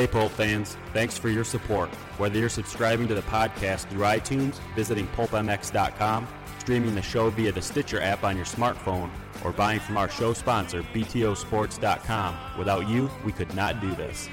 [0.00, 1.90] Hey, Pulp fans, thanks for your support.
[2.16, 6.26] Whether you're subscribing to the podcast through iTunes, visiting pulpmx.com,
[6.58, 9.10] streaming the show via the Stitcher app on your smartphone,
[9.44, 14.30] or buying from our show sponsor, BTOsports.com, without you, we could not do this.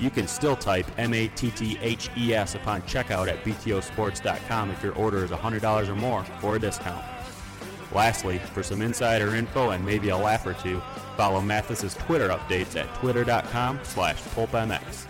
[0.00, 4.72] You can still type M A T T H E S upon checkout at BTOsports.com
[4.72, 7.04] if your order is $100 or more for a discount.
[7.92, 10.80] Lastly, for some insider info and maybe a laugh or two,
[11.16, 15.06] follow Matthes's Twitter updates at twitter.com slash pulpmx.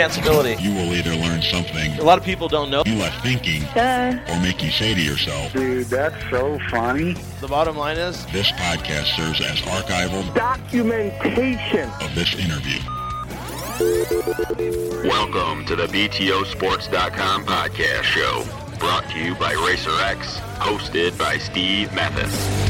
[0.00, 0.56] Chanceability.
[0.62, 2.82] you will either learn something A lot of people don't know.
[2.86, 7.12] you left thinking or make you say to yourself, Dude, that's so funny.
[7.42, 11.90] The bottom line is, this podcast serves as archival Documentation.
[12.00, 12.78] of this interview.
[15.06, 18.44] Welcome to the BTOsports.com podcast show,
[18.78, 22.69] brought to you by Racer X, hosted by Steve Matthes.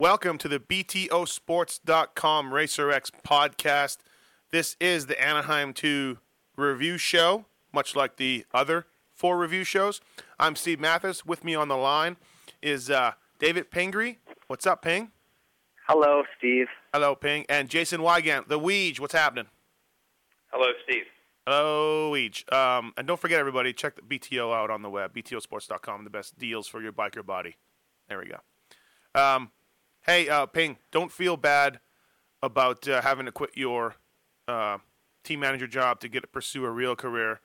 [0.00, 3.96] Welcome to the BTOsports.com RacerX podcast.
[4.52, 6.18] This is the Anaheim 2
[6.56, 10.00] review show, much like the other four review shows.
[10.38, 11.26] I'm Steve Matthes.
[11.26, 12.16] With me on the line
[12.62, 14.18] is uh, David Pingree.
[14.46, 15.10] What's up, Ping?
[15.88, 16.68] Hello, Steve.
[16.94, 17.44] Hello, Ping.
[17.48, 19.00] And Jason Weigandt, the Weege.
[19.00, 19.46] What's happening?
[20.52, 21.06] Hello, Steve.
[21.44, 22.52] Hello, Weege.
[22.52, 26.38] Um, and don't forget, everybody, check the BTO out on the web, btosports.com, the best
[26.38, 27.56] deals for your biker body.
[28.08, 29.20] There we go.
[29.20, 29.50] Um,
[30.06, 31.80] hey, uh, Ping, don't feel bad
[32.42, 33.96] about uh, having to quit your
[34.46, 34.78] uh,
[35.24, 37.40] team manager job to get to pursue a real career.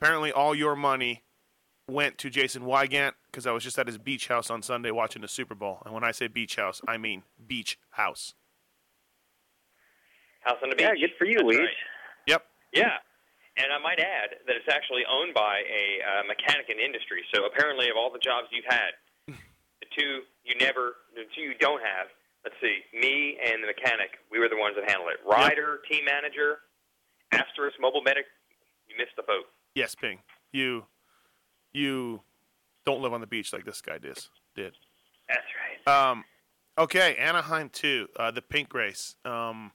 [0.00, 1.22] Apparently, all your money
[1.88, 5.22] went to Jason Weigandt because I was just at his beach house on Sunday watching
[5.22, 5.82] the Super Bowl.
[5.84, 8.34] And when I say beach house, I mean beach house.
[10.40, 10.86] House on the beach.
[10.86, 11.58] Yeah, good for you, That's Weege.
[11.58, 11.68] right.
[12.26, 12.42] Yep.
[12.72, 12.96] Yeah,
[13.58, 17.22] and I might add that it's actually owned by a uh, mechanic in industry.
[17.34, 19.11] So apparently, of all the jobs you've had, the
[19.96, 22.08] two you never, the two you don't have.
[22.44, 25.20] Let's see, me and the mechanic, we were the ones that handled it.
[25.28, 26.58] Rider, team manager,
[27.30, 28.24] asterisk, mobile medic.
[28.88, 29.44] You missed the boat.
[29.74, 30.18] Yes, Ping.
[30.52, 30.84] You
[31.72, 32.20] you
[32.84, 34.74] don't live on the beach like this guy does, did.
[35.28, 35.40] That's
[35.86, 36.10] right.
[36.10, 36.24] Um,
[36.76, 39.14] okay, Anaheim two, uh, the pink race.
[39.24, 39.70] Um,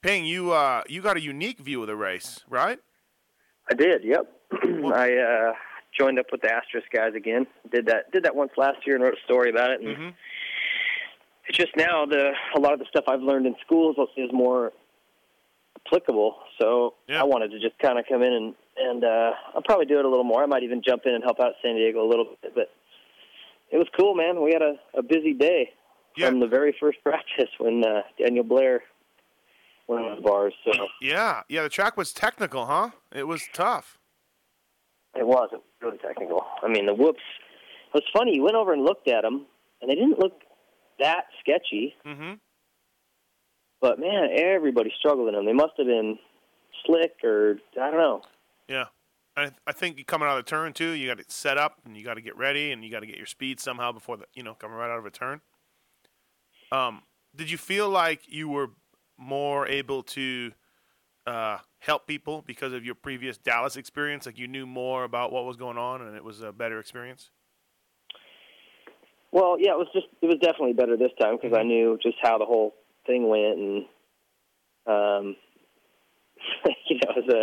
[0.00, 2.78] Ping, you uh, you got a unique view of the race, right?
[3.70, 4.04] I did.
[4.04, 4.32] Yep.
[4.94, 5.52] I uh,
[5.98, 7.46] joined up with the Asterisk guys again.
[7.72, 8.10] Did that.
[8.12, 9.80] Did that once last year and wrote a story about it.
[9.80, 10.08] And Mm-hmm.
[11.48, 14.72] it's just now the a lot of the stuff I've learned in schools is more
[15.86, 16.36] applicable.
[16.60, 17.20] So Yeah.
[17.20, 20.04] I wanted to just kind of come in and and uh, I'll probably do it
[20.04, 20.42] a little more.
[20.42, 22.54] I might even jump in and help out San Diego a little bit.
[22.54, 22.70] But
[23.72, 24.40] it was cool, man.
[24.42, 25.70] We had a, a busy day
[26.16, 26.28] Yeah.
[26.28, 28.82] from the very first practice when uh, Daniel Blair
[29.88, 30.54] went on the bars.
[30.64, 31.62] So Yeah, yeah.
[31.64, 32.90] The track was technical, huh?
[33.12, 33.97] It was tough.
[35.14, 36.44] It wasn't really technical.
[36.62, 37.22] I mean, the whoops.
[37.88, 38.34] It was funny.
[38.34, 39.46] You went over and looked at them,
[39.80, 40.32] and they didn't look
[40.98, 41.94] that sketchy.
[42.06, 42.34] Mm-hmm.
[43.80, 45.46] But man, everybody struggled in them.
[45.46, 46.18] They must have been
[46.84, 48.22] slick, or I don't know.
[48.68, 48.86] Yeah.
[49.36, 51.96] I, I think coming out of the turn too, you got to set up and
[51.96, 54.24] you got to get ready and you got to get your speed somehow before the
[54.34, 55.40] you know coming right out of a turn.
[56.72, 57.02] Um,
[57.36, 58.70] did you feel like you were
[59.16, 60.52] more able to
[61.26, 64.26] uh, help people because of your previous Dallas experience?
[64.26, 67.30] Like you knew more about what was going on and it was a better experience.
[69.30, 72.16] Well, yeah, it was just it was definitely better this time because I knew just
[72.22, 72.74] how the whole
[73.06, 73.84] thing went, and
[74.86, 75.36] um,
[76.88, 77.42] you know, as a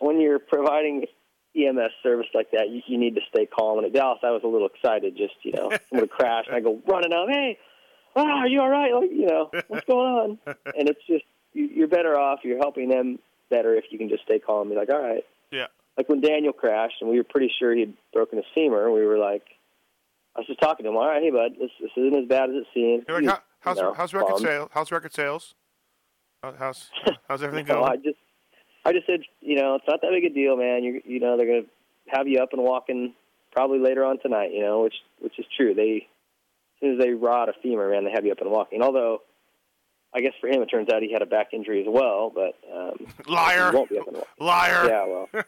[0.00, 1.06] when you're providing
[1.56, 3.78] EMS service like that, you, you need to stay calm.
[3.78, 5.16] And at Dallas, I was a little excited.
[5.16, 7.58] Just you know, would crash, and I go running up, hey,
[8.14, 8.92] ah, are you all right?
[8.94, 10.38] Like you know, what's going on?
[10.78, 12.40] And it's just you're better off.
[12.44, 13.18] You're helping them
[13.50, 14.62] better if you can just stay calm.
[14.62, 15.24] and Be like, all right.
[15.50, 15.66] Yeah.
[15.96, 18.90] Like when Daniel crashed, and we were pretty sure he'd broken his femur.
[18.90, 19.42] We were like,
[20.34, 20.96] I was just talking to him.
[20.96, 23.04] All right, hey bud, this, this isn't as bad as it seems.
[23.06, 24.70] Like, how, how's you know, how's record sales?
[24.72, 25.54] How's record sales?
[26.42, 26.90] How- How's
[27.28, 27.92] how's everything No, going?
[27.92, 28.18] I just
[28.84, 30.82] I just said, you know, it's not that big a deal, man.
[30.82, 31.66] You you know, they're gonna
[32.08, 33.12] have you up and walking
[33.52, 34.50] probably later on tonight.
[34.52, 35.74] You know, which which is true.
[35.74, 36.08] They
[36.76, 38.82] as soon as they rod a femur, man, they have you up and walking.
[38.82, 39.20] Although,
[40.14, 42.30] I guess for him, it turns out he had a back injury as well.
[42.34, 43.72] But um, Liar.
[43.72, 44.16] won't be up and.
[44.40, 44.86] Liar.
[44.88, 45.28] Yeah, well,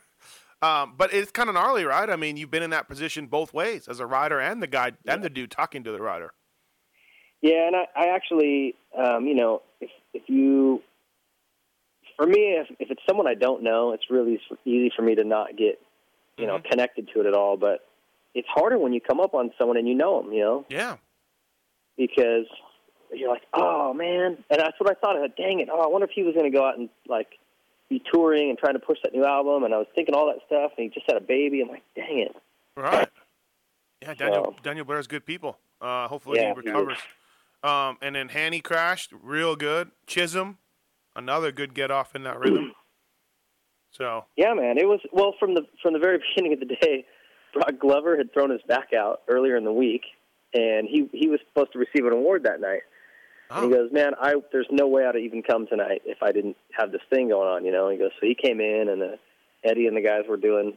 [0.63, 2.09] Um, but it's kind of gnarly, right?
[2.09, 4.93] I mean, you've been in that position both ways as a rider and the guy
[5.07, 6.33] and the dude talking to the rider.
[7.43, 10.81] Yeah, and I, I actually, um, you know, if if you,
[12.17, 15.25] for me, if if it's someone I don't know, it's really easy for me to
[15.25, 15.79] not get,
[16.39, 17.59] you know, connected to it at all.
[17.59, 17.81] But
[18.35, 20.97] it's harder when you come up on someone and you know them, you know, Yeah.
[21.99, 22.47] because
[23.19, 25.17] you're like, oh man, and that's what I thought.
[25.17, 26.89] I thought, dang it, oh, I wonder if he was going to go out and
[27.09, 27.29] like
[27.91, 29.65] be touring and trying to push that new album.
[29.65, 31.61] And I was thinking all that stuff, and he just had a baby.
[31.63, 32.37] I'm like, dang it.
[32.77, 33.09] Right.
[34.03, 35.59] Yeah, Daniel So- Daniel Blair's good people.
[35.81, 36.99] Uh, hopefully Yeah, he recovers.
[37.63, 39.91] Um, and then Hanny crashed real good.
[40.07, 40.59] Chisholm,
[41.17, 42.73] another good get off in that rhythm.
[43.97, 44.77] So Yeah, man.
[44.77, 47.07] It was well from the from the very beginning of the day.
[47.53, 50.03] Broc Glover had thrown his back out earlier in the week,
[50.53, 52.81] and he he was supposed to receive an award that night.
[53.55, 56.57] And he goes, "Man, I there's no way I'd even come tonight if I didn't
[56.73, 57.89] have this thing going on." You know.
[57.89, 59.17] And He goes, so he came in, and uh,
[59.65, 60.75] Eddie and the guys were doing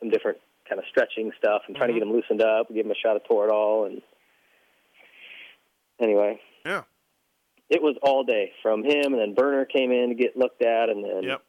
[0.00, 0.38] some different
[0.68, 3.16] kind of stretching stuff and trying to get him loosened up, give him a shot
[3.16, 4.02] of Toradol, and
[6.00, 6.82] anyway, yeah,
[7.70, 10.88] it was all day from him, and then Burner came in to get looked at,
[10.90, 11.42] and then Yep.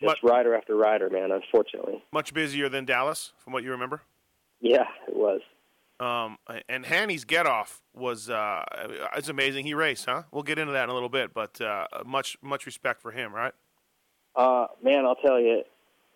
[0.00, 1.30] just rider after rider, man.
[1.32, 4.02] Unfortunately, much busier than Dallas, from what you remember.
[4.60, 5.40] yeah, it was.
[6.00, 6.38] Um,
[6.68, 8.64] and Hanny's get off was uh,
[9.16, 9.66] it's amazing.
[9.66, 10.22] He raced, huh?
[10.32, 13.34] We'll get into that in a little bit, but uh, much much respect for him,
[13.34, 13.52] right?
[14.34, 15.62] Uh, man, I'll tell you,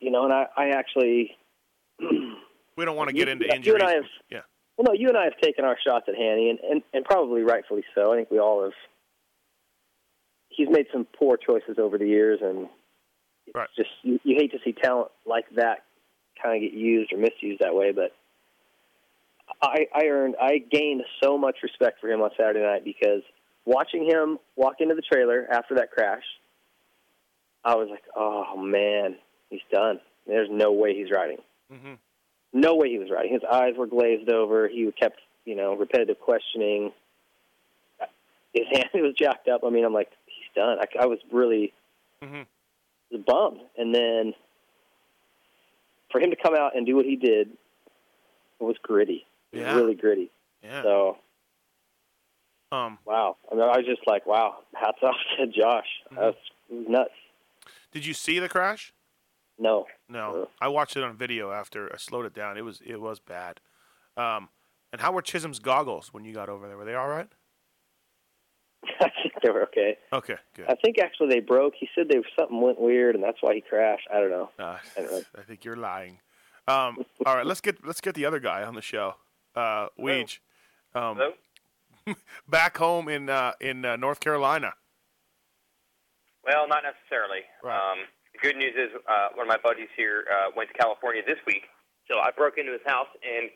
[0.00, 1.36] you know, and I, I actually,
[2.00, 3.82] We don't want to You- get into you and.
[3.82, 4.40] I have- yeah,
[4.78, 7.42] well, no, you and I have taken our shots at Hanny, and, and, and probably
[7.42, 8.12] rightfully so.
[8.12, 8.72] I think we all have.
[10.48, 12.68] He's made some poor choices over the years, and
[13.46, 13.68] it's Right.
[13.76, 15.84] just you, you hate to see talent like that
[16.42, 17.92] kind of get used or misused that way.
[17.92, 18.12] But
[19.64, 23.22] I, I earned, I gained so much respect for him on Saturday night because
[23.64, 26.22] watching him walk into the trailer after that crash,
[27.64, 29.16] I was like, oh man,
[29.50, 30.00] he's done.
[30.26, 31.38] There's no way he's riding.
[31.70, 31.94] hmm
[32.52, 33.32] No way he was riding.
[33.32, 34.68] His eyes were glazed over.
[34.68, 36.92] He kept, you know, repetitive questioning.
[38.52, 39.62] His hand was jacked up.
[39.66, 40.78] I mean, I'm like, he's done.
[40.80, 41.72] I, I was really
[42.22, 42.42] hmm
[43.26, 43.60] bummed.
[43.78, 44.34] And then
[46.10, 47.48] for him to come out and do what he did,
[48.60, 49.24] it was gritty.
[49.60, 49.74] Yeah.
[49.76, 50.30] really gritty.
[50.62, 50.82] yeah.
[50.82, 51.18] So,
[52.72, 53.36] Um, wow.
[53.50, 55.86] I mean, I was just like, wow, hats off to Josh.
[56.06, 56.14] Mm-hmm.
[56.16, 56.34] That was,
[56.70, 57.10] it was nuts.
[57.92, 58.92] did you see the crash?
[59.58, 59.86] No.
[60.08, 62.56] No, I watched it on video after I slowed it down.
[62.58, 63.60] It was it was bad.
[64.16, 64.48] Um,
[64.92, 66.76] and how were Chisholm's goggles when you got over there?
[66.76, 67.28] Were they all right?
[69.00, 69.96] I think they were okay.
[70.12, 70.66] Okay, good.
[70.68, 71.74] I think actually they broke.
[71.78, 74.06] He said they something went weird, and that's why he crashed.
[74.12, 74.50] I don't know.
[74.58, 75.22] Uh, I don't know.
[75.38, 76.18] I think you're lying.
[76.66, 79.14] Um, all right, let's get let's get the other guy on the show.
[79.54, 80.38] Uh, Weege,
[80.94, 82.14] um, Hello?
[82.48, 84.74] back home in uh, in uh, North Carolina.
[86.44, 87.40] Well, not necessarily.
[87.64, 88.04] Um,
[88.34, 91.38] the good news is uh, one of my buddies here uh, went to California this
[91.46, 91.62] week,
[92.10, 93.48] so I broke into his house, and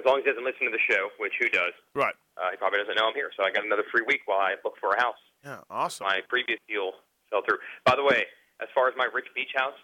[0.00, 2.14] as long as he doesn't listen to the show, which who does, Right.
[2.40, 3.30] uh, he probably doesn't know I'm here.
[3.36, 5.20] So I got another free week while I look for a house.
[5.44, 5.60] Yeah.
[5.70, 6.06] Awesome.
[6.06, 6.92] My previous deal
[7.30, 7.58] fell through.
[7.84, 8.26] By the way,
[8.62, 9.76] as far as my rich beach house,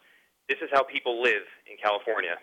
[0.48, 2.34] this is how people live in California.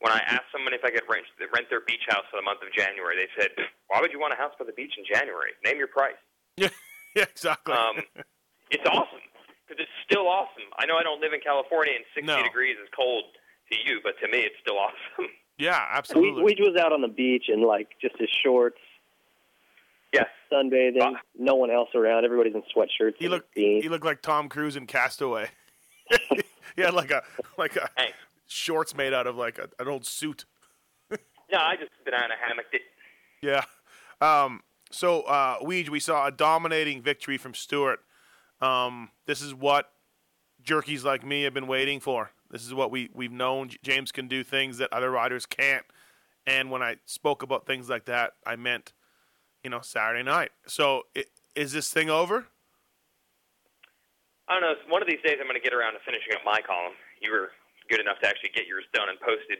[0.00, 2.60] When I asked someone if I could rent, rent their beach house for the month
[2.64, 3.50] of January, they said,
[3.88, 5.52] "Why would you want a house by the beach in January?
[5.64, 6.18] Name your price."
[6.56, 6.68] Yeah.
[7.16, 7.24] Yeah.
[7.28, 7.74] Exactly.
[7.74, 7.96] Um,
[8.70, 9.18] it's awesome
[9.66, 10.62] because it's still awesome.
[10.78, 12.40] I know I don't live in California and 60 No.
[12.44, 13.24] degrees is cold
[13.72, 15.26] to you, but to me it's still awesome.
[15.58, 15.86] yeah.
[15.90, 16.44] Absolutely.
[16.44, 18.78] we we was out on the beach in like just his shorts,
[20.12, 20.26] yes.
[20.52, 21.14] sunbathing.
[21.36, 22.24] No one else around.
[22.24, 23.14] Everybody's in sweatshirts.
[23.18, 25.48] he and looked he looked like Tom Cruise in Castaway.
[26.76, 27.24] he had like a
[27.58, 28.10] like a Hey.
[28.50, 30.44] Shorts made out of like a, an old suit.
[31.52, 32.66] No, I just been on a hammock.
[33.42, 33.64] Yeah.
[34.20, 37.98] Um, so, uh, Weege, we saw a dominating victory from Stewart.
[38.60, 39.90] Um, this is what
[40.62, 42.30] jerkies like me have been waiting for.
[42.52, 43.70] This is what we, we've known.
[43.82, 45.84] James can do things that other riders can't.
[46.46, 48.92] And when I spoke about things like that, I meant,
[49.64, 50.50] you know, Saturday night.
[50.68, 51.24] So, i
[51.56, 52.46] is this thing over?
[54.48, 54.74] I don't know.
[54.88, 56.94] One of these days I'm going to get around to finishing up my column.
[57.20, 57.50] You were
[57.90, 59.58] good enough to actually get yours done and posted.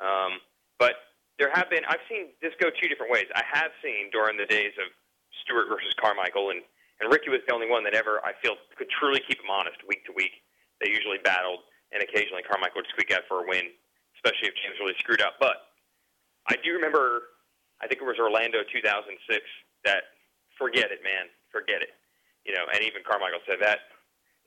[0.00, 0.40] Um,
[0.80, 0.96] but
[1.36, 3.28] there have been, I've seen this go two different ways.
[3.36, 4.88] I have seen during the days of
[5.44, 6.64] Stewart versus Carmichael, and,
[6.98, 9.76] and Ricky was the only one that ever, I feel, could truly keep him honest
[9.84, 10.32] week to week.
[10.80, 11.60] They usually battled,
[11.92, 13.68] and occasionally Carmichael would squeak out for a win,
[14.16, 15.36] especially if James really screwed up.
[15.36, 15.76] But
[16.48, 17.36] I do remember,
[17.84, 19.12] I think it was Orlando 2006,
[19.84, 20.16] that
[20.56, 21.92] forget it, man, forget it.
[22.48, 23.95] You know, and even Carmichael said that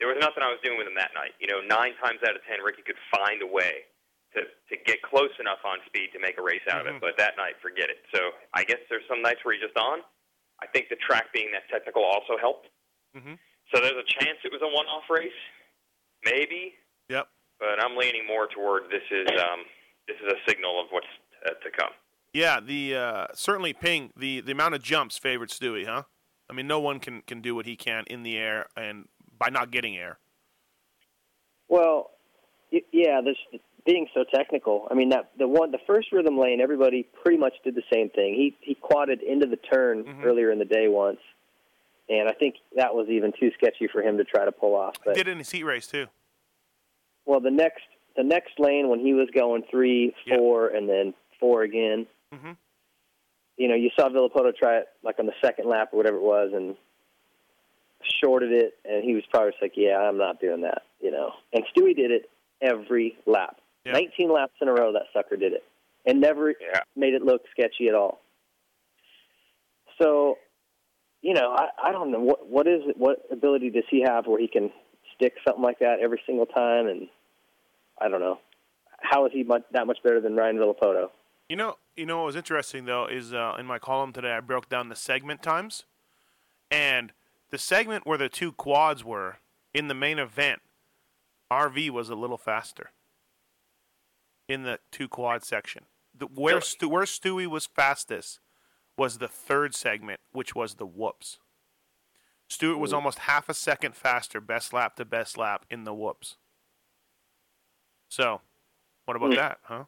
[0.00, 1.36] there was nothing I was doing with him that night.
[1.38, 3.84] You know, nine times out of ten, Ricky could find a way
[4.34, 7.00] to to get close enough on speed to make a race out of it.
[7.00, 8.00] But that night, forget it.
[8.10, 10.00] So I guess there's some nights where he's just on.
[10.58, 12.68] I think the track being that technical also helped.
[13.16, 13.38] Mhm.
[13.72, 15.40] So there's a chance it was a one-off race,
[16.24, 16.74] maybe.
[17.08, 17.28] Yep.
[17.58, 19.64] But I'm leaning more toward this is um,
[20.08, 21.06] this is a signal of what's
[21.46, 21.92] uh, to come.
[22.32, 26.04] Yeah, the uh, certainly Ping the the amount of jumps favored Stewie, huh?
[26.48, 29.08] I mean, no one can can do what he can in the air and
[29.40, 30.18] by not getting air.
[31.68, 32.10] Well,
[32.92, 33.36] yeah, this
[33.84, 34.86] being so technical.
[34.90, 38.10] I mean, that the one, the first rhythm lane, everybody pretty much did the same
[38.10, 38.34] thing.
[38.34, 40.24] He he quadded into the turn Mm-hmm.
[40.24, 41.18] earlier in the day once,
[42.08, 44.94] and I think that was even too sketchy for him to try to pull off.
[45.04, 46.06] But Did in his heat race too.
[47.24, 47.82] well, the next
[48.16, 52.06] the next lane when he was going three, four, and then four again.
[52.34, 52.56] Mhm.
[53.56, 56.22] You know, you saw Villopoto try it like on the second lap or whatever it
[56.22, 56.76] was, and
[58.22, 61.32] shorted it, and he was probably just like, "Yeah, I'm not doing that," you know.
[61.52, 62.30] And Stewie did it
[62.60, 63.60] every lap.
[63.86, 65.64] 19 laps in a row, that sucker did it,
[66.04, 66.54] and never
[66.96, 68.20] made it look sketchy at all.
[70.00, 70.38] So,
[71.22, 74.26] you know, I, I don't know what what is it, what ability does he have
[74.26, 74.70] where he can
[75.14, 77.08] stick something like that every single time, and
[78.00, 78.38] I don't know.
[79.00, 81.08] How is he much, that much better than Ryan Villopoto?
[81.48, 84.40] You know, you know what was interesting though is uh, in my column today I
[84.40, 85.84] broke down the segment times,
[86.70, 87.12] and
[87.50, 89.38] the segment where the two quads were
[89.74, 90.60] in the main event,
[91.50, 92.90] RV was a little faster.
[94.48, 98.40] In the two quad section, the, where Stu, where Stewie was fastest
[98.96, 101.38] was the third segment, which was the whoops.
[102.48, 102.96] Stewart was Ooh.
[102.96, 106.36] almost half a second faster, best lap to best lap in the whoops.
[108.08, 108.40] So,
[109.04, 109.36] what about Hmm.
[109.36, 109.84] that, huh?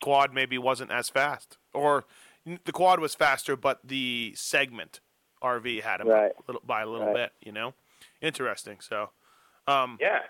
[0.00, 2.06] Quad maybe wasn't as fast, or
[2.44, 5.00] the quad was faster, but the segment
[5.42, 6.32] RV had him Right.
[6.32, 7.14] a little, by a little Right.
[7.14, 7.32] bit.
[7.40, 7.74] You know,
[8.20, 8.80] interesting.
[8.80, 9.10] So,
[9.66, 10.20] um, yeah.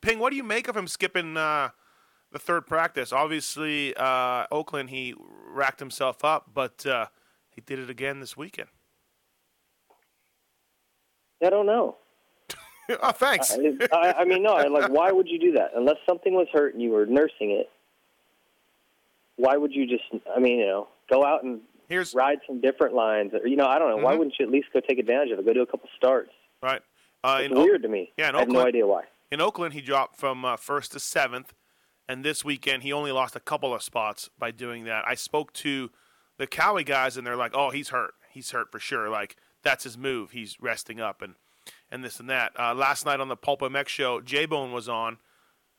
[0.00, 1.70] Ping, what do you make of him skipping uh,
[2.30, 3.12] the third practice?
[3.12, 7.06] Obviously, uh, Oakland he racked himself up, but uh,
[7.50, 8.68] he did it again this weekend.
[11.44, 11.96] I don't know.
[13.02, 13.52] oh, thanks.
[13.52, 14.54] I, I, I mean, no.
[14.54, 17.50] I, like, why would you do that unless something was hurt and you were nursing
[17.50, 17.68] it?
[19.36, 20.04] Why would you just?
[20.34, 21.60] I mean, you know, go out and
[21.92, 24.02] Here's, ride some different lines, or you know, I don't know.
[24.02, 24.18] Why Mhm.
[24.18, 25.44] wouldn't you at least go take advantage of it?
[25.44, 26.32] Go do a couple starts.
[26.62, 26.80] Right.
[27.22, 28.12] Uh, It's weird to me.
[28.16, 29.04] Yeah, in I have no idea why.
[29.30, 31.52] In Oakland, he dropped from uh, first to seventh,
[32.08, 35.06] and this weekend he only lost a couple of spots by doing that.
[35.06, 35.90] I spoke to
[36.38, 38.14] the Cowie guys, and they're like, "Oh, he's hurt.
[38.30, 39.10] He's hurt for sure.
[39.10, 40.30] Like that's his move.
[40.30, 41.34] He's resting up and
[41.90, 44.88] and this and that." Uh, last night on the Pulp MX show, J Bone was
[44.88, 45.18] on,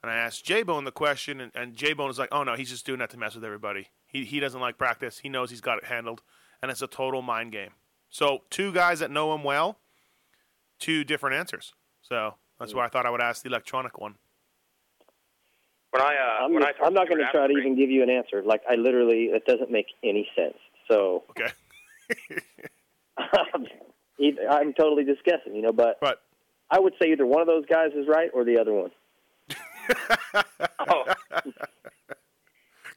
[0.03, 2.53] and I asked J Bone the question, and, and J Bone was like, "Oh no,
[2.53, 3.87] he's just doing that to mess with everybody.
[4.13, 5.19] He he doesn't like practice.
[5.19, 6.21] He knows he's got it handled,
[6.61, 7.71] and it's a total mind game."
[8.09, 9.79] So two guys that know him well,
[10.79, 11.73] two different answers.
[12.03, 14.15] So that's why I thought I would ask the electronic one.
[15.89, 17.75] When I uh, I'm, when I just- talked I'm not going to try to even
[17.75, 18.43] give you an answer.
[18.43, 20.57] Like I literally, it doesn't make any sense.
[20.87, 21.49] So Okay.
[24.19, 25.71] either, I'm totally just guessing, you know.
[25.73, 26.21] But but
[26.69, 28.91] I would say either one of those guys is right or the other one.
[30.87, 31.03] Oh,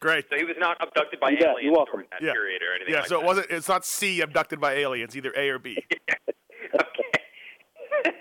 [0.01, 0.27] Great.
[0.31, 1.47] so he was not abducted by You bet.
[1.49, 1.93] aliens You're welcome.
[1.95, 2.33] during that Yeah.
[2.33, 3.23] period or anything Yeah, like so that.
[3.23, 3.51] it wasn't.
[3.51, 5.83] It's not C abducted by aliens, either A or B.
[6.75, 8.13] Okay.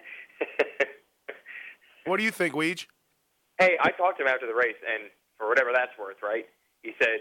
[2.05, 2.85] what do you think, Weege?
[3.59, 6.45] Hey, I talked to him after the race, and for whatever that's worth, right?
[6.83, 7.19] He said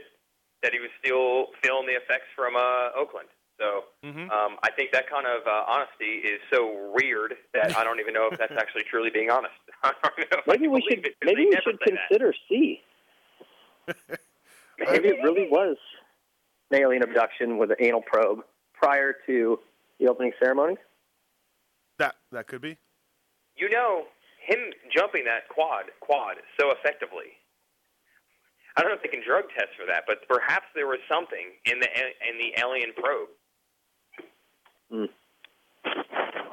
[0.63, 3.29] that he was still feeling the effects from uh, Oakland.
[3.59, 4.31] So Mhm.
[4.31, 8.13] um, I think that kind of uh, honesty is so weird that I don't even
[8.13, 9.55] know if that's actually truly being honest.
[9.83, 12.09] I don't know Maybe we should it, 'cause maybe we should say that.
[12.09, 12.83] consider C.
[14.79, 15.77] maybe it really was
[16.71, 18.41] an alien abduction with an anal probe
[18.73, 19.59] prior to
[20.01, 20.77] the opening ceremony.
[21.99, 22.77] That that could be.
[23.57, 24.05] You know,
[24.45, 24.59] him
[24.95, 27.39] jumping that quad quad so effectively.
[28.77, 31.53] I don't know if they can drug test for that, but perhaps there was something
[31.67, 31.89] in the
[32.29, 33.29] in the alien probe.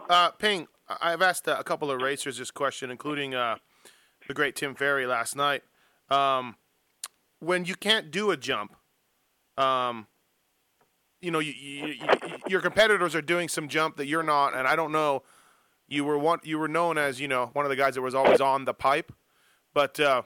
[0.10, 3.58] Uh, Ping, I- I've asked uh, a couple of racers this question, including uh,
[4.28, 5.63] the great Tim Ferry last night.
[6.10, 6.58] Um,
[7.41, 8.75] when you can't do a jump,
[9.57, 10.07] um,
[11.21, 12.07] you know, you, you, you,
[12.48, 15.24] your competitors are doing some jump that you're not, and I don't know.
[15.88, 16.39] You were one.
[16.43, 18.74] You were known as you know one of the guys that was always on the
[18.74, 19.12] pipe,
[19.74, 20.21] but uh,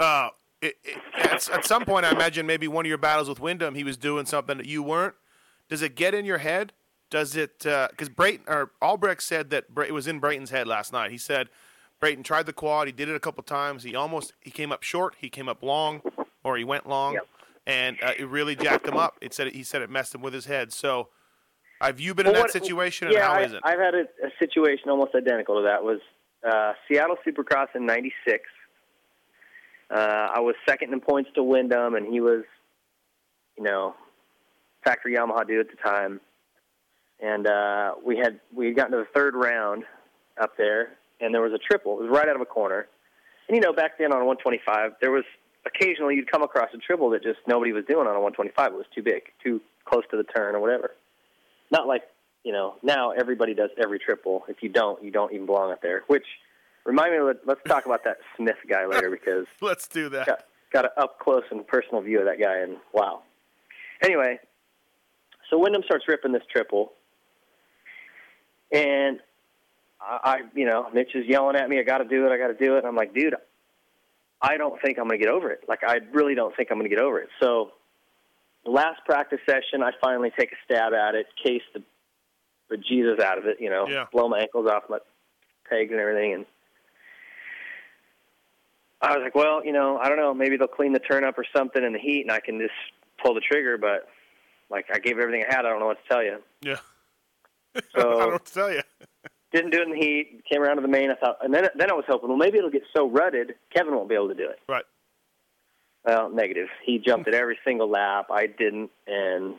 [0.00, 0.30] uh,
[0.60, 3.76] it, it, at, at some point, I imagine maybe one of your battles with Windham,
[3.76, 5.14] he was doing something that you weren't.
[5.68, 6.72] Does it get in your head?
[7.08, 7.60] Does it?
[7.60, 11.12] Because Brayton or Albrecht said that Bra- it was in Brayton's head last night.
[11.12, 11.48] He said
[12.02, 12.88] Brayton tried the quad.
[12.88, 13.84] He did it a couple times.
[13.84, 15.14] He almost he came up short.
[15.18, 16.02] He came up long,
[16.42, 17.16] or he went long,
[17.64, 19.16] and uh, it really jacked him up.
[19.20, 20.72] It said he said it messed him with his head.
[20.72, 21.10] So
[21.80, 23.60] Have you been in that what- situation, yeah, and how I, is it?
[23.62, 25.84] I've had a, a situation almost identical to that.
[25.84, 26.00] Was
[26.44, 28.42] uh, Seattle Supercross in '96.
[29.88, 29.94] Uh,
[30.34, 32.42] I was second in points to Windham, and he was,
[33.56, 33.94] you know,
[34.82, 36.20] factory Yamaha dude at the time.
[37.20, 39.84] And uh, we had we had gotten to the third round
[40.40, 41.98] up there, and there was a triple.
[42.00, 42.86] It was right out of a corner.
[43.48, 45.24] And you know, back then on a 125, there was
[45.64, 48.72] occasionally you'd come across a triple that just nobody was doing on a 125.
[48.72, 50.90] It was too big, too close to the turn or whatever.
[51.70, 52.02] Not like
[52.44, 54.44] you know now everybody does every triple.
[54.48, 56.02] If you don't, you don't even belong up there.
[56.08, 56.26] Which
[56.84, 60.26] remind me, let- let's talk about that Smith guy later because Let's do that.
[60.26, 63.22] got got an up close and personal view of that guy, and wow.
[64.02, 64.38] Anyway,
[65.50, 66.92] so Windham starts ripping this triple,
[68.72, 69.20] and
[70.02, 72.38] I, I you know, Mitch is yelling at me, "I got to do it, I
[72.38, 73.34] got to do it." And I'm like, "Dude,
[74.40, 75.60] I don't think I'm going to get over it.
[75.68, 77.72] Like, I really don't think I'm going to get over it." So,
[78.64, 81.82] the last practice session, I finally take a stab at it, case the
[82.70, 84.06] the Jesus out of it, you know, Yeah.
[84.12, 84.98] blow my ankles off my
[85.68, 86.46] pegs and everything, and
[89.02, 90.32] I was like, well, you know, I don't know.
[90.32, 92.72] Maybe they'll clean the turn up or something in the heat, and I can just
[93.22, 93.76] pull the trigger.
[93.76, 94.08] But
[94.70, 95.66] like, I gave everything I had.
[95.66, 96.38] I don't know what to tell you.
[96.62, 96.76] Yeah.
[97.96, 98.82] So I don't know what to tell you.
[99.52, 100.42] Didn't do it in the heat.
[100.50, 101.10] Came around to the main.
[101.10, 103.94] I thought, and then then I was hoping, well, maybe it'll get so rutted, Kevin
[103.94, 104.58] won't be able to do it.
[104.68, 104.84] Right.
[106.04, 106.68] Well, negative.
[106.84, 108.26] He jumped it every single lap.
[108.30, 109.54] I didn't, and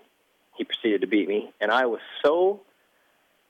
[0.57, 1.51] he proceeded to beat me.
[1.61, 2.61] And I was so,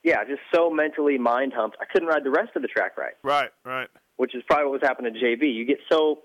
[0.04, 1.76] yeah, just so mentally mind humped.
[1.80, 3.14] I couldn't ride the rest of the track right.
[3.24, 3.50] Right.
[3.64, 3.88] Right.
[4.16, 5.54] which is probably what was happening to JB.
[5.54, 6.20] You get so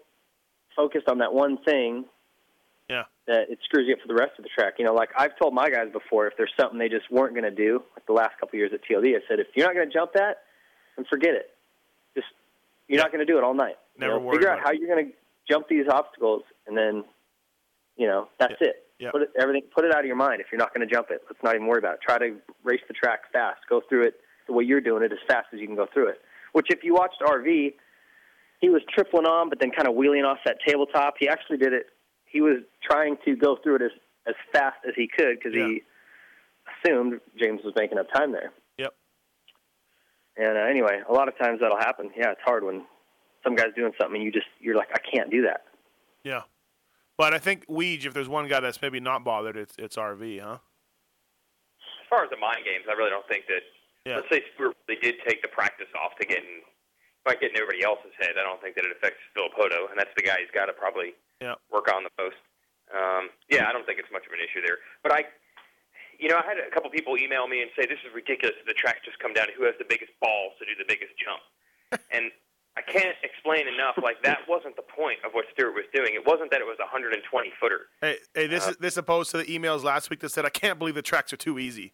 [0.76, 2.06] focused on that one thing.
[3.30, 4.74] That it screws you up for the rest of the track.
[4.80, 7.46] You know, like I've told my guys before, if there's something they just weren't going
[7.46, 9.88] to do, like the last couple years at TLD, I said, if you're not going
[9.88, 10.50] to jump that,
[10.98, 11.54] then forget it.
[12.16, 12.28] Just
[12.88, 13.78] you're not going to do it all night.
[13.96, 15.12] You Never know, worry Figure out how you're going to
[15.48, 17.04] jump these obstacles, and then
[17.98, 18.88] you know that's it.
[18.98, 19.12] Yeah.
[19.12, 19.62] Put it everything.
[19.74, 20.42] Put it out of your mind.
[20.42, 22.00] If you're not going to jump it, let's not even worry about it.
[22.02, 23.60] Try to race the track fast.
[23.70, 24.16] Go through it
[24.48, 26.20] the way you're doing it as fast as you can go through it.
[26.54, 27.76] Which, if you watched RV,
[28.60, 31.14] he was tripling on, but then kind of wheeling off that tabletop.
[31.20, 31.86] He actually did it.
[32.32, 33.92] He was trying to go through it as
[34.28, 35.82] as fast as he could because he
[36.86, 38.52] assumed James was making up time there.
[38.78, 38.94] Yep.
[40.38, 42.12] And uh, anyway, a lot of times that'll happen.
[42.16, 42.86] Yeah, it's hard when
[43.44, 45.66] some guy's doing something and you just you're like, I can't do that.
[46.24, 46.42] Yeah.
[47.18, 50.42] But I think Weege, if there's one guy that's maybe not bothered, it's it's RV,
[50.42, 50.58] huh?
[50.60, 53.62] As far as the mind games, I really don't think that.
[54.06, 54.16] Yeah.
[54.16, 56.64] Let's say Stewart really did take the practice off to get in,
[57.26, 58.40] by getting everybody else's head.
[58.40, 61.14] I don't think that it affects Villopoto, and that's the guy he's got to probably
[61.42, 61.56] Yeah.
[61.72, 62.38] work on the most.
[62.94, 64.80] Um, yeah, I don't think it's much of an issue there.
[65.04, 65.26] But I,
[66.18, 68.56] you know, I had a couple people email me and say this is ridiculous.
[68.66, 71.14] The track just come down to who has the biggest balls to do the biggest
[71.20, 71.42] jump,
[72.12, 72.32] and
[72.78, 74.00] I can't explain enough.
[74.02, 76.16] Like that wasn't the point of what Stewart was doing.
[76.16, 77.20] It wasn't that it was a 120
[77.60, 77.88] footer.
[78.02, 80.50] Hey, hey, this Uh, is this opposed to the emails last week that said I
[80.50, 81.94] can't believe the tracks are too easy.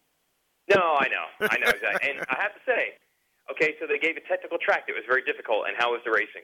[0.68, 2.10] No, I know, I know exactly.
[2.10, 2.94] and I have to say,
[3.50, 6.10] okay, so they gave a technical track that was very difficult, and how was the
[6.10, 6.42] racing?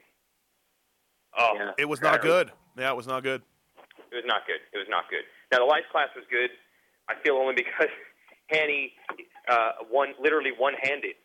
[1.37, 2.51] Oh, It was not good.
[2.77, 3.41] Yeah, it was not good.
[4.11, 4.61] It was not good.
[4.73, 5.25] It was not good.
[5.51, 6.49] Now the lights class was good.
[7.09, 7.89] I feel only because
[8.49, 8.93] Hanny
[9.49, 11.15] uh, one literally one-handed.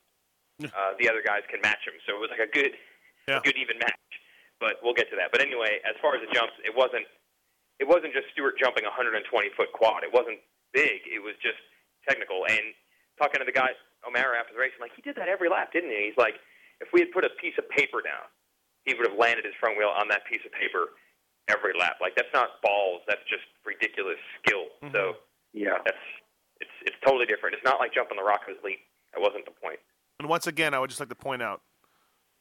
[0.75, 2.73] Uh, the other guys can match him, so it was like a good,
[3.39, 3.95] a good even match.
[4.59, 5.31] But we'll get to that.
[5.31, 7.07] But anyway, as far as the jumps, it wasn't.
[7.79, 9.23] It wasn't just Stewart jumping a 120
[9.55, 10.03] foot quad.
[10.03, 10.43] It wasn't
[10.75, 11.07] big.
[11.07, 11.63] It was just
[12.09, 12.43] technical.
[12.51, 12.75] And
[13.23, 13.71] talking to the guy
[14.07, 16.11] O'Mara after the race, I'm like, he did that every lap, didn't he?
[16.11, 16.39] He's like,
[16.81, 18.27] if we had put a piece of paper down,
[18.85, 20.95] he would have landed his front wheel on that piece of paper
[21.49, 21.97] every lap.
[22.01, 23.03] Like that's not balls.
[23.09, 24.71] That's just ridiculous skill.
[24.83, 24.95] Mm-hmm.
[24.95, 25.21] So
[25.53, 26.05] yeah, that's
[26.61, 27.55] it's it's totally different.
[27.55, 28.81] It's not like jumping the rock was leap.
[29.15, 29.81] That wasn't the point.
[30.19, 31.63] And once again, I would just like to point out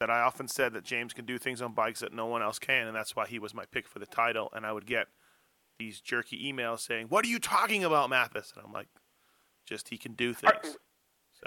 [0.00, 2.58] that I often said that James can do things on bikes that no one else
[2.58, 4.50] can, and that's why he was my pick for the title.
[4.54, 5.08] And I would get
[5.78, 8.88] these jerky emails saying, "What are you talking about, Matthes?" And I'm like,
[9.66, 10.76] "Just he can do things."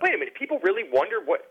[0.02, 0.36] Wait a minute.
[0.36, 1.42] People really wonder what.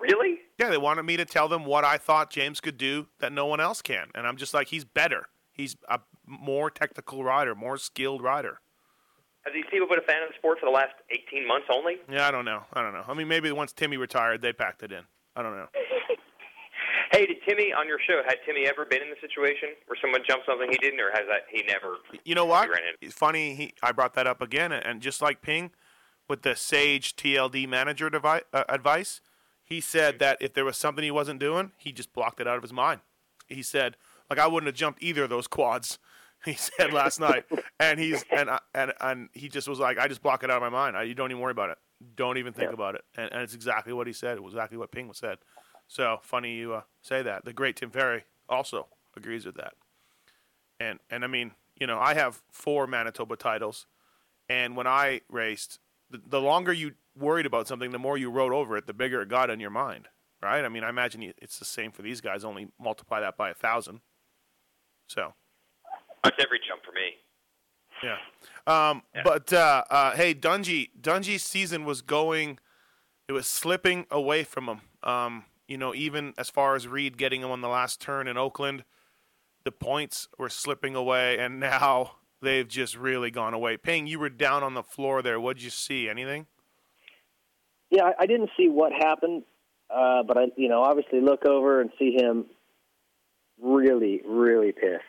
[0.00, 0.38] Really?
[0.58, 3.46] Yeah, they wanted me to tell them what I thought James could do that no
[3.46, 5.28] one else can, and I'm just like, he's better.
[5.52, 8.60] He's a more technical rider, more skilled rider.
[9.44, 11.96] Have these people been a fan of the sport for the last 18 months only?
[12.08, 12.62] Yeah, I don't know.
[12.74, 13.02] I don't know.
[13.08, 15.02] I mean, maybe once Timmy retired, they packed it in.
[15.34, 15.66] I don't know.
[17.10, 18.20] Hey, did Timmy on your show?
[18.26, 21.22] Had Timmy ever been in the situation where someone jumped something he didn't, or has
[21.28, 21.96] that he never?
[22.24, 22.68] You know what?
[23.00, 23.54] It's funny.
[23.54, 25.70] He, I brought that up again, and just like Ping,
[26.28, 29.20] with the Sage TLD manager devi- uh, advice,
[29.64, 32.56] he said that if there was something he wasn't doing, he just blocked it out
[32.56, 33.00] of his mind.
[33.46, 33.96] He said,
[34.30, 35.98] like I wouldn't have jumped either of those quads.
[36.44, 37.46] He said last night,
[37.80, 40.62] and he's and I- and and he just was like, I just block it out
[40.62, 40.96] of my mind.
[40.96, 41.78] I, you don't even worry about it.
[42.14, 43.02] Don't even think about it.
[43.16, 44.36] And, and it's exactly what he said.
[44.36, 45.38] It was exactly what Ping said.
[45.88, 47.44] So funny you uh, say that.
[47.44, 48.86] The great Tim Ferry also
[49.16, 49.72] agrees with that.
[50.78, 53.86] And and I mean, you know, I have four Manitoba titles,
[54.48, 58.52] and when I raced, the, the longer you worried about something, the more you wrote
[58.52, 60.08] over it, the bigger it got in your mind,
[60.42, 60.64] right?
[60.64, 62.44] I mean, I imagine it's the same for these guys.
[62.44, 64.00] Only multiply that by a thousand.
[65.08, 65.34] So
[66.22, 67.16] That's every jump for me.
[68.02, 68.18] yeah.
[68.66, 72.58] Um, But uh, uh, hey, Dungey, Dungey's season was going,
[73.26, 74.80] it was slipping away from him.
[75.02, 78.36] Um, you know, even as far as Reed getting him on the last turn in
[78.36, 78.84] Oakland,
[79.64, 83.76] the points were slipping away, and now they've just really gone away.
[83.76, 85.40] Ping, you were down on the floor there.
[85.40, 86.08] What'd you see?
[86.08, 86.46] Anything?
[87.90, 89.44] Yeah, I, I didn't see what happened,
[89.90, 92.46] uh, but I, you know, obviously look over and see him
[93.62, 95.04] really, really pissed.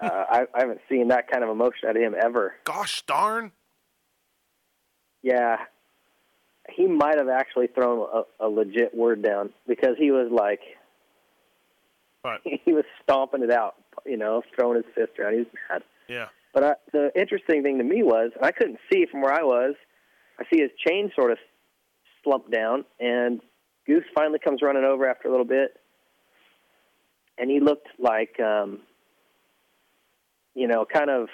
[0.00, 2.54] Uh, I, I haven't seen that kind of emotion out of him ever.
[2.64, 3.52] Gosh darn!
[5.22, 5.58] Yeah,
[6.70, 10.60] he might have actually thrown a, a legit word down because he was like,
[12.22, 13.74] But he was stomping it out,
[14.06, 15.34] you know, throwing his fist around.
[15.34, 15.82] He was mad.
[16.08, 19.42] yeah, But I, the interesting thing to me was, I couldn't see from where I
[19.42, 19.74] was,
[20.38, 21.38] I see his chain sort of
[22.22, 23.40] slump down, and
[23.86, 25.78] Goose finally comes running over after a little bit,
[27.38, 28.80] and he looked like, um,
[30.54, 31.28] you know, kind of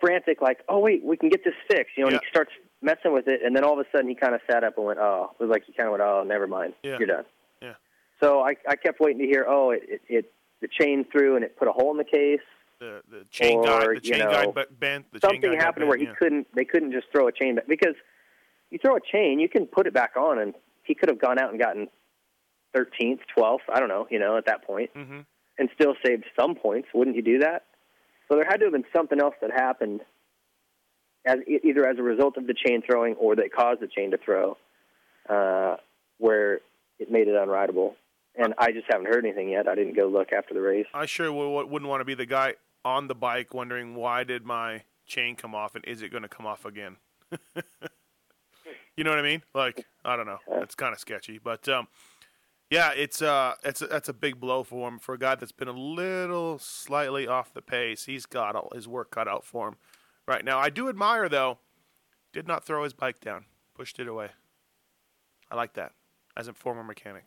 [0.00, 2.10] frantic, like, oh wait, we can get this fixed, you know.
[2.10, 4.40] And he starts messing with it, and then all of a sudden he kind of
[4.48, 6.74] sat up and went, oh, it was like he kind of went, oh, never mind,
[6.84, 6.98] Yeah.
[6.98, 7.24] you're done.
[7.60, 7.74] Yeah.
[8.22, 11.44] So I, I kept waiting to hear, oh, it, it, it the chain threw and
[11.44, 12.40] it put a hole in the case.
[12.78, 15.12] The the chain Or, guide, the chain know, guide be- bent.
[15.12, 16.14] The chain something happened bent, where he yeah.
[16.18, 17.94] couldn't they couldn't just throw a chain back because
[18.70, 21.38] you throw a chain you can put it back on and he could have gone
[21.38, 21.88] out and gotten
[22.76, 25.20] 13th 12th i don't know you know at that point Mm-hmm.
[25.58, 27.64] and still saved some points wouldn't you do that
[28.28, 30.00] so there had to have been something else that happened
[31.24, 34.18] as either as a result of the chain throwing or that caused the chain to
[34.18, 34.56] throw
[35.28, 35.76] uh,
[36.18, 36.60] where
[36.98, 37.94] it made it unrideable
[38.36, 41.06] and i just haven't heard anything yet i didn't go look after the race I
[41.06, 42.54] sure wouldn't want to be the guy
[42.86, 46.28] on the bike wondering why did my chain come off and is it going to
[46.28, 46.96] come off again?
[48.96, 49.42] you know what I mean?
[49.52, 50.38] Like I don't know.
[50.52, 51.88] It's kind of sketchy, but um,
[52.70, 55.50] yeah, it's uh, it's a, that's a big blow for him for a guy that's
[55.50, 58.04] been a little slightly off the pace.
[58.04, 59.76] He's got all his work cut out for him
[60.28, 60.60] right now.
[60.60, 61.58] I do admire though,
[62.32, 64.28] did not throw his bike down, pushed it away.
[65.50, 65.90] I like that
[66.36, 67.24] as a former mechanic.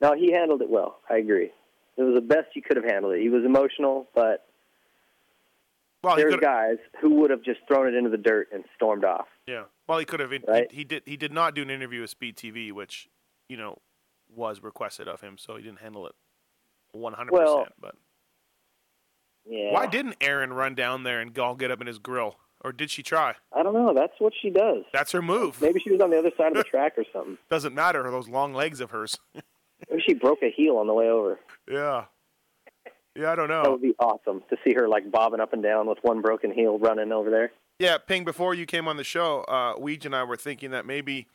[0.00, 1.00] No, he handled it well.
[1.10, 1.50] I agree.
[2.00, 3.20] It was the best he could have handled it.
[3.20, 4.46] He was emotional, but
[6.02, 9.04] Well, he there's guys who would have just thrown it into the dirt and stormed
[9.04, 9.26] off.
[9.46, 9.64] Yeah.
[9.86, 10.30] Well, he could have.
[10.30, 10.70] He, Right?
[10.72, 11.02] he did.
[11.04, 13.08] He did not do an interview with Speed TV, which
[13.50, 13.78] you know
[14.34, 16.14] was requested of him, so he didn't handle it
[16.92, 17.74] one hundred Well, percent.
[17.78, 17.96] But
[19.44, 19.72] Yeah.
[19.72, 22.90] why didn't Erin run down there and all get up in his grill, or did
[22.90, 23.34] she try?
[23.52, 23.92] I don't know.
[23.92, 24.84] That's what she does.
[24.92, 25.60] That's her move.
[25.60, 27.36] Maybe she was on the other side of the track or something.
[27.50, 28.08] Doesn't matter.
[28.10, 29.18] Those long legs of hers.
[29.90, 31.38] Maybe she broke a heel on the way over.
[31.70, 32.04] yeah.
[33.16, 33.64] Yeah, I don't know.
[33.64, 36.52] That would be awesome to see her like bobbing up and down with one broken
[36.52, 37.50] heel running over there.
[37.80, 40.86] Yeah, Ping, before you came on the show, uh, Weege and I were thinking that
[40.86, 41.26] maybe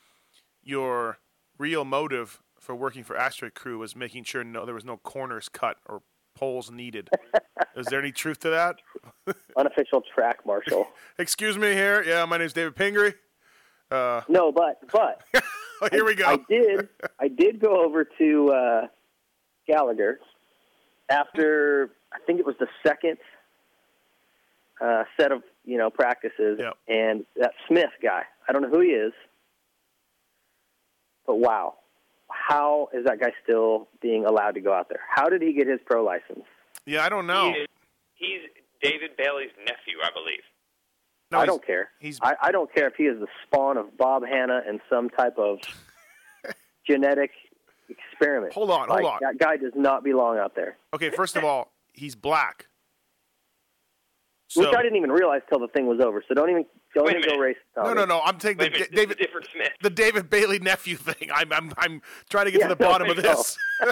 [0.63, 1.17] your
[1.59, 5.49] real motive for working for Asterisk Crew was making sure no there was no corners
[5.49, 6.01] cut or
[6.33, 7.09] poles needed.
[7.75, 8.77] Is there any truth to that?
[9.57, 10.87] Unofficial track marshal.
[11.19, 12.03] Excuse me here.
[12.03, 13.13] Yeah, my name's David Pingree.
[13.91, 15.21] Uh, No, but but
[15.91, 16.25] here we go.
[16.25, 18.87] I did I did go over to uh,
[19.67, 20.19] Gallagher
[21.09, 23.17] after I think it was the second
[24.81, 28.23] uh, set of you know practices, and that Smith guy.
[28.47, 29.13] I don't know who he is,
[31.25, 31.75] but wow,
[32.29, 35.01] how is that guy still being allowed to go out there?
[35.09, 36.45] How did he get his pro license?
[36.85, 37.53] Yeah, I don't know.
[37.53, 37.67] He is,
[38.15, 38.41] he's
[38.81, 40.43] David Bailey's nephew, I believe.
[41.31, 41.89] I don't care.
[42.21, 45.37] I, I don't care if he is the spawn of Bob Hannah and some type
[45.37, 45.59] of
[46.87, 47.31] genetic
[47.89, 48.53] experiment.
[48.53, 49.19] Hold on, hold Like, on.
[49.21, 50.77] That guy does not belong out there.
[50.93, 52.67] Okay, first of all, he's black.
[54.55, 56.23] Which I didn't even realize till the thing was over.
[56.29, 57.57] So don't even don't Wait a even go race.
[57.75, 58.21] No, no, no.
[58.23, 59.71] I'm taking the Wait minute, David, different Smith.
[59.81, 61.29] the David Bailey nephew thing.
[61.33, 63.21] I'm, I'm, I'm trying to get Yeah, to the no, bottom of no.
[63.23, 63.57] this.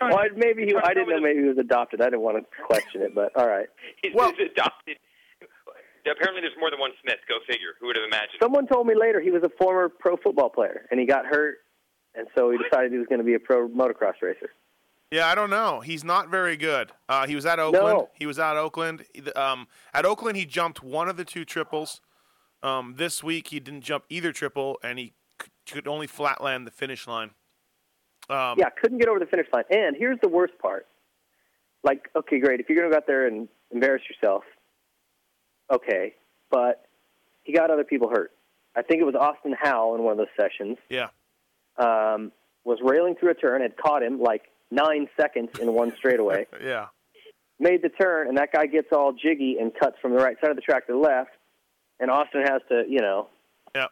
[0.00, 0.74] Well, I- maybe he.
[0.74, 2.00] I didn't know maybe he was adopted.
[2.00, 3.66] I didn't want to question it, but all right.
[4.02, 4.96] He's, he's adopted.
[6.10, 7.18] Apparently, there's more than one Smith.
[7.28, 7.74] Go figure.
[7.80, 8.38] Who would have imagined?
[8.40, 11.58] Someone told me later he was a former pro football player and he got hurt,
[12.14, 14.50] and so he decided he was going to be a pro motocross racer.
[15.10, 15.80] Yeah, I don't know.
[15.80, 16.90] He's not very good.
[17.08, 17.98] Uh, he was at Oakland.
[17.98, 18.08] No.
[18.14, 19.04] He was at Oakland.
[19.36, 22.00] Um, at Oakland, he jumped one of the two triples.
[22.62, 25.12] Um, this week, he didn't jump either triple, and he
[25.70, 27.30] could only flatland the finish line.
[28.28, 29.64] Um, yeah, couldn't get over the finish line.
[29.70, 30.86] And here's the worst part.
[31.84, 32.58] Like, okay, great.
[32.58, 34.42] If you're going to go out there and embarrass yourself,
[35.70, 36.14] okay,
[36.50, 36.86] but
[37.44, 38.32] he got other people hurt.
[38.74, 40.76] I think it was Austin Howe in one of those sessions.
[40.88, 41.08] Yeah.
[41.78, 42.32] Um,
[42.64, 46.46] was railing through a turn, had caught him like nine seconds in one straightaway.
[46.62, 46.86] Yeah.
[47.58, 50.50] made the turn, and that guy gets all jiggy and cuts from the right side
[50.50, 51.30] of the track to the left.
[51.98, 53.28] and Austin has to, you know,
[53.74, 53.86] Yeah.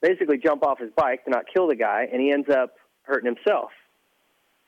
[0.00, 3.26] basically jump off his bike to not kill the guy, and he ends up hurting
[3.34, 3.70] himself.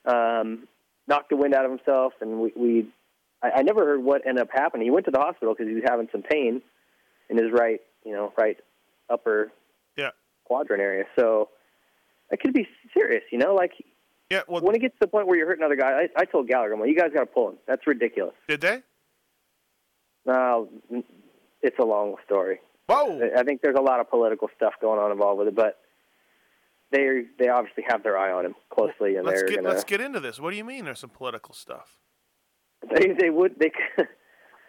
[0.04, 0.68] Um,
[1.06, 2.86] knocked the wind out of himself, and we, we
[3.42, 4.84] I, I never heard what ended up happening.
[4.86, 6.62] He went to the hospital because he was having some pain
[7.28, 8.56] in his right, you know, right
[9.10, 9.52] upper
[9.96, 10.10] Yeah.
[10.44, 11.04] quadrant area.
[11.18, 11.48] So
[12.30, 13.72] it could be serious, you know, like
[14.30, 14.42] Yeah.
[14.48, 16.48] Well, when it gets to the point where you're hurting another guy, I, I told
[16.48, 17.58] Gallagher, I'm like, you guys got to pull him.
[17.66, 18.34] That's ridiculous.
[18.48, 18.82] did they?
[20.24, 20.68] No,
[21.62, 22.60] it's a long story.
[22.86, 23.20] Whoa.
[23.20, 25.78] I- I think there's a lot of political stuff going on involved with it, but
[26.90, 29.84] they they obviously have their eye on him closely, and Let's they're get gonna let's
[29.84, 30.38] get into this.
[30.38, 30.84] What do you mean?
[30.84, 31.98] There's some political stuff.
[32.94, 33.70] They they would they.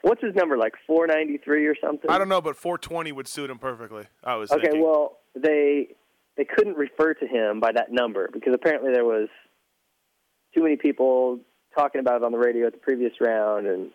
[0.02, 2.10] What's his number like 493 or something?
[2.12, 4.04] I don't know, but 420 would suit him perfectly.
[4.24, 4.84] I was Okay, thinking.
[4.84, 5.96] well they
[6.36, 9.30] they couldn't refer to him by that number because apparently there was
[10.54, 11.40] too many people
[11.76, 13.92] talking about it on the radio at the previous round, and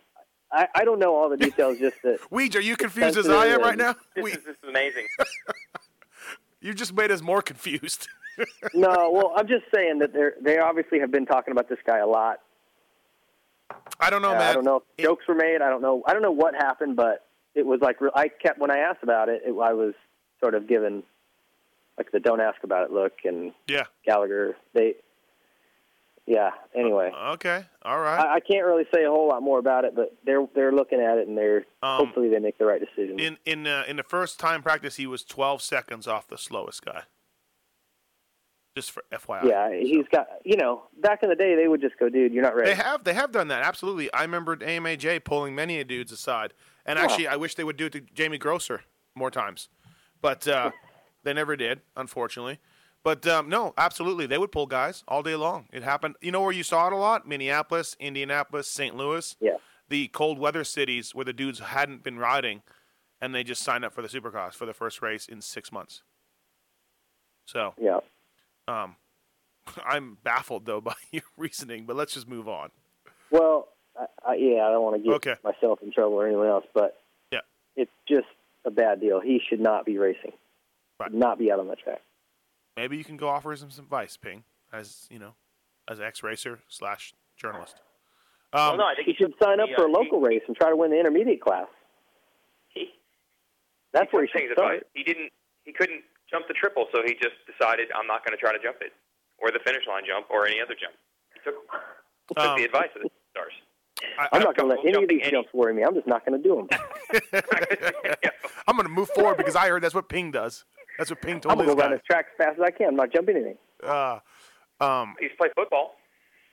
[0.51, 1.79] I, I don't know all the details.
[1.81, 3.95] just that Weege, are you confused as I am right now?
[4.15, 5.05] This, We, is, this is amazing.
[6.61, 8.09] you just made us more confused.
[8.75, 11.99] no, well, I'm just saying that they they obviously have been talking about this guy
[11.99, 12.39] a lot.
[14.01, 14.51] I don't know, Uh, man.
[14.51, 15.61] I don't know if jokes were made.
[15.63, 16.03] I don't know.
[16.07, 19.29] I don't know what happened, but it was like I kept when I asked about
[19.29, 19.95] it, it I was
[20.41, 21.03] sort of given
[21.97, 23.85] like the "don't ask about it" look, and Yeah.
[24.05, 24.95] Gallagher they.
[26.27, 26.51] Yeah.
[26.75, 27.65] Anyway, Okay.
[27.83, 28.21] All right.
[28.21, 31.01] I, I can't really say a whole lot more about it, but they're they're looking
[31.01, 33.19] at it and they're Um, hopefully they make the right decision.
[33.19, 36.85] in in uh, in the first time practice, he was 12 seconds off the slowest
[36.85, 37.05] guy.
[38.79, 39.43] Just for FYI.
[39.43, 42.45] yeah, he's got you know back in the day they would just go, dude, you're
[42.45, 42.71] not ready.
[42.71, 44.09] They have they have done that absolutely.
[44.13, 46.55] I remember AMAJ pulling many dudes aside,
[46.87, 48.83] and actually, I wish they would do it to Jamie Grosser
[49.17, 49.69] more times,
[50.23, 50.71] but uh,
[51.25, 52.61] they never did, unfortunately.
[53.03, 55.67] But um, no, absolutely, they would pull guys all day long.
[55.73, 56.15] It happened.
[56.21, 57.27] You know where you saw it a lot?
[57.27, 58.97] Minneapolis, Indianapolis, St.
[58.97, 59.35] Louis.
[59.41, 59.57] Yeah.
[59.89, 62.63] The cold weather cities where the dudes hadn't been riding,
[63.21, 66.05] and they just signed up for the Supercross for the first race in six months.
[67.45, 67.99] So Yeah.
[68.69, 68.97] Um,
[69.87, 72.71] I'm baffled though by your reasoning, but let's just move on.
[73.31, 75.35] Well, I, I, yeah, I don't want to get Okay.
[75.43, 77.01] myself in trouble or anyone else, but
[77.33, 77.41] Yeah.
[77.77, 78.27] it's just
[78.65, 79.21] a bad deal.
[79.21, 80.33] He should not be racing.
[81.01, 81.11] Right.
[81.11, 82.01] Should not be out on the track.
[82.77, 85.35] Maybe you can go offer him some advice, Ping, as you know,
[85.89, 87.77] as ex racer slash journalist.
[88.53, 90.43] well, Um, no, I think He should sign up he, for a uh, local race
[90.47, 91.67] and try to win the intermediate class.
[92.69, 92.93] He,
[93.93, 94.65] That's where he should Ping's advice.
[94.81, 94.87] start.
[94.95, 95.33] He didn't.
[95.65, 98.59] He couldn't jump the triple, so he just decided I'm not going to try to
[98.63, 98.93] jump it,
[99.39, 100.95] or the finish line jump, or any other jump.
[101.35, 101.55] He took,
[102.29, 103.53] took Um, the advice of the stars.
[104.19, 105.83] I, I'm not going to let any of these any- jumps worry me.
[105.83, 106.69] I'm just not going to do them.
[108.67, 110.65] I'm going to move forward because I heard that's what Ping does.
[110.99, 111.63] That's what Ping told me.
[111.65, 112.89] I'm told going to this go around this track as fast as I can.
[112.89, 113.59] I'm not jumping anything.
[113.83, 114.19] Uh,
[114.81, 115.95] um, He's played football.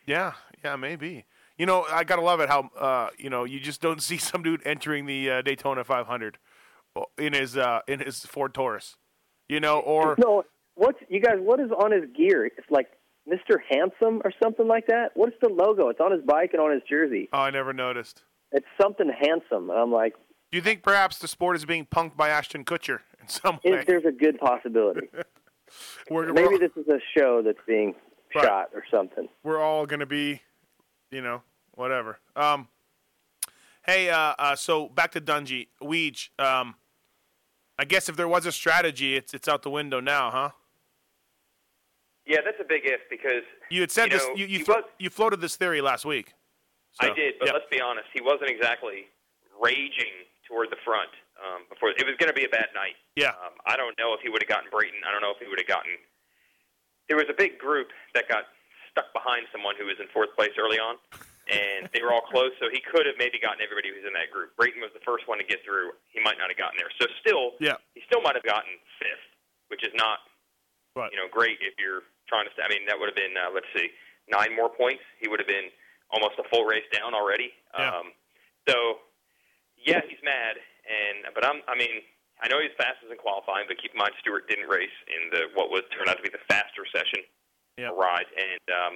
[0.06, 0.34] yeah,
[0.64, 1.26] yeah, maybe.
[1.58, 4.44] You know, I gotta love it how uh, you know you just don't see some
[4.44, 6.38] dude entering the uh, Daytona 500
[7.18, 8.98] in his uh, in his Ford Taurus,
[9.50, 10.44] you know, or No,
[10.76, 11.36] what's you guys?
[11.40, 12.46] What is on his gear?
[12.46, 12.88] It's like
[13.28, 13.58] Mr.
[13.70, 15.12] Handsome or something like that.
[15.16, 15.90] What's the logo?
[15.90, 17.30] It's on his bike and on his jersey.
[17.34, 18.24] oh, I never noticed.
[18.52, 19.70] It's something handsome.
[19.70, 20.14] And I'm like,
[20.52, 23.80] Do you think perhaps the sport is being punked by Ashton Kutcher in some way?
[23.80, 25.08] it, there's a good possibility.
[26.12, 27.96] We're, Maybe we're, this is a show that's being
[28.36, 28.44] Right.
[28.46, 29.28] shot or something.
[29.44, 30.42] we're all going to be,
[31.10, 31.42] you know,
[31.74, 32.20] whatever.
[32.36, 32.68] Um,
[33.86, 36.30] hey, uh, uh, so back to Dungey, Weege.
[36.40, 36.76] Um,
[37.78, 40.50] I guess if there was a strategy, it's it's out the window now, huh?
[42.26, 44.28] Yeah, that's a big if because You had said You this.
[44.36, 46.34] You you, flo- was- you floated this theory last week.
[47.02, 49.12] I did, but let's be honest, he wasn't exactly
[49.62, 50.16] raging
[50.48, 51.12] toward the front
[51.44, 51.90] um, before.
[51.92, 52.96] It was going to be a bad night.
[53.20, 53.36] Yeah.
[53.36, 55.04] Um, I don't know if he would have gotten Brayton.
[55.04, 55.92] I don't know if he would have gotten.
[57.12, 58.48] There was a big group that got
[58.92, 60.96] stuck behind someone who was in fourth place early on,
[61.52, 62.52] and they were all close.
[62.60, 64.56] So he could have maybe gotten everybody who was in that group.
[64.58, 65.94] Brayton was the first one to get through.
[66.10, 66.90] He might not have gotten there.
[66.98, 67.78] So still, Yeah.
[67.94, 69.26] he still might have gotten fifth,
[69.70, 70.20] which is not
[70.96, 71.12] Right.
[71.12, 72.52] you know great if you're trying to.
[72.64, 73.92] I mean, that would have been uh, let's see,
[74.28, 75.04] nine more points.
[75.20, 75.70] He would have been
[76.10, 77.54] almost a full race down already.
[77.78, 77.92] Yeah.
[78.00, 78.14] Um,
[78.68, 79.00] so
[79.78, 80.56] yeah, he's mad,
[80.88, 81.62] and but I'm.
[81.68, 82.02] I mean,
[82.42, 85.52] I know he's fastest in qualifying, but keep in mind Stewart didn't race in the
[85.54, 87.22] what was turned out to be the faster session
[87.78, 87.92] Yeah.
[87.94, 88.94] ride, and um,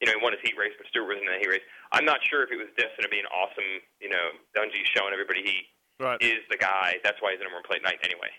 [0.00, 1.66] you know he won his heat race, but Stewart was in the heat race.
[1.92, 3.80] I'm not sure if it was destined to be an awesome.
[4.00, 6.20] You know, Dungey showing everybody he Right.
[6.22, 6.96] is the guy.
[7.04, 8.30] That's why he's the number one plate night anyway.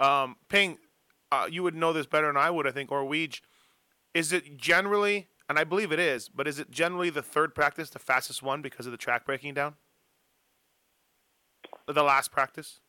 [0.00, 0.78] Um, Ping,
[1.30, 3.40] uh, you would know this better than I would, I think, or Weege.
[4.14, 7.90] Is it generally, and I believe it is, but is it generally the third practice
[7.90, 9.74] the fastest one because of the track breaking down?
[11.86, 12.80] The last practice?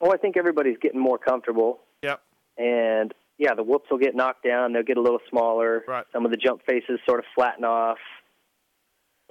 [0.00, 2.22] Well, I think everybody's getting more comfortable, Yep.
[2.58, 4.72] and yeah, the whoops will get knocked down.
[4.72, 5.84] They'll get a little smaller.
[5.88, 6.04] Right.
[6.12, 7.98] Some of the jump faces sort of flatten off.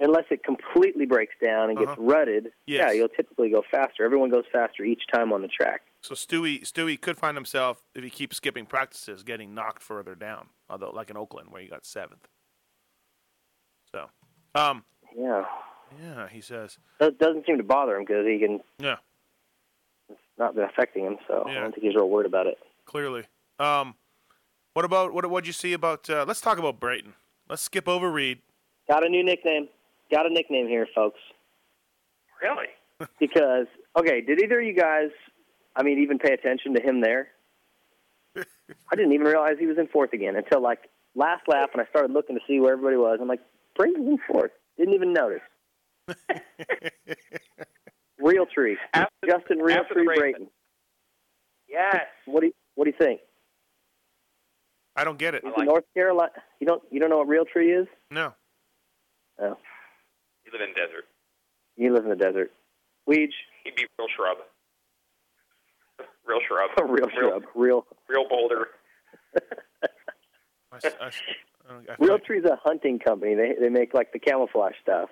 [0.00, 2.02] unless it completely breaks down and gets Uh-huh.
[2.02, 2.88] rutted, Yes.
[2.88, 4.04] yeah, you'll typically go faster.
[4.04, 5.82] Everyone goes faster each time on the track.
[6.00, 10.48] So Stewie Stewie could find himself if he keeps skipping practices getting knocked further down.
[10.68, 12.26] Although like in Oakland where he got seventh.
[13.94, 14.10] So,
[14.56, 14.84] um,
[15.16, 15.44] Yeah,
[16.02, 18.60] yeah, he says, that doesn't seem to bother him because he can.
[18.78, 18.96] yeah,
[20.08, 22.58] It's not been affecting him, so I don't think he's real worried about it.
[22.84, 23.24] clearly.
[23.58, 23.94] Um,
[24.72, 25.28] what about what?
[25.28, 26.08] What'd you see about?
[26.10, 27.14] Uh, let's talk about Brayton.
[27.48, 28.38] Let's skip over Reed.
[28.88, 29.68] Got a new nickname.
[30.10, 31.20] Got a nickname here, folks.
[32.42, 32.66] Really?
[33.18, 33.66] Because
[33.98, 35.10] okay, did either of you guys,
[35.76, 37.28] I mean, even pay attention to him there?
[38.36, 41.86] I didn't even realize he was in fourth again until like last lap, and I
[41.90, 43.18] started looking to see where everybody was.
[43.20, 43.40] I'm like,
[43.76, 44.52] Brayton's in fourth.
[44.78, 45.40] Didn't even notice.
[48.18, 50.18] Real tree, After- Justin Real Tree race.
[50.18, 50.46] Brayton.
[51.68, 52.06] Yes.
[52.26, 53.20] What do you What do you think?
[54.96, 55.42] I don't get it.
[55.44, 56.30] He's like in North Carolina.
[56.60, 57.86] You don't You don't know what Real Tree is?
[58.10, 58.32] No.
[59.40, 59.56] Oh,
[60.46, 61.04] You live in desert.
[61.76, 62.52] you live in the desert.
[63.08, 63.30] Weege,
[63.64, 64.38] He'd be real shrub.
[66.26, 66.70] Real shrub.
[66.78, 68.68] a real shrub, real Real boulder.
[70.72, 71.14] I, s- I s-
[71.68, 73.34] I don't- I feel Real like- Tree's a hunting company.
[73.34, 75.10] They they make like the camouflage stuff.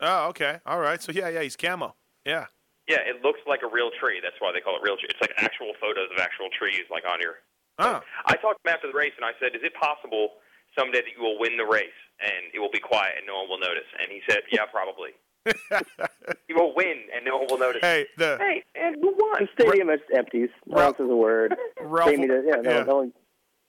[0.00, 0.58] Oh, okay.
[0.66, 1.00] All right.
[1.00, 1.94] So yeah, yeah, he's camo.
[2.24, 2.46] Yeah.
[2.88, 4.18] Yeah, it looks like a real tree.
[4.22, 5.06] That's why they call it real tree.
[5.10, 7.34] It's like actual photos of actual trees, like on your.
[7.82, 10.38] Oh, I talked to him after the race, and I said, "Is it possible
[10.78, 11.88] someday that you will win the race
[12.20, 15.10] and it will be quiet and no one will notice?" And he said, "Yeah, probably.
[16.48, 19.48] you will win and no one will notice." hey, the Hey, and who won?
[19.56, 20.50] The stadium is empties.
[20.66, 21.56] No Ra- one says a word.
[21.80, 22.82] Ralph, Jamie does, yeah, no, yeah.
[22.84, 23.12] no one.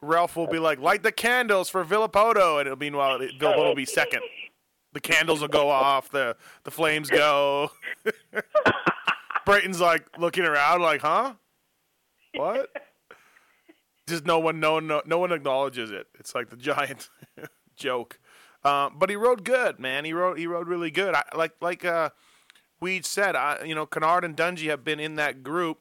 [0.02, 3.86] Ralph will be like, light the candles for Villopoto, and it'll meanwhile Villopoto will be
[3.86, 4.22] second.
[4.92, 7.72] The candles will go off, the the flames go.
[9.46, 11.34] Brayton's like looking around, like, huh?
[12.36, 12.70] What?
[14.08, 16.08] Just no one, no one, no, no one acknowledges it.
[16.20, 17.10] It's like the giant
[17.76, 18.20] joke.
[18.64, 20.06] Um, but he rode good, man.
[20.06, 21.16] He rode, he rode really good.
[21.16, 22.10] I, like, like uh,
[22.80, 25.80] Weed said, I, you know, Canard and Dungey have been in that group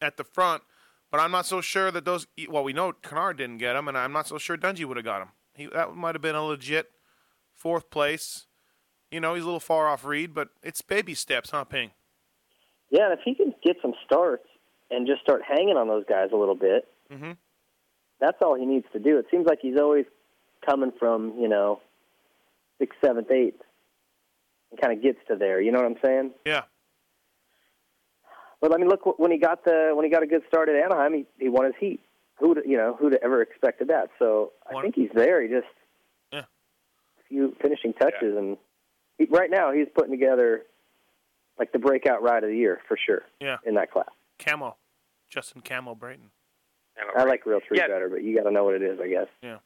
[0.00, 0.62] at the front,
[1.10, 2.26] but I'm not so sure that those.
[2.48, 5.04] Well, we know Canard didn't get him, and I'm not so sure Dungey would have
[5.04, 5.28] got him.
[5.54, 6.90] He that might have been a legit
[7.54, 8.46] fourth place.
[9.10, 11.92] You know, he's a little far off Reed, but it's baby steps, huh, Ping?
[12.90, 14.46] Yeah, and if he can get some starts
[14.90, 17.32] and just start hanging on those guys a little bit, Mm-hmm.
[18.20, 19.18] that's all he needs to do.
[19.18, 20.06] It seems like he's always
[20.64, 21.80] coming from you know
[22.78, 23.60] sixth, seventh, eighth,
[24.70, 25.60] and kind of gets to there.
[25.60, 26.30] You know what I'm saying?
[26.44, 26.62] Yeah.
[28.60, 30.74] But I mean, look when he got the when he got a good start at
[30.76, 32.00] Anaheim, he he won his heat.
[32.38, 34.10] Who'd you know who'd ever expected that?
[34.18, 35.42] So I think he's there.
[35.42, 35.66] He just
[36.32, 36.40] Yeah.
[36.40, 38.56] a few finishing touches, and
[39.18, 40.64] he, right now he's putting together
[41.58, 43.58] like the breakout ride of the year for sure Yeah.
[43.64, 44.08] in that class.
[44.38, 44.76] Camo.
[45.28, 46.30] Justin Camo Brayton.
[47.16, 47.88] I like Real Tree Yeah.
[47.88, 49.26] better, but you got to know what it is, I guess.
[49.42, 49.58] Yeah.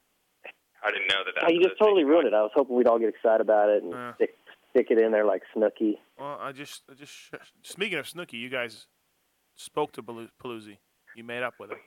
[0.82, 1.42] I didn't know that.
[1.42, 2.34] Oh, That you just totally ruined it.
[2.34, 4.14] I was hoping we'd all get excited about it and Yeah.
[4.14, 4.34] stick
[4.70, 5.98] stick it in there like Snooki.
[6.18, 7.12] Well, I just, I just.
[7.62, 8.86] Speaking of Snooki, you guys
[9.56, 10.78] spoke to Palu- Paluzzi.
[11.16, 11.78] You made up with him.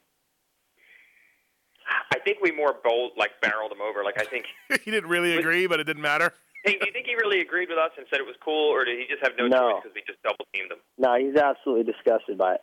[2.14, 4.04] I think we more bold, like barreled him over.
[4.04, 4.46] Like I think.
[4.84, 6.34] he didn't really agree, but it didn't matter.
[6.66, 8.86] Hey, do you think he really agreed with us and said it was cool, or
[8.86, 9.60] did he just have no, No.
[9.74, 10.78] choice because we just double teamed him?
[10.98, 12.62] No, he's absolutely disgusted by it.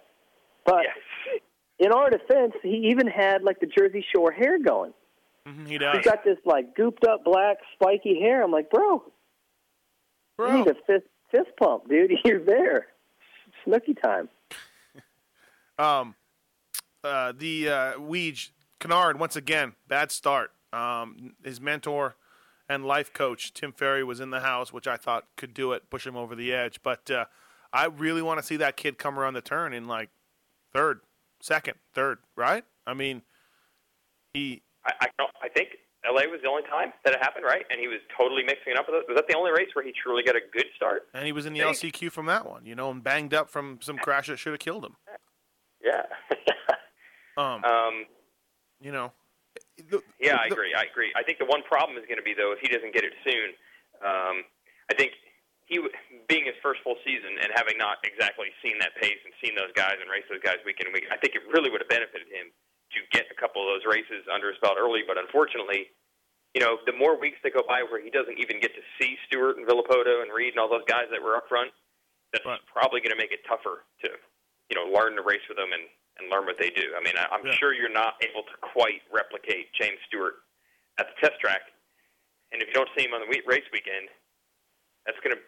[0.64, 1.40] But Yes.
[1.80, 4.92] In our defense, he even had like the Jersey Shore hair going.
[5.48, 5.96] Mhm, he does.
[5.96, 8.42] He's got this like gooped up black spiky hair.
[8.42, 9.02] I'm like, bro,
[10.38, 12.12] you need a fist fist pump, dude.
[12.24, 12.88] You're there.
[13.66, 14.28] Snooki time.
[15.78, 16.14] Um,
[17.02, 20.52] uh, the uh, Weege Canard once again bad start.
[20.74, 22.16] Um, his mentor
[22.68, 25.88] and life coach Tim Ferry was in the house, which I thought could do it,
[25.88, 26.80] push him over the edge.
[26.82, 27.24] But uh,
[27.72, 30.10] I really want to see that kid come around the turn in like
[30.72, 31.00] third,
[31.40, 32.64] second, third, right?
[32.86, 33.22] I mean,
[34.34, 35.30] he I, I don't.
[35.42, 35.70] I think
[36.06, 36.26] L.A.
[36.28, 37.64] was the only time that it happened, right?
[37.70, 39.04] And he was totally mixing it up with us.
[39.08, 41.02] Was that the only race where he truly got a good start?
[41.14, 41.60] and he was in the.
[41.60, 44.60] LCQ from that one, you know, and banged up from some crash that should have
[44.60, 44.96] killed him.
[45.84, 46.02] Yeah.
[47.36, 48.04] Um, um,
[48.82, 49.12] you know,
[49.88, 50.74] the- yeah, I agree.
[50.76, 51.10] I agree.
[51.16, 53.12] I think the one problem is going to be though if he doesn't get it
[53.24, 53.54] soon.
[54.04, 54.44] Um,
[54.90, 55.12] I think
[55.70, 55.78] he,
[56.26, 59.70] being his first full season and having not exactly seen that pace and seen those
[59.78, 61.88] guys and race those guys week in and week, I think it really would have
[61.88, 65.06] benefited him to get a couple of those races under his belt early.
[65.06, 65.94] But unfortunately,
[66.58, 69.14] you know, the more weeks that go by where he doesn't even get to see
[69.30, 71.70] Stewart and Villopoto and Reed and all those guys that were up front,
[72.34, 72.58] that's Right.
[72.66, 74.10] probably going to make it tougher to,
[74.70, 75.86] you know, learn to race with them and,
[76.18, 76.90] and learn what they do.
[76.98, 77.54] I mean, I, I'm Yeah.
[77.62, 80.42] sure you're not able to quite replicate James Stewart
[80.98, 81.62] at the test track,
[82.50, 84.10] and if you don't see him on the week, race weekend,
[85.06, 85.42] that's going to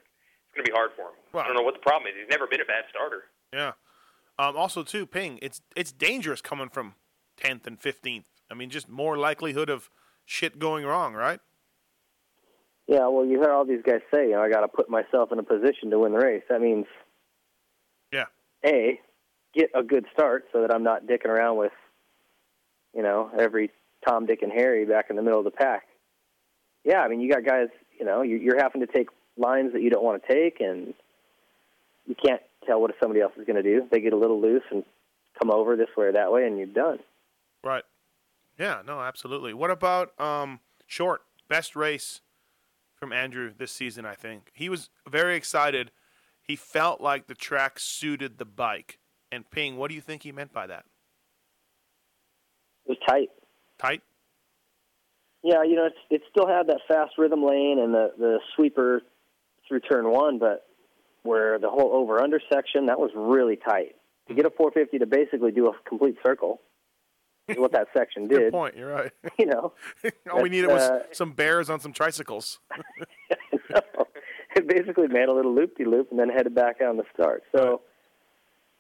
[0.53, 1.15] it's going to be hard for him.
[1.33, 2.15] Well- I don't know what the problem is.
[2.21, 3.25] He's never been a bad starter.
[3.53, 3.73] Yeah.
[4.39, 6.95] Um, also, too, Ping, it's it's dangerous coming from
[7.37, 8.25] tenth and fifteenth.
[8.51, 9.89] I mean, just more likelihood of
[10.25, 11.41] shit going wrong, right?
[12.89, 15.31] Yeah, well, you hear all these guys say, you know, I got to put myself
[15.33, 16.43] in a position to win the race.
[16.49, 16.87] That means,
[18.13, 18.25] Yeah.
[18.65, 19.01] a,
[19.55, 21.73] get a good start so that I'm not dicking around with,
[22.95, 23.71] you know, every
[24.07, 25.85] Tom, Dick, and Harry back in the middle of the pack.
[26.85, 29.83] Yeah, I mean, you got guys, you know, you- you're having to take lines that
[29.83, 30.95] you don't want to take, and
[32.07, 33.87] you can't tell what somebody else is going to do.
[33.91, 34.85] They get a little loose and
[35.41, 36.99] come over this way or that way, and you're done.
[37.65, 37.85] Right.
[38.59, 39.55] Yeah, no, absolutely.
[39.55, 42.21] What about um short best race
[43.03, 44.53] from Andrew this season, I think.
[44.55, 45.91] He was very excited.
[46.41, 48.99] He felt like the track suited the bike.
[49.33, 50.85] And Ping, what do you think he meant by that?
[52.87, 53.31] It was tight.
[53.79, 54.03] Tight?
[55.43, 59.03] Yeah, you know, it's it still had that fast rhythm lane and the the sweeper
[59.69, 60.67] through turn one, but
[61.23, 63.95] where the whole over under section that was really tight.
[64.29, 66.61] To get a 450 to basically do a complete circle
[67.49, 68.53] is what that section Good did.
[68.53, 68.77] point.
[68.77, 69.13] You're right.
[69.39, 69.73] You know,
[70.33, 72.59] All we needed was uh, some bears on some tricycles.
[74.55, 77.43] it basically made a little loop de loop and then headed back on the start.
[77.55, 77.81] So,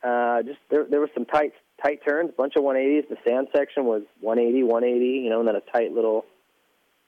[0.04, 1.52] uh, just there there was some tight
[1.82, 3.08] tight turns, a bunch of 180s.
[3.08, 6.24] The sand section was 180, 180, you know, and then a tight little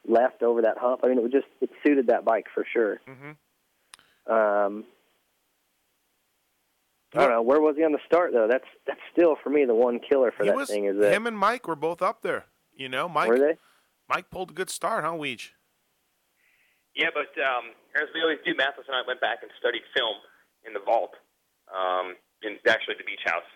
[0.09, 1.01] left over that hump.
[1.05, 3.01] I mean, it was just it suited that bike for sure.
[3.09, 3.33] Mm-hmm.
[4.27, 4.85] Um,
[7.15, 8.49] I don't know where was he on the start though.
[8.51, 11.13] That's that's still for me the one killer for He that was, thing is that
[11.15, 12.47] him and Mike were both up there.
[12.75, 13.29] You know, Mike.
[13.29, 13.55] were they?
[14.09, 15.51] Mike pulled a good start, huh, Weege?
[16.95, 20.15] Yeah, but um, as we always do, Matthes and I went back and studied film
[20.67, 21.15] in the vault,
[21.71, 23.47] um, in actually the beach house.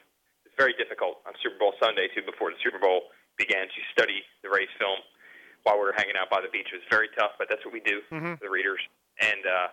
[0.47, 2.23] It's very difficult on Super Bowl Sunday too.
[2.23, 4.99] Before the Super Bowl began, to study the race film
[5.67, 6.71] while we were hanging out by the beach.
[6.71, 8.39] It was very tough, but that's what we do, Mhm.
[8.39, 8.81] the readers.
[9.19, 9.69] And uh,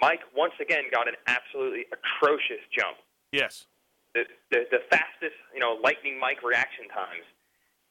[0.00, 2.96] Mike once again got an absolutely atrocious jump.
[3.32, 3.66] Yes.
[4.14, 7.22] The, the the fastest, you know, lightning Mike reaction times.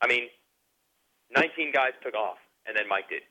[0.01, 0.27] I mean,
[1.35, 3.23] 19 guys took off, and then Mike did.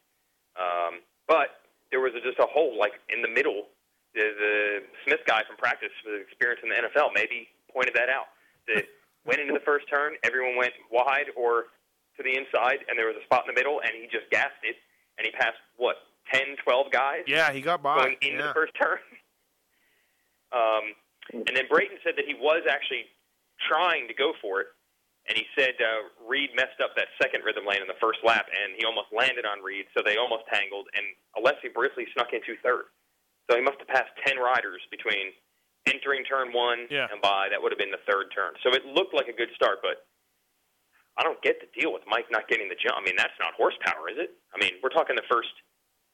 [0.56, 1.60] Um, but
[1.90, 3.68] there was a, just a hole, like in the middle.
[4.14, 4.56] The, the
[5.04, 8.32] Smith guy from practice with experience in the NFL maybe pointed that out.
[8.66, 8.88] That
[9.28, 11.68] went into the first turn, everyone went wide or
[12.16, 14.58] to the inside, and there was a spot in the middle, and he just gassed
[14.64, 14.76] it,
[15.20, 15.96] and he passed what
[16.32, 17.96] 10, 12 guys Yeah, he got by.
[17.96, 18.46] going into yeah.
[18.48, 18.98] the first turn.
[20.48, 20.96] Um,
[21.44, 23.04] and then Brayton said that he was actually
[23.68, 24.68] trying to go for it,
[25.28, 28.48] and he said uh, Reed messed up that second rhythm lane in the first lap,
[28.48, 31.04] and he almost landed on Reed, so they almost tangled, and
[31.36, 32.88] Alessi Brisley snuck into third.
[33.50, 35.36] So he must have passed 10 riders between
[35.84, 37.12] entering turn one Yeah.
[37.12, 37.48] and by.
[37.52, 38.56] That would have been the third turn.
[38.64, 40.08] So it looked like a good start, but
[41.20, 42.96] I don't get the deal with Mike not getting the jump.
[42.96, 44.32] I mean, that's not horsepower, is it?
[44.52, 45.52] I mean, we're talking the first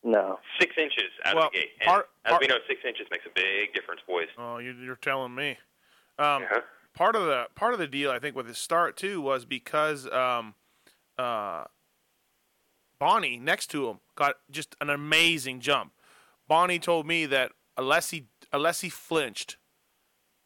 [0.04, 0.38] No.
[0.60, 1.70] six inches out Well, of the gate.
[1.80, 4.28] And part- as part- we know, six inches makes a big difference, boys.
[4.38, 5.50] Oh, you, you're telling me.
[6.18, 6.60] Um, Uh-huh.
[6.94, 10.06] Part of the part of the deal, I think, with his start too, was because
[10.12, 10.54] um,
[11.18, 11.64] uh,
[13.00, 15.92] Boni next to him got just an amazing jump.
[16.46, 19.56] Boni told me that unless he unless he flinched,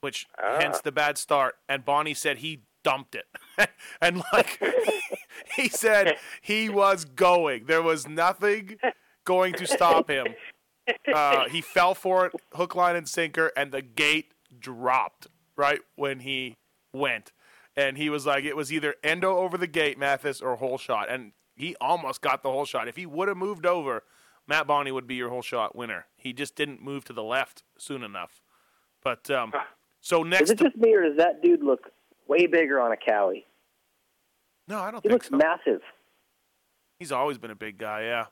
[0.00, 3.26] which hence the bad start, and Boni said he dumped it,
[4.00, 4.58] and like
[5.56, 7.66] he said he was going.
[7.66, 8.78] There was nothing
[9.28, 10.26] going to stop him.
[11.14, 16.20] Uh, he fell for it, hook, line, and sinker, and the gate dropped right when
[16.20, 16.54] he
[16.94, 17.30] went.
[17.76, 21.10] And he was like, it was either endo over the gate, Matthes, or whole shot.
[21.10, 22.88] And he almost got the whole shot.
[22.88, 24.02] If he would have moved over,
[24.46, 26.06] Matt Boni would be your whole shot winner.
[26.16, 28.40] He just didn't move to the left soon enough.
[29.04, 29.52] But um,
[30.00, 31.90] so Is it just me or does that dude look
[32.28, 33.44] way bigger on a Cowie?
[34.68, 35.36] no, I don't think He looks so.
[35.36, 35.82] massive.
[36.98, 38.04] He's always been a big guy.
[38.04, 38.26] Yeah,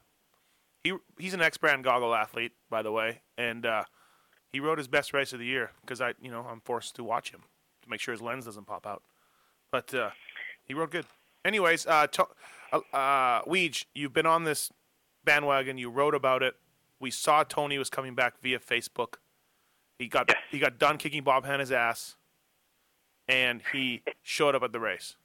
[0.86, 3.84] he he's an X-brand goggle athlete, by the way, and uh,
[4.52, 7.04] he rode his best race of the year because I, you know, I'm forced to
[7.04, 7.40] watch him
[7.82, 9.02] to make sure his lens doesn't pop out.
[9.72, 10.10] But uh,
[10.64, 11.06] he rode good.
[11.44, 12.26] Anyways, uh, to,
[12.72, 14.70] uh, uh, Weege, you've been on this
[15.24, 15.76] bandwagon.
[15.76, 16.54] You wrote about it.
[17.00, 19.14] We saw Tony was coming back via Facebook.
[19.98, 22.16] He got he got done kicking Bob Hannah's ass,
[23.28, 25.16] and he showed up at the race.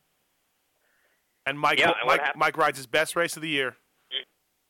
[1.46, 2.36] And Mike Yeah, Mike.
[2.36, 3.76] Mike rides his best race of the year.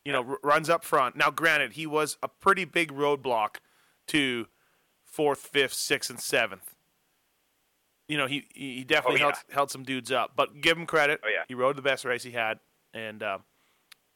[0.04, 1.16] You know, r- runs up front.
[1.16, 3.56] Now, granted, he was a pretty big roadblock
[4.08, 4.46] to
[5.04, 6.74] fourth, fifth, sixth, and seventh.
[8.08, 9.32] You know, he he he definitely Oh, yeah.
[9.34, 11.20] held held some dudes up, but give him credit.
[11.24, 11.44] Oh, yeah.
[11.48, 12.58] He rode the best race he had,
[12.92, 13.38] and uh,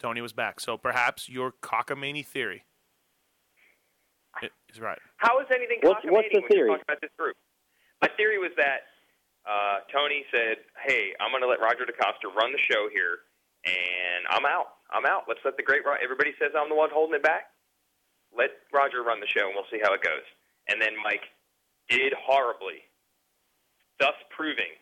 [0.01, 0.59] Tony was back.
[0.61, 2.65] So perhaps your cockamamie theory
[4.69, 4.99] is right.
[5.17, 6.69] How is anything What's- what's the cockamamie when theory?
[6.69, 7.37] you're talking about this group?
[8.03, 8.81] My theory was that
[9.49, 13.19] uh, Tony said, "Hey, I'm going to let Roger DeCoster run the show here,
[13.65, 14.76] and I'm out.
[14.91, 15.25] I'm out.
[15.29, 15.85] Let's let the great.
[15.85, 17.51] Ro- Everybody says I'm the one holding it back.
[18.37, 20.25] Let Roger run the show, and we'll see how it goes."
[20.69, 21.23] And then Mike
[21.89, 22.83] did horribly,
[24.01, 24.75] thus proving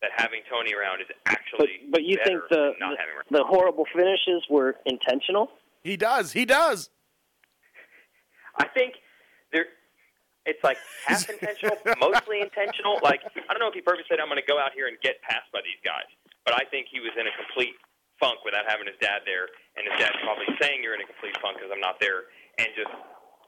[0.00, 4.42] that having Tony around is actually but you think the not having the horrible finishes
[4.50, 5.50] were intentional?
[5.82, 6.32] He does.
[6.32, 6.90] He does.
[8.58, 8.94] I think
[9.52, 9.66] there.
[10.44, 12.98] It's like half intentional, mostly intentional.
[13.02, 14.98] Like I don't know if he purposely said I'm going to go out here and
[15.02, 16.06] get passed by these guys,
[16.44, 17.74] but I think he was in a complete
[18.22, 21.34] funk without having his dad there, and his dad's probably saying you're in a complete
[21.42, 22.30] funk because I'm not there,
[22.62, 22.94] and just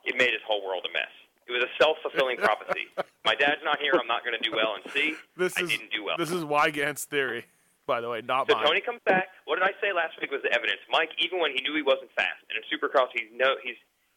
[0.03, 1.15] it made his whole world a mess.
[1.47, 2.91] It was a self-fulfilling prophecy.
[3.29, 3.95] My dad's not here.
[3.95, 6.17] I'm not going to do well, and see, This I is didn't do well.
[6.19, 7.47] this is Weigandt's theory,
[7.87, 8.67] by the way, not So mine.
[8.67, 9.29] Tony comes back.
[9.47, 10.81] What did I say last week was the evidence?
[10.91, 13.77] Mike, even when he knew he wasn't fast, and in Supercross he's no he's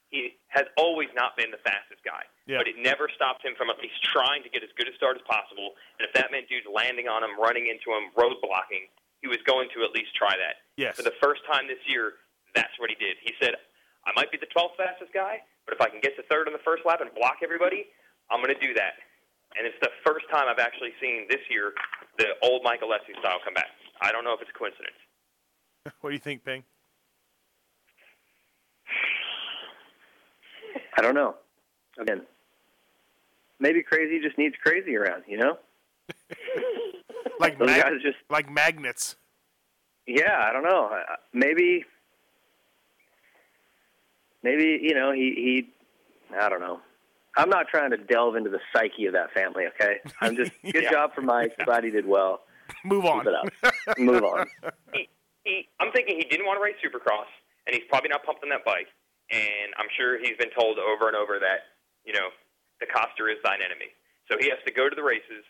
[0.09, 2.23] he has always not been the fastest guy.
[2.47, 2.63] Yeah.
[2.63, 5.19] But it never stopped him from at least trying to get as good a start
[5.19, 5.75] as possible.
[5.99, 8.87] And if that meant dudes landing on him, running into him, road blocking,
[9.27, 10.63] he was going to at least try that.
[10.79, 10.95] Yes.
[10.95, 12.23] For the first time this year,
[12.55, 13.19] that's what he did.
[13.19, 13.59] He said,
[14.07, 16.55] I might be the 12th fastest guy, but if I can get to third on
[16.55, 17.91] the first lap and block everybody,
[18.31, 18.95] I'm going to do that.
[19.59, 21.75] And it's the first time I've actually seen this year
[22.17, 23.67] the old Mike Alessi style come back.
[23.99, 24.95] I don't know if it's a coincidence.
[25.99, 26.63] what do you think, Ping?
[30.97, 31.35] I don't know.
[31.99, 32.21] Again,
[33.59, 35.23] maybe crazy just needs crazy around.
[35.27, 35.57] You know?
[37.39, 39.15] Like Those mag- guys just like magnets.
[40.05, 40.85] Yeah, I don't know.
[40.91, 41.83] Uh, Maybe,
[44.43, 46.35] maybe you know he he.
[46.37, 46.79] I don't know.
[47.35, 49.65] I'm not trying to delve into the psyche of that family.
[49.75, 50.91] Okay, I'm just good Yeah.
[50.91, 51.53] job for Mike.
[51.65, 52.41] Glad he did well.
[52.83, 53.25] Move on.
[53.27, 53.97] It up.
[53.97, 54.47] Move on.
[54.93, 55.07] He,
[55.43, 57.29] he, I'm thinking he didn't want to race Supercross,
[57.65, 58.87] and he's probably not pumped on that bike.
[59.31, 61.71] And I'm sure he's been told over and over that,
[62.05, 62.27] you know,
[62.83, 63.91] DeCoster is thine enemy.
[64.31, 65.43] So he has to go to the races.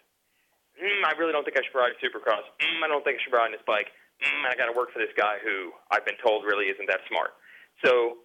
[0.77, 2.45] Mm, I really don't think I should ride Supercross.
[2.61, 3.89] Mm, I don't think I should ride on this bike.
[4.21, 7.01] Mm, I got to work for this guy who I've been told really isn't that
[7.09, 7.33] smart.
[7.81, 8.21] So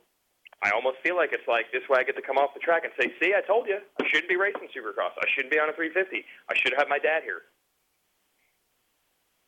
[0.60, 2.84] I almost feel like it's like this way I get to come off the track
[2.84, 5.16] and say, "See, I told you, I shouldn't be racing Supercross.
[5.16, 6.24] I shouldn't be on a 350.
[6.48, 7.42] I should have my dad here."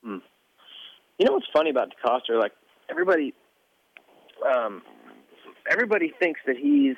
[0.02, 0.24] Hmm.
[1.18, 2.40] You know what's funny about DeCoster?
[2.40, 2.52] Like
[2.88, 3.32] everybody,
[4.44, 4.82] um,
[5.70, 6.96] everybody thinks that he's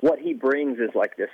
[0.00, 1.32] what he brings is like this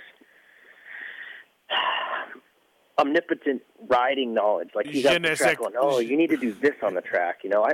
[2.98, 4.70] omnipotent riding knowledge.
[4.74, 7.40] Like he's out the track going, "Oh, you need to do this on the track."
[7.44, 7.72] You know, I,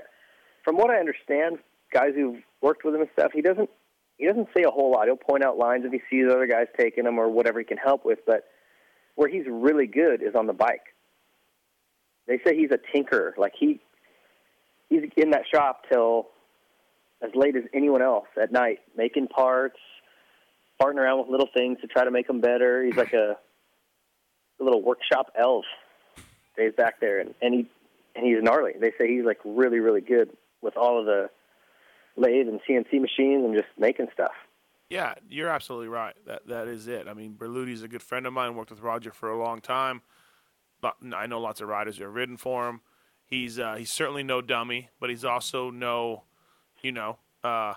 [0.64, 1.58] from what I understand,
[1.92, 3.70] guys who've worked with him and stuff, he doesn't
[4.18, 5.06] he doesn't say a whole lot.
[5.06, 7.78] He'll point out lines if he sees other guys taking them or whatever he can
[7.78, 8.20] help with.
[8.26, 8.44] But
[9.14, 10.94] where he's really good is on the bike.
[12.26, 13.34] They say he's a tinker.
[13.38, 13.80] Like he
[14.88, 16.28] he's in that shop till
[17.22, 19.78] as late as anyone else at night, making parts,
[20.80, 22.84] farting around with little things to try to make them better.
[22.84, 23.36] He's like a,
[24.60, 25.64] a little workshop elf.
[26.54, 27.66] Stays back there, and, and he
[28.16, 28.72] and he's gnarly.
[28.80, 30.30] They say he's like really really good
[30.60, 31.30] with all of the
[32.16, 34.32] lathe and CNC machines and just making stuff.
[34.88, 36.14] Yeah, you're absolutely right.
[36.26, 37.06] That that is it.
[37.08, 38.54] I mean, Berludi's a good friend of mine.
[38.54, 40.02] Worked with Roger for a long time.
[40.80, 42.80] But I know lots of riders who have ridden for him.
[43.26, 46.24] He's uh, he's certainly no dummy, but he's also no,
[46.82, 47.74] you know, uh,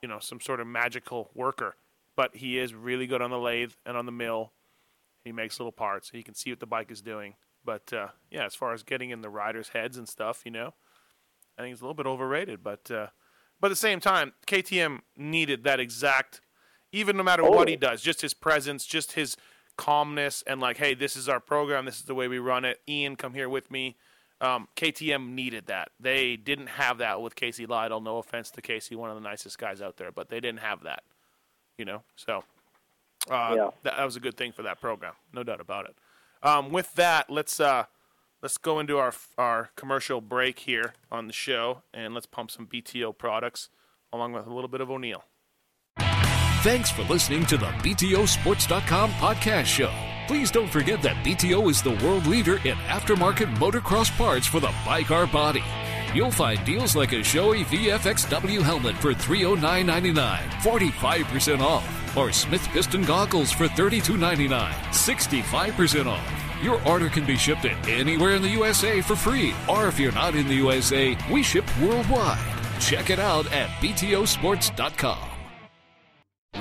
[0.00, 1.76] you know, some sort of magical worker.
[2.16, 4.52] But he is really good on the lathe and on the mill.
[5.24, 6.10] He makes little parts.
[6.10, 7.34] So he can see what the bike is doing.
[7.64, 10.74] But uh, yeah, as far as getting in the riders' heads and stuff, you know,
[11.58, 12.62] I think it's a little bit overrated.
[12.62, 13.08] But uh,
[13.60, 16.40] but at the same time, KTM needed that exact,
[16.90, 19.36] even no matter what he does, just his presence, just his
[19.76, 22.80] calmness, and like, hey, this is our program, this is the way we run it.
[22.88, 23.96] Ian, come here with me.
[24.40, 25.90] Um, KTM needed that.
[26.00, 28.00] They didn't have that with Casey Lytle.
[28.00, 30.82] No offense to Casey, one of the nicest guys out there, but they didn't have
[30.82, 31.04] that.
[31.78, 32.42] You know, so
[33.30, 33.70] uh, Yeah.
[33.82, 35.96] that, that was a good thing for that program, no doubt about it.
[36.42, 37.84] Um, with that, let's uh,
[38.42, 42.66] let's go into our our commercial break here on the show, and let's pump some
[42.66, 43.68] BTO products
[44.12, 45.24] along with a little bit of O'Neill.
[46.62, 49.92] Thanks for listening to the BTOsports.com podcast show.
[50.28, 54.72] Please don't forget that BTO is the world leader in aftermarket motocross parts for the
[54.86, 55.62] bike or body.
[56.14, 63.02] You'll find deals like a Shoei VFXW helmet for $309.99, 45% off, or Smith Piston
[63.04, 66.42] goggles for $32.99, 65% off.
[66.62, 70.34] Your order can be shipped anywhere in the USA for free, or if you're not
[70.34, 72.38] in the USA, we ship worldwide.
[72.78, 75.31] Check it out at BTOsports.com.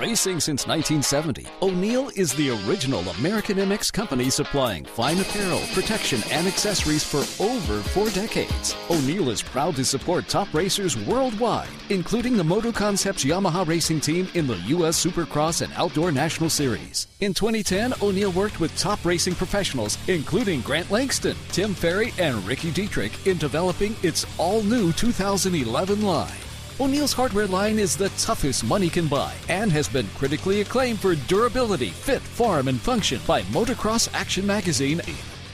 [0.02, 6.48] Racing since 1970, O'Neill is the original American MX company supplying fine apparel, protection, and
[6.48, 8.76] accessories for over four decades.
[8.90, 14.28] O'Neill is proud to support top racers worldwide, including the Moto Concepts Yamaha racing team
[14.34, 15.06] in the U.S.
[15.06, 17.06] Supercross and Outdoor National Series.
[17.20, 22.72] In 2010, O'Neill worked with top racing professionals, including Grant Langston, Tim Ferry, and Ricky
[22.72, 26.41] Dietrich, in developing its all new 2011 line.
[26.82, 31.14] O'Neill's hardware line is the toughest money can buy and has been critically acclaimed for
[31.14, 35.00] durability, fit, form, and function by Motocross Action Magazine.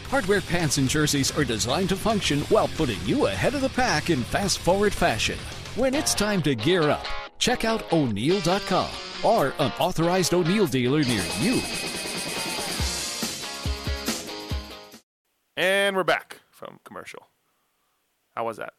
[0.07, 4.09] Hardware pants and jerseys are designed to function while putting you ahead of the pack
[4.09, 5.37] in fast forward fashion.
[5.75, 7.05] When it's time to gear up,
[7.39, 8.89] check out O'Neill.com
[9.21, 11.61] or an authorized O'Neill dealer near you.
[15.57, 17.27] And we're back from commercial.
[18.33, 18.76] How was that?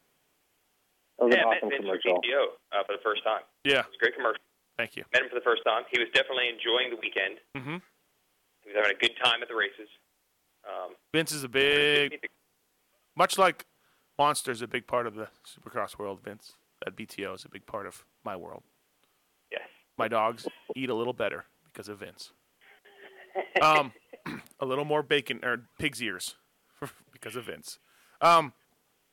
[1.19, 2.21] That was yeah, an met awesome Vince from commercial.
[2.23, 3.43] BTO uh, for the first time.
[3.67, 3.83] Yeah.
[3.83, 4.43] It was a great commercial.
[4.79, 5.03] Thank you.
[5.11, 5.83] Met him for the first time.
[5.91, 7.43] He was definitely enjoying the weekend.
[7.51, 7.83] Mm-hmm.
[8.63, 9.91] He was having a good time at the races.
[10.63, 12.27] Um, Vince is a big,
[13.15, 13.65] much like
[14.17, 16.21] Monster's a big part of the Supercross world.
[16.23, 16.53] Vince,
[16.85, 18.63] that BTO is a big part of my world.
[19.51, 19.67] Yes.
[19.97, 22.31] My dogs eat a little better because of Vince.
[23.61, 23.91] Um,
[24.59, 26.35] a little more bacon or pig's ears
[27.11, 27.79] because of Vince.
[28.21, 28.53] Um,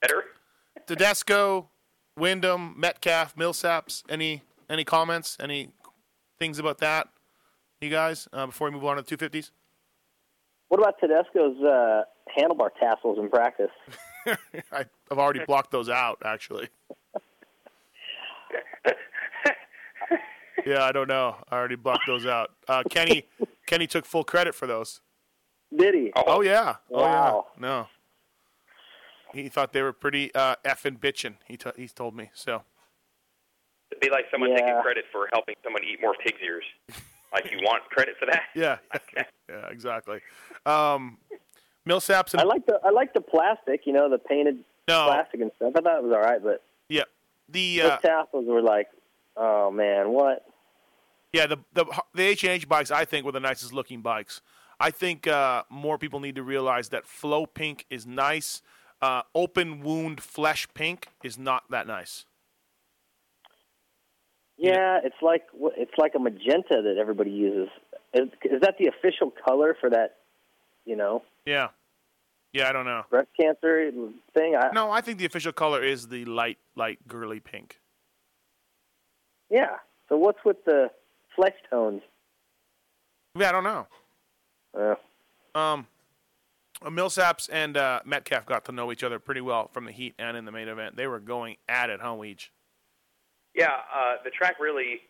[0.00, 0.24] better.
[0.86, 1.70] Tedesco,
[2.16, 4.02] Windham, Metcalf, Millsaps.
[4.08, 5.36] Any any comments?
[5.40, 5.70] Any
[6.38, 7.08] things about that?
[7.80, 9.50] You guys, uh, before we move on to the 250s.
[10.68, 12.02] What about Tedesco's uh,
[12.36, 13.70] handlebar tassels in practice?
[14.72, 16.68] I, I've already blocked those out, actually.
[20.66, 21.36] yeah, I don't know.
[21.50, 22.50] I already blocked those out.
[22.66, 23.24] Uh, Kenny,
[23.66, 25.00] Kenny took full credit for those.
[25.76, 26.12] Did he?
[26.16, 26.76] Oh, yeah.
[26.90, 27.46] Oh Wow.
[27.56, 27.60] yeah.
[27.60, 27.86] No.
[29.32, 31.34] He thought they were pretty uh, effing bitching.
[31.46, 32.62] He t- he told me so.
[33.90, 36.64] It'd be like someone taking credit for helping someone eat more pig's ears.
[37.32, 38.42] like you want credit for that?
[38.54, 38.78] Yeah.
[39.16, 39.24] yeah.
[39.70, 40.20] Exactly.
[40.64, 41.18] Um,
[41.88, 44.58] Millsaps and I like the I like the plastic, you know, the painted
[44.88, 45.04] No.
[45.06, 45.72] plastic and stuff.
[45.76, 47.04] I thought it was all right, but yeah,
[47.48, 48.88] the those uh, tassels were like,
[49.36, 50.44] oh man, what?
[51.32, 54.40] Yeah, the the the H and H bikes I think were the nicest looking bikes.
[54.80, 58.62] I think uh, more people need to realize that flow pink is nice.
[59.02, 62.24] Uh, open wound flesh pink is not that nice.
[64.56, 65.42] Yeah, it's like
[65.76, 67.68] it's like a magenta that everybody uses.
[68.14, 70.16] Is, is that the official color for that?
[70.86, 71.68] You know, Yeah,
[72.52, 73.02] yeah, I don't know.
[73.10, 73.90] breast cancer
[74.34, 74.56] thing.
[74.56, 77.80] I, No, I think the official color is the light, light girly pink.
[79.50, 79.76] Yeah.
[80.08, 80.90] So what's with the
[81.34, 82.02] flesh tones?
[83.36, 83.86] Yeah, I don't know.
[84.74, 85.86] Uh, Um,
[86.82, 90.36] Millsaps and uh, Metcalf got to know each other pretty well from the heat and
[90.36, 90.96] in the main event.
[90.96, 92.48] They were going at it, huh, Weege?
[93.54, 95.00] Yeah, uh, the track really.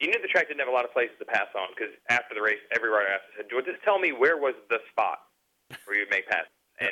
[0.00, 2.34] You knew the track didn't have a lot of places to pass on because after
[2.34, 5.18] the race, every rider asked, said, "Well, just tell me where was the spot
[5.86, 6.44] where you'd make pass?"
[6.80, 6.90] And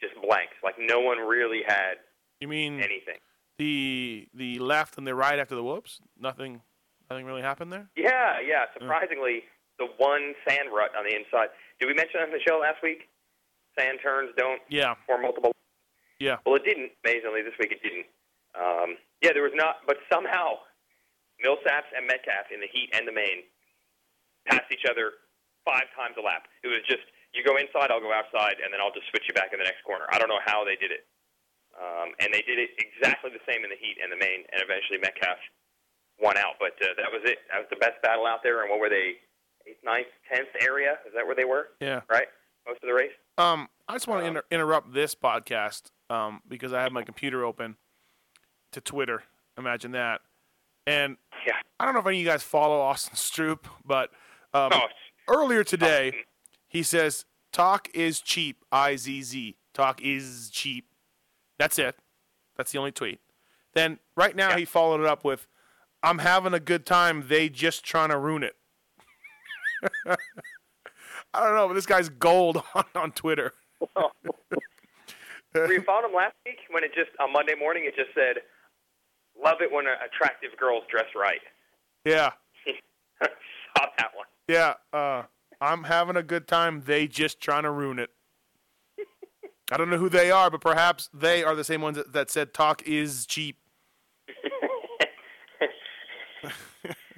[0.00, 0.54] just blanks.
[0.64, 1.96] Like no one really had
[2.40, 3.18] You mean anything.
[3.58, 6.00] the the left and the right after the whoops?
[6.18, 6.62] Nothing,
[7.10, 7.90] nothing really happened there.
[7.96, 8.64] Yeah, yeah.
[8.72, 9.42] Surprisingly,
[9.78, 11.48] the one sand rut on the inside.
[11.80, 13.09] Did we mention on the show last week?
[13.80, 15.56] Sand turns don't Yeah, form multiple.
[16.20, 16.36] yeah.
[16.44, 16.92] Well, it didn't.
[17.04, 18.04] Amazingly, this week it didn't.
[18.52, 20.60] Um, yeah, there was not, but somehow
[21.40, 23.48] Millsaps and Metcalf in the heat and the main
[24.44, 25.24] passed each other
[25.64, 26.44] five times a lap.
[26.60, 29.34] It was just you go inside, I'll go outside, and then I'll just switch you
[29.38, 30.04] back in the next corner.
[30.10, 31.06] I don't know how they did it,
[31.78, 34.60] um, and they did it exactly the same in the heat and the main, and
[34.60, 35.38] eventually Metcalf
[36.20, 36.58] won out.
[36.60, 37.38] But uh, that was it.
[37.54, 38.60] That was the best battle out there.
[38.60, 39.22] And what were they?
[39.68, 40.96] Eighth, ninth, tenth area?
[41.06, 41.68] Is that where they were?
[41.84, 42.00] Yeah.
[42.08, 42.26] Right.
[42.66, 43.12] Most of the race.
[43.40, 47.44] Um, I just want to inter- interrupt this podcast um, because I have my computer
[47.44, 47.76] open
[48.72, 49.22] to Twitter.
[49.56, 50.20] Imagine that.
[50.86, 51.16] And
[51.46, 51.54] yeah.
[51.78, 54.10] I don't know if any of you guys follow Austin Stroupe, but
[54.52, 54.86] um, Oh,
[55.28, 56.12] earlier today
[56.68, 59.56] he says, "Talk is cheap." I Z Z.
[59.72, 60.86] Talk is cheap.
[61.58, 61.96] That's it.
[62.56, 63.20] That's the only tweet.
[63.74, 65.46] Then right now he followed it up with,
[66.02, 67.26] "I'm having a good time.
[67.28, 68.56] They just trying to ruin it."
[71.32, 73.52] I don't know, but this guy's gold on, on Twitter.
[75.54, 78.36] Were you following him last week when it just on Monday morning it just said,
[79.42, 81.40] "Love it when attractive girls dress right."
[82.04, 82.30] Yeah,
[83.22, 84.26] Saw that one.
[84.48, 84.74] yeah.
[84.92, 85.24] Uh,
[85.60, 86.82] I'm having a good time.
[86.86, 88.10] They just trying to ruin it.
[89.72, 92.30] I don't know who they are, but perhaps they are the same ones that, that
[92.30, 93.56] said talk is cheap.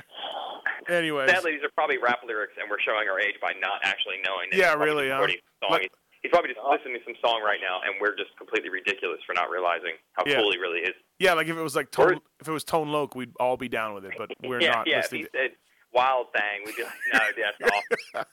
[0.89, 4.17] Anyways, Sadly, these are probably rap lyrics, and we're showing our age by not actually
[4.27, 4.49] knowing.
[4.51, 5.19] that Yeah, he's really, huh?
[5.27, 5.37] song.
[5.71, 5.91] Like- He's-
[6.23, 9.35] he's probably just listening to some song right now, and we're just completely ridiculous for
[9.35, 10.37] not realizing how Yeah.
[10.37, 10.95] cool he really is.
[11.19, 13.69] yeah, like if it was like tone, if it was Tone Loc, we'd all be
[13.69, 14.99] down with it, but we're yeah, not yeah.
[14.99, 15.21] If listening.
[15.23, 15.57] he to- said
[15.93, 17.59] "Wild Thing," we'd be like, "No, that's
[18.15, 18.27] awesome."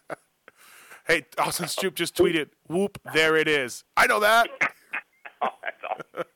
[1.07, 4.49] Hey, Austin Stroupe just tweeted, "Whoop, there it is." I know that.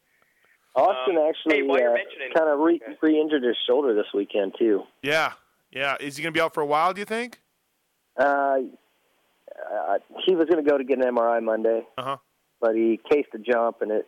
[0.75, 1.99] Austin Um, actually hey, while you're uh,
[2.35, 4.83] kind of re- re-injured his shoulder this weekend too.
[5.03, 5.33] Yeah,
[5.73, 5.95] yeah.
[5.99, 6.93] Is he gonna be out for a while?
[6.93, 7.39] Do you think?
[8.17, 8.57] Uh,
[9.71, 12.17] uh, he was going to go to get an MRI Monday, Uh huh.
[12.61, 14.07] but he cased a jump, and it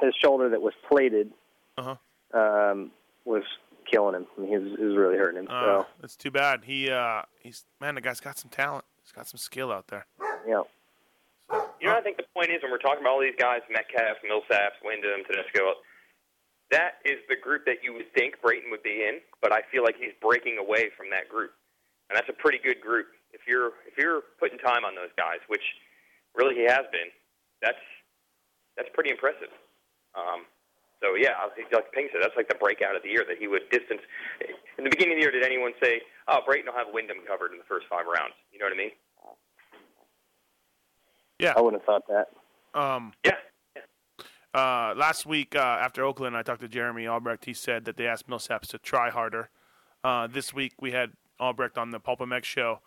[0.00, 1.30] his shoulder that was plated
[1.76, 1.96] Uh
[2.34, 2.90] um,
[3.26, 3.42] was
[3.90, 4.26] killing him.
[4.36, 5.46] I mean, he was, it was really hurting him.
[5.50, 5.80] huh.
[5.80, 6.64] Uh, that's too bad.
[6.64, 7.94] He, uh, he's man.
[7.94, 8.84] The guy's got some talent.
[9.02, 10.06] He's got some skill out there.
[10.18, 10.62] so yeah.
[11.80, 14.16] You know, I think the point is when we're talking about all these guys, Metcalf,
[14.24, 15.74] Millsaps, Windham, Tedesco,
[16.72, 19.84] that is the group that you would think Brayton would be in, but I feel
[19.84, 21.52] like he's breaking away from that group,
[22.10, 23.06] and that's a pretty good group.
[23.32, 25.64] If you're if you're putting time on those guys, which
[26.34, 27.12] really he has been,
[27.60, 27.84] that's
[28.76, 29.52] that's pretty impressive.
[30.16, 30.48] Um,
[31.00, 31.36] so yeah,
[31.72, 34.02] like Ping said, that's like the breakout of the year that he would distance.
[34.78, 37.52] In the beginning of the year, did anyone say, "Oh, Brayton will have Windham covered
[37.52, 38.34] in the first five rounds"?
[38.52, 38.96] You know what I mean?
[41.42, 41.54] Yeah.
[41.56, 42.28] I wouldn't have thought that.
[42.78, 43.32] Um, yeah.
[44.54, 47.46] Uh, last week uh, after Oakland, I talked to Jeremy Albrecht.
[47.46, 49.48] He said that they asked Millsaps to try harder.
[50.04, 52.80] Uh, this week we had Albrecht on the PulpMX show,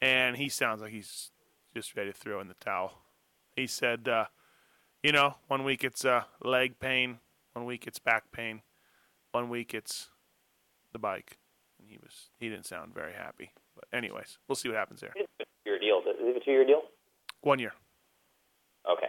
[0.00, 1.30] and he sounds like he's
[1.74, 3.02] just ready to throw in the towel.
[3.54, 4.26] He said, uh,
[5.02, 7.18] you know, one week it's uh, leg pain,
[7.52, 8.62] one week it's back pain,
[9.30, 10.08] one week it's
[10.92, 11.38] the bike.
[11.78, 13.52] And he was he didn't sound very happy.
[13.74, 15.14] But anyways, we'll see what happens there.
[15.64, 16.00] Your deal?
[16.00, 16.82] Is it a two-year deal?
[17.42, 17.72] One year.
[18.90, 19.06] Okay.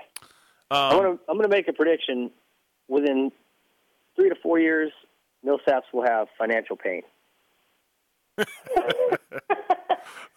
[0.73, 2.31] I'm Um, gonna I'm gonna make a prediction.
[2.87, 3.31] Within
[4.15, 4.91] three to four years,
[5.45, 7.01] Millsaps will have financial pain.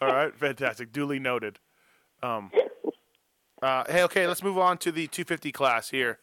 [0.00, 0.92] All right, fantastic.
[0.92, 1.58] Duly noted.
[2.22, 2.50] Um,
[3.62, 6.18] uh, hey, okay, let's move on to the 250 class here.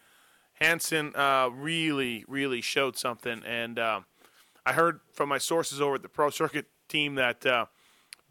[0.61, 4.05] Hansen uh, really, really showed something, and um,
[4.65, 7.65] I heard from my sources over at the Pro Circuit team that uh,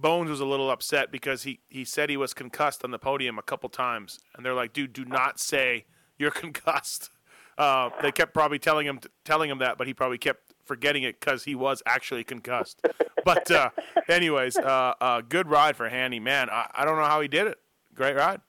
[0.02, 3.38] Bones was a little upset because he, he said he was concussed on the podium
[3.38, 5.86] a couple times, and they're like, "Dude, do not say
[6.18, 7.10] you're concussed."
[7.56, 11.18] Uh, they kept probably telling him telling him that, but he probably kept forgetting it
[11.20, 12.80] because he was actually concussed.
[13.24, 13.70] but uh,
[14.08, 16.50] anyways, uh, uh, good ride for Handy, man.
[16.50, 17.58] I, I don't know how he did it.
[17.94, 18.40] Great ride.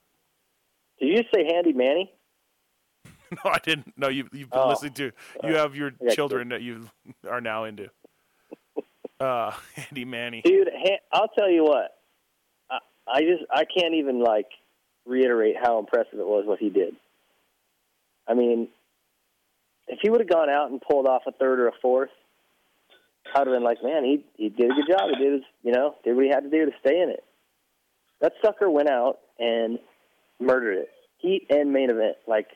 [1.00, 2.12] Did you say Handy Manny?
[3.44, 3.92] No, I didn't.
[3.96, 4.68] No, you, you've been Oh.
[4.68, 5.10] listening to.
[5.42, 6.88] You have your children that you
[7.28, 7.88] are now into.
[9.20, 10.42] Uh, Andy Manny.
[10.42, 10.70] Dude,
[11.12, 11.96] I'll tell you what.
[12.70, 14.48] I, I just I can't even like
[15.06, 16.94] reiterate how impressive it was what he did.
[18.26, 18.68] I mean,
[19.88, 22.10] if he would have gone out and pulled off a third or a fourth,
[23.34, 25.10] I'd have been like, man, he he did a good job.
[25.10, 27.24] He did his, you know, did what he had to do to stay in it.
[28.20, 29.78] That sucker went out and
[30.40, 30.90] murdered it.
[31.18, 32.16] Heat and main event.
[32.26, 32.48] Like,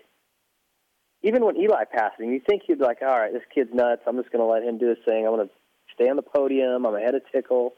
[1.22, 4.02] even when Eli passed him, you think he'd be like, all right, this kid's nuts.
[4.06, 5.26] I'm just going to let him do his thing.
[5.26, 5.54] I'm going to
[5.98, 6.86] stay on the podium.
[6.86, 7.74] I'm ahead of Tickle.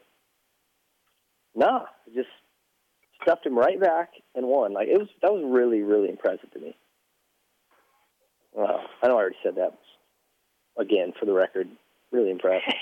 [1.55, 2.29] Nah, just
[3.21, 4.73] stuffed him right back and won.
[4.73, 6.75] Like it was that was really really impressive to me.
[8.53, 9.77] Well, I know I already said that.
[10.77, 11.67] Again, for the record,
[12.11, 12.65] really impressed.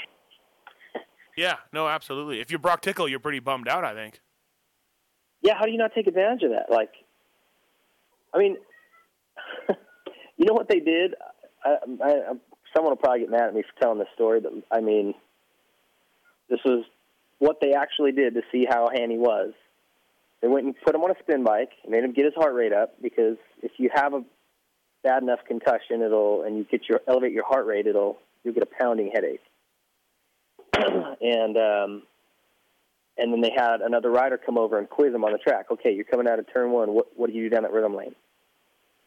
[1.37, 2.41] Yeah, no, absolutely.
[2.41, 3.85] If you're Broc Tickle, you're pretty bummed out.
[3.85, 4.19] I think.
[5.41, 6.69] Yeah, how do you not take advantage of that?
[6.69, 6.91] Like,
[8.33, 8.57] I mean,
[10.37, 11.15] you know what they did?
[11.63, 12.33] I, I, I,
[12.75, 15.13] someone will probably get mad at me for telling this story, but I mean,
[16.49, 16.85] this was
[17.39, 19.53] what they actually did to see how handy was.
[20.41, 22.53] They went and put him on a spin bike and made him get his heart
[22.53, 24.23] rate up because if you have a
[25.03, 28.63] bad enough concussion, it'll and you get your elevate your heart rate, it'll you'll get
[28.63, 29.41] a pounding headache.
[31.21, 32.03] and um,
[33.17, 35.67] and then they had another rider come over and quiz him on the track.
[35.71, 36.93] Okay, you're coming out of turn one.
[36.93, 38.15] What what do you do down that rhythm lane?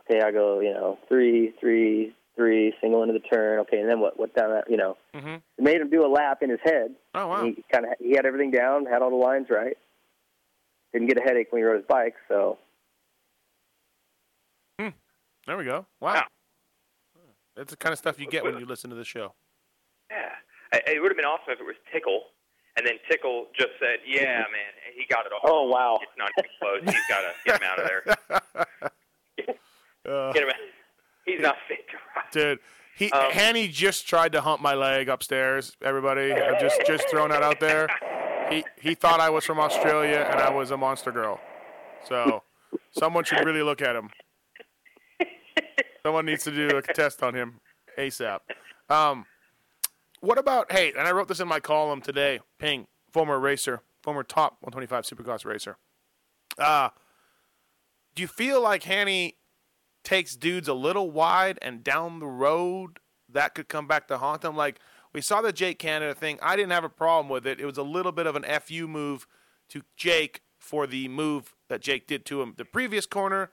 [0.05, 3.61] Okay, I go, you know, three, three, three, single into the turn.
[3.61, 4.19] Okay, and then what?
[4.19, 4.71] What down that?
[4.71, 5.29] You know, Mm-hmm.
[5.35, 6.95] it made him do a lap in his head.
[7.15, 7.45] Oh wow.
[7.45, 9.77] He kind of he had everything down, had all the lines right.
[10.93, 12.15] Didn't get a headache when he rode his bike.
[12.29, 12.59] So
[15.47, 15.87] There we go.
[16.01, 16.25] Wow.
[17.57, 19.35] That's the kind of stuff you get when you listen to the show.
[20.11, 20.31] Yeah,
[20.87, 22.23] it would have been awesome if it was Tickle,
[22.77, 25.41] and then Tickle just said, "Yeah, man, he got it all.
[25.45, 26.81] Oh wow, it's not even close.
[26.95, 28.03] He's got to get him out of there.
[30.07, 30.55] Uh, Get him out.
[31.25, 32.59] He's not fit to ride." Dude,
[32.97, 35.77] he Um, Hanny just tried to hump my leg upstairs.
[35.83, 37.89] Everybody, I'm just just throwing that out there.
[38.51, 41.41] He he thought I was from Australia and I was a monster girl.
[42.05, 42.43] So
[42.91, 44.11] someone should really look at him.
[46.03, 47.61] Someone needs to do a test on him
[47.97, 48.41] ASAP.
[48.91, 49.25] Um,
[50.21, 50.91] what about hey?
[50.97, 52.41] And I wrote this in my column today.
[52.59, 55.77] Ping, former racer, former top 125 Supercross racer.
[56.59, 56.89] Uh,
[58.17, 59.37] do you feel like Hanny
[60.05, 62.99] takes dudes a little wide and down the road
[63.29, 64.57] that could come back to haunt them?
[64.57, 64.79] Like
[65.13, 66.39] we saw the Jake Canada thing.
[66.43, 67.61] I didn't have a problem with it.
[67.61, 69.27] It was a little bit of an fu move
[69.71, 73.51] to Jake for the move that Jake did to him the previous corner.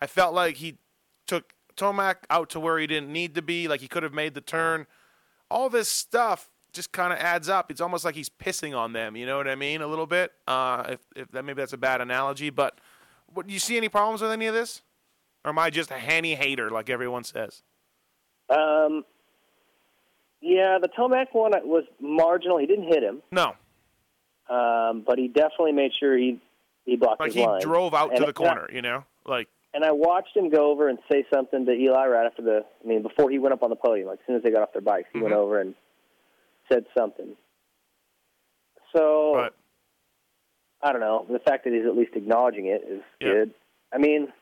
[0.00, 0.78] I felt like he
[1.26, 3.68] took Tomac out to where he didn't need to be.
[3.68, 4.86] Like he could have made the turn.
[5.50, 7.70] All this stuff just kind of adds up.
[7.70, 9.16] It's almost like he's pissing on them.
[9.16, 9.80] You know what I mean?
[9.80, 10.32] A little bit.
[10.46, 12.80] Uh, if, if that maybe that's a bad analogy, but
[13.32, 14.82] what, do you see any problems with any of this?
[15.44, 17.62] Or am I just a Hanny hater like everyone says?
[18.50, 19.04] um,
[20.40, 22.58] yeah, the Tomac one was marginal.
[22.58, 23.22] He didn't hit him.
[23.30, 23.54] No.
[24.48, 26.40] Um, but he definitely made sure he
[26.84, 27.60] he blocked Like his he line.
[27.60, 29.04] drove out And to the corner, you know?
[29.24, 32.64] Like and I watched him go over and say something to Eli right after the.
[32.84, 34.62] I mean, before he went up on the podium, like as soon as they got
[34.62, 35.38] off their bikes, he went Mhm.
[35.38, 35.74] over and
[36.72, 37.36] said something.
[38.96, 39.52] So Right.
[40.82, 41.26] I don't know.
[41.30, 43.28] The fact that he's at least acknowledging it is Yeah.
[43.32, 43.54] good.
[43.92, 44.32] I mean,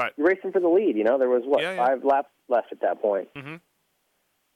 [0.00, 0.12] Right.
[0.16, 0.96] you're racing for the lead.
[0.96, 1.86] You know, there was what Yeah, yeah.
[1.86, 3.28] five laps left at that point.
[3.36, 3.56] hmm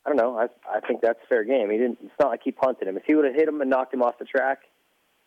[0.06, 0.36] I don't know.
[0.38, 1.70] I I think that's fair game.
[1.70, 1.98] He didn't.
[2.02, 2.96] It's not like he punted him.
[2.96, 4.58] If he would have hit him and knocked him off the track,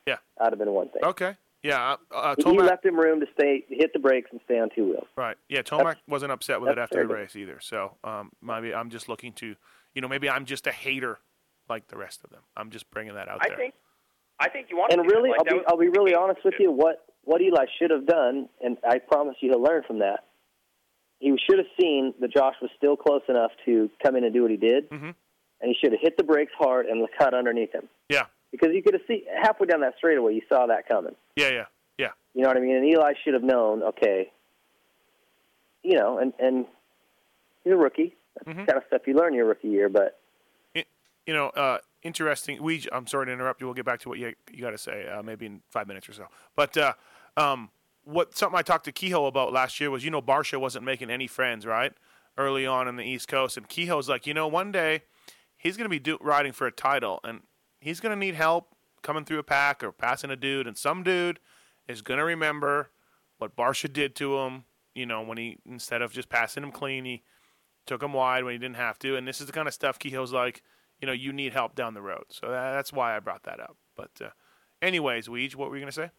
[0.06, 0.18] Yeah.
[0.38, 1.04] that'd have been one thing.
[1.04, 1.36] Okay.
[1.64, 1.94] Yeah.
[2.12, 2.68] Uh, uh, He- he Tomac.
[2.68, 5.08] left him room to stay, hit the brakes, and stay on two wheels.
[5.16, 5.36] Right.
[5.50, 5.64] Yeah.
[5.64, 7.16] Tomac wasn't upset with it after the fair game.
[7.24, 7.60] race either.
[7.60, 9.56] So um, maybe I'm just looking to,
[9.96, 11.18] you know, maybe I'm just a hater
[11.68, 12.44] like the rest of them.
[12.56, 13.58] I'm just bringing that out I there.
[13.58, 13.74] think
[14.40, 15.40] I think you want And to do really, that.
[15.40, 16.72] I'll be was- I'll be really honest with you.
[16.72, 20.24] What what Eli should have done, and I promise you he'll learn from that.
[21.20, 24.44] He should have seen that Josh was still close enough to come in and do
[24.44, 25.14] what he did, Mhm.
[25.60, 28.28] and he should have hit the brakes hard and cut underneath him Yeah.
[28.52, 31.16] because you could have seen halfway down that straightaway, you saw that coming.
[31.36, 31.50] Yeah.
[31.50, 31.66] Yeah.
[31.98, 32.12] Yeah.
[32.34, 32.76] You know what I mean?
[32.78, 33.84] And Eli should have known.
[33.84, 34.32] Okay,
[35.84, 36.66] you know, and and
[37.64, 38.16] he's a rookie.
[38.36, 38.66] That's Mhm.
[38.66, 40.20] the kind of stuff you learn your rookie year, but
[41.26, 42.64] you know, uh, interesting.
[42.64, 43.68] We, I'm sorry to interrupt you.
[43.68, 46.10] We'll get back to what you you got to say, uh, maybe in five minutes
[46.10, 46.28] or so.
[46.56, 46.94] But uh,
[47.36, 47.70] um,
[48.04, 51.10] what something I talked to Kehoe about last year was, you know, Barcia wasn't making
[51.10, 51.94] any friends, right,
[52.38, 55.04] early on in the East Coast, and Kehoe's like, you know, one day
[55.58, 57.42] he's going to be do- riding for a title, and
[57.80, 58.70] he's going to need help
[59.04, 61.40] coming through a pack or passing a dude, and some dude
[61.88, 62.92] is going to remember
[63.38, 64.66] what Barcia did to him.
[64.96, 67.24] You know, when he instead of just passing him clean, he
[67.86, 69.16] took him wide when he didn't have to.
[69.16, 70.64] And this is the kind of stuff Kehoe's like,
[71.02, 72.26] you know, you need help down the road.
[72.30, 73.78] So that, that's why I brought that up.
[73.96, 74.30] But, uh,
[74.82, 76.10] anyways, Weege, what were you going to say?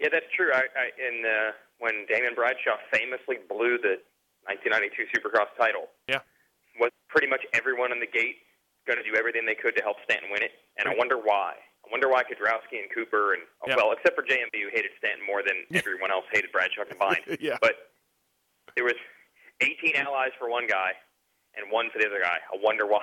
[0.00, 0.50] Yeah, that's true.
[0.54, 3.98] I, I in uh, when Damon Bradshaw famously blew the
[4.46, 6.22] 1992 Supercross title, Yeah.
[6.78, 8.38] was pretty much everyone in the gate
[8.86, 11.54] going to do everything they could to help Stanton win it, and I wonder why.
[11.84, 13.76] I wonder why Kiedrowski and Cooper and oh, Yeah.
[13.76, 17.26] well, except for JMB who hated Stanton more than everyone else hated Bradshaw combined.
[17.40, 17.58] Yeah.
[17.60, 17.74] But
[18.76, 18.94] there was
[19.60, 20.92] 18 allies for one guy
[21.58, 22.38] and one for the other guy.
[22.38, 23.02] I wonder why.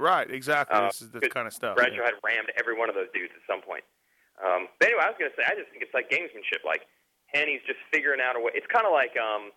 [0.00, 0.80] Right, exactly.
[0.80, 1.76] Uh, this is this kind of stuff.
[1.76, 2.16] Bradshaw yeah.
[2.16, 3.84] had rammed every one of those dudes at some point.
[4.40, 6.64] Um, but anyway, I was going to say, I just think it's like gamesmanship.
[6.64, 6.88] Like
[7.28, 8.56] Henny's just figuring out a way.
[8.56, 9.52] It's kind of like, um,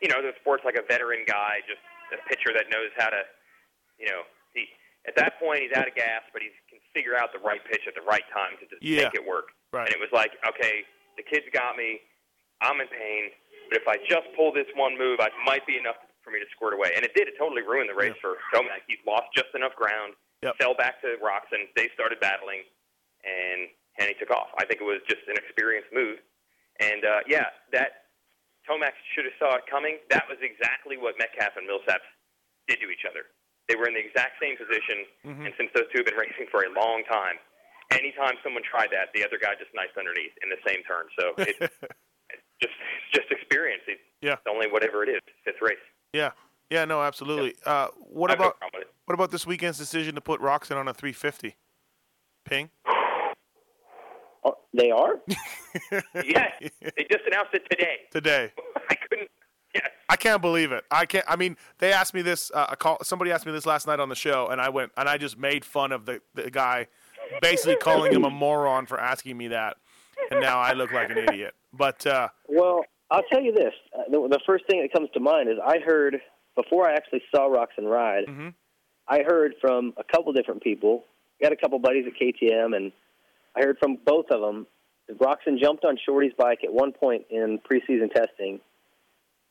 [0.00, 3.20] you know, the sport's like a veteran guy, just a pitcher that knows how to,
[4.00, 4.24] you know,
[4.56, 4.64] he
[5.04, 7.84] at that point he's out of gas, but he can figure out the right pitch
[7.84, 9.12] at the right time to just Yeah.
[9.12, 9.52] make it work.
[9.72, 9.84] Right.
[9.84, 10.88] And it was like, okay,
[11.20, 12.00] the kid's got me.
[12.60, 13.32] I'm in pain,
[13.68, 15.96] but if I just pull this one move, I might be enough
[16.30, 16.94] for me to squirt away.
[16.94, 17.26] And it did.
[17.26, 18.86] It totally ruined the race for Tomac.
[18.86, 20.14] He lost just enough ground,
[20.46, 20.56] Yep.
[20.62, 21.66] fell back to Roczen.
[21.74, 22.62] They started battling,
[23.26, 23.68] and
[23.98, 24.48] Henny took off.
[24.56, 26.22] I think it was just an experienced move.
[26.78, 28.06] And uh, yeah, that
[28.64, 29.98] Tomac should have saw it coming.
[30.08, 32.00] That was exactly what Metcalf and Millsap
[32.70, 33.26] did to each other.
[33.68, 35.44] They were in the exact same position, Mhm.
[35.50, 37.38] and since those two have been racing for a long time,
[37.90, 41.06] anytime someone tried that, the other guy just knifed underneath in the same turn.
[41.18, 41.54] So it,
[42.32, 43.82] it's just it's just experience.
[43.86, 44.36] It's Yeah.
[44.48, 45.78] only whatever it is, fifth race.
[46.12, 46.30] Yeah,
[46.70, 47.54] yeah, no, absolutely.
[47.66, 48.94] Uh, what I about problem with it.
[49.06, 51.56] what about this weekend's decision to put Roczen on a 350?
[52.44, 52.70] Ping.
[54.44, 55.16] oh, they are.
[56.24, 56.52] yes,
[56.96, 57.96] they just announced it today.
[58.10, 58.52] Today.
[58.88, 59.28] I couldn't.
[59.74, 59.88] Yes.
[60.08, 60.84] I can't believe it.
[60.90, 61.24] I can't.
[61.28, 62.50] I mean, they asked me this.
[62.52, 62.98] Uh, a call.
[63.02, 65.38] Somebody asked me this last night on the show, and I went and I just
[65.38, 66.86] made fun of the the guy,
[67.40, 69.76] basically calling him a moron for asking me that,
[70.30, 71.54] and now I look like an idiot.
[71.72, 73.72] But uh, Well, I'll tell you this.
[73.96, 76.20] Uh, the, the first thing that comes to mind is I heard
[76.56, 78.26] before I actually saw Roczen ride.
[78.26, 78.54] Mhm.
[79.08, 81.04] I heard from a couple different people.
[81.42, 82.92] Got a couple buddies at KTM, and
[83.56, 84.66] I heard from both of them.
[85.08, 88.60] that Roczen jumped on Shorty's bike at one point in preseason testing,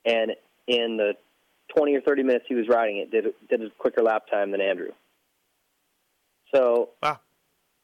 [0.05, 0.31] and
[0.67, 1.13] in the
[1.75, 4.61] 20 or 30 minutes he was riding it, did did a quicker lap time than
[4.61, 4.91] Andrew.
[6.55, 7.19] So, Wow.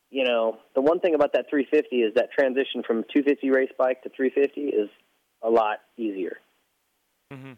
[0.09, 4.01] you know, the one thing about that 350 is that transition from 250 race bike
[4.03, 4.89] to 350 is
[5.46, 6.38] a lot easier.
[7.32, 7.54] hmm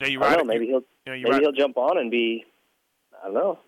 [0.00, 0.52] yeah, you I don't know.
[0.54, 2.44] Maybe he'll you maybe ride- he'll jump on and be.
[3.22, 3.58] I don't know.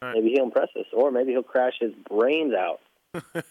[0.00, 0.14] Right.
[0.14, 2.80] Maybe he'll impress us, or maybe he'll crash his brains out.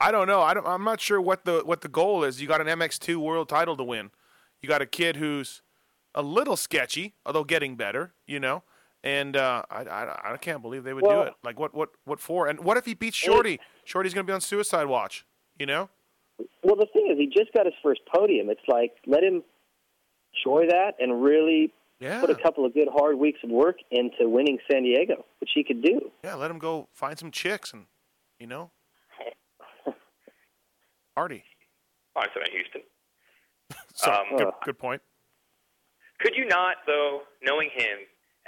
[0.00, 0.42] I don't know.
[0.42, 2.40] I don't, I'm not sure what the what the goal is.
[2.40, 4.10] You got an MX2 world title to win.
[4.60, 5.62] You got a kid who's
[6.14, 8.12] a little sketchy, although getting better.
[8.26, 8.62] You know,
[9.02, 11.34] and uh, I, I I can't believe they would do it.
[11.42, 12.46] Like what what what for?
[12.46, 13.58] And what if he beats Shorty?
[13.84, 15.24] Shorty's gonna be on suicide watch.
[15.58, 15.88] You know?
[16.62, 18.50] Well, the thing is, he just got his first podium.
[18.50, 19.42] It's like let him
[20.34, 22.20] enjoy that and really Yeah.
[22.20, 25.62] put a couple of good hard weeks of work into winning San Diego, which he
[25.62, 26.10] could do.
[26.24, 26.34] Yeah.
[26.34, 27.86] Let him go find some chicks and
[28.40, 28.70] you know,
[31.14, 31.44] party.
[32.16, 32.82] Oh, so in Houston.
[33.94, 35.00] So Um, good, good point.
[36.20, 37.98] Could you not, though, knowing him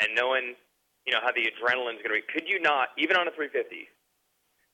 [0.01, 0.55] and knowing,
[1.07, 3.89] you know, how the adrenaline's going to be, could you not, even on a 350,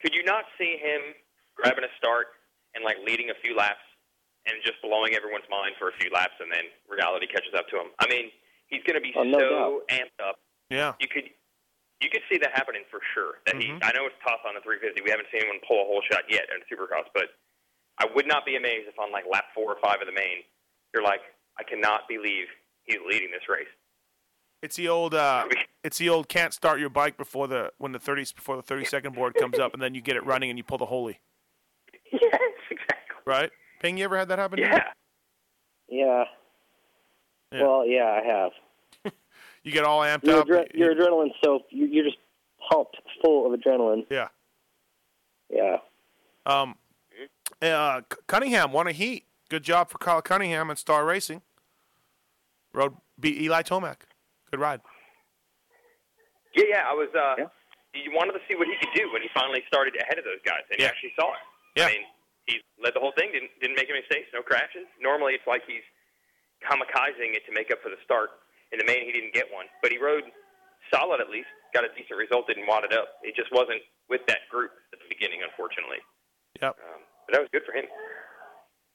[0.00, 1.14] could you not see him
[1.56, 2.28] grabbing a start
[2.74, 3.82] and like leading a few laps
[4.46, 7.76] and just blowing everyone's mind for a few laps, and then reality catches up to
[7.78, 7.94] him.
[8.00, 8.30] I mean,
[8.66, 10.36] he's going to be Oh, no so amped up.
[10.70, 10.94] Yeah.
[10.98, 11.30] You could
[12.02, 13.38] you could see that happening for sure.
[13.46, 13.78] That Mm-hmm.
[13.78, 15.02] he, I know it's tough on the 350.
[15.06, 17.30] We haven't seen anyone pull a whole shot yet in Supercross, but
[17.98, 20.42] I would not be amazed if on like lap four or five of the main,
[20.92, 21.20] you're like,
[21.58, 22.46] I cannot believe
[22.82, 23.70] he's leading this race.
[24.62, 25.14] It's the old.
[25.14, 25.46] Uh,
[25.84, 26.28] it's the old.
[26.28, 29.58] Can't start your bike before the when the 30s before the thirty second board comes
[29.60, 31.20] up, and then you get it running and you pull the holy.
[33.26, 33.42] Yes, exactly.
[33.42, 33.50] Right?
[33.80, 34.58] Ping, you ever had that happen?
[34.58, 34.68] to you?
[34.70, 34.84] Yeah.
[35.88, 36.24] Yeah.
[37.52, 37.62] Yeah.
[37.62, 38.52] Well, yeah, I have.
[39.64, 40.48] You get all amped Your, up.
[40.48, 42.16] adre- your adrenaline's so you- you're just
[42.68, 44.04] pumped, full of adrenaline.
[44.10, 44.26] Yeah.
[45.48, 45.76] Yeah.
[46.46, 46.74] Um,
[47.60, 49.26] uh, Cunningham won a heat.
[49.50, 51.42] Good job for Kyle Cunningham and Star Racing.
[52.72, 53.98] Rode beat Eli Tomac.
[54.50, 54.80] Good ride.
[56.56, 56.82] Yeah, yeah.
[56.88, 57.08] I was.
[57.14, 57.44] Uh,
[57.94, 60.40] You wanted to see what he could do when he finally started ahead of those
[60.44, 61.38] guys, and you actually saw it.
[61.76, 61.84] Yeah.
[61.84, 62.02] I mean,
[62.46, 63.30] he led the whole thing.
[63.32, 64.28] Didn't didn't make any mistakes.
[64.34, 64.86] No crashes.
[65.00, 65.84] Normally, it's like he's
[66.64, 68.30] kamikazing it to make up for the start.
[68.72, 70.24] In the main, he didn't get one, but he rode
[70.92, 71.48] solid at least.
[71.74, 72.46] Got a decent result.
[72.48, 73.20] Didn't wad it up.
[73.22, 75.98] It just wasn't with that group at the beginning, unfortunately.
[76.60, 76.76] Yep.
[76.80, 77.84] Um, but that was good for him.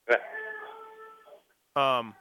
[0.08, 0.22] But
[1.80, 2.16] Um,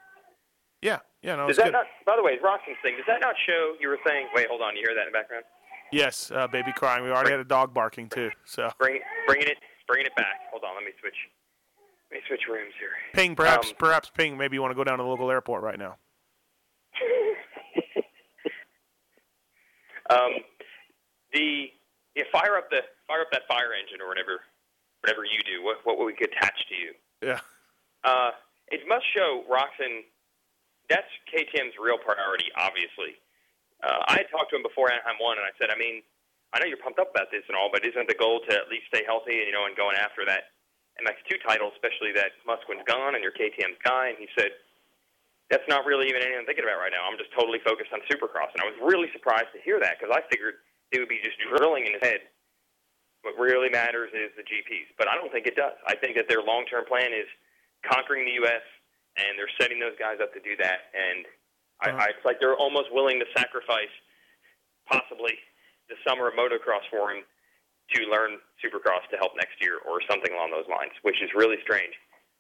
[0.83, 1.73] yeah, yeah, no, does that good.
[1.73, 1.87] not?
[2.05, 2.97] By the way, Roczen's thing.
[2.97, 3.75] Does that not show?
[3.81, 4.29] You were saying.
[4.35, 4.77] Wait, hold on.
[4.77, 5.45] You hear that in the background?
[5.93, 7.05] Yes, uh, baby crying.
[7.05, 8.31] We already had a dog barking too.
[8.45, 9.57] So Bring, bringing it,
[9.87, 10.51] bringing it back.
[10.51, 11.17] Hold on, let me switch.
[12.11, 12.91] Let me switch rooms here.
[13.15, 14.37] Ping, perhaps, Um, perhaps Ping.
[14.39, 15.97] Maybe you want to go down to the local airport right now.
[20.07, 20.39] Um,
[21.35, 21.67] the
[22.15, 22.79] yeah, fire up the
[23.11, 24.39] fire up that fire engine or whatever,
[25.03, 25.65] whatever you do.
[25.67, 26.91] What what would we attach to you?
[27.23, 27.41] Yeah.
[28.05, 28.31] Uh,
[28.71, 30.07] it must show Roczen.
[30.89, 33.19] That's KTM's real priority, obviously.
[33.83, 36.07] Uh, I had talked to him before Anaheim won, and I said, I mean,
[36.55, 38.71] I know you're pumped up about this and all, but isn't the goal to at
[38.71, 40.55] least stay healthy, and you know, and going after that
[41.03, 44.15] MX2 title, especially that Musquin's gone and you're KTM's guy?
[44.15, 44.55] And he said,
[45.51, 47.07] that's not really even anything I'm thinking about right now.
[47.07, 48.51] I'm just totally focused on Supercross.
[48.51, 50.59] And I was really surprised to hear that because I figured
[50.91, 52.27] it would be just drilling in his head.
[53.23, 54.91] What really matters is the GPs.
[54.99, 55.75] But I don't think it does.
[55.87, 57.27] I think that their long term plan is
[57.87, 58.63] conquering the U.S.,
[59.17, 60.93] and they're setting those guys up to do that.
[60.93, 61.25] And
[61.81, 62.05] I, uh-huh.
[62.05, 63.93] I, it's like they're almost willing to sacrifice
[64.85, 65.41] possibly
[65.89, 67.23] the summer of motocross for him
[67.95, 71.57] to learn Supercross to help next year or something along those lines, which is really
[71.63, 71.95] strange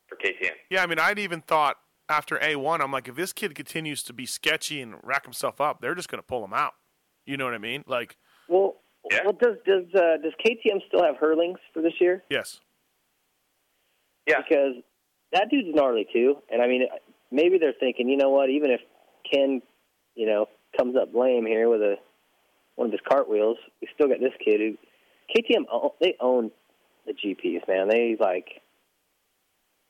[0.09, 0.53] for KTM.
[0.71, 1.77] Yeah, I mean, I'd even thought
[2.09, 5.81] after A1, I'm like, if this kid continues to be sketchy and rack himself up,
[5.81, 6.73] they're just going to pull him out.
[7.25, 7.85] You know what I mean?
[7.87, 8.17] Like,
[8.49, 8.77] Well,
[9.25, 12.23] well, does does uh, does KTM still have Herlings for this year?
[12.31, 12.61] yes.
[14.27, 14.39] Yeah.
[14.39, 14.83] Because
[15.33, 16.87] that dude's gnarly too, and I mean,
[17.31, 18.51] maybe they're thinking, you know what?
[18.51, 18.81] Even if
[19.31, 19.63] Ken,
[20.17, 21.95] you know, comes up lame here with a
[22.77, 24.77] one of his cartwheels, we still got this kid who
[25.35, 25.65] KTM.
[26.01, 26.51] They own
[27.07, 27.89] the GPs, man.
[27.89, 28.63] They like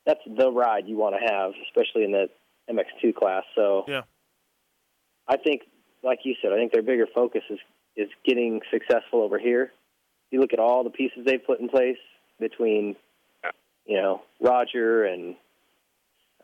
[0.06, 2.28] that's the ride you want to have, especially in the
[2.70, 3.42] MX2 class.
[3.54, 4.02] So Yeah.
[5.28, 5.62] I think,
[6.02, 7.58] like you said, I think their bigger focus is
[7.96, 9.72] is getting successful over here.
[10.30, 11.98] You look at all the pieces they've put in place
[12.38, 12.94] between,
[13.86, 15.34] you know, Roger and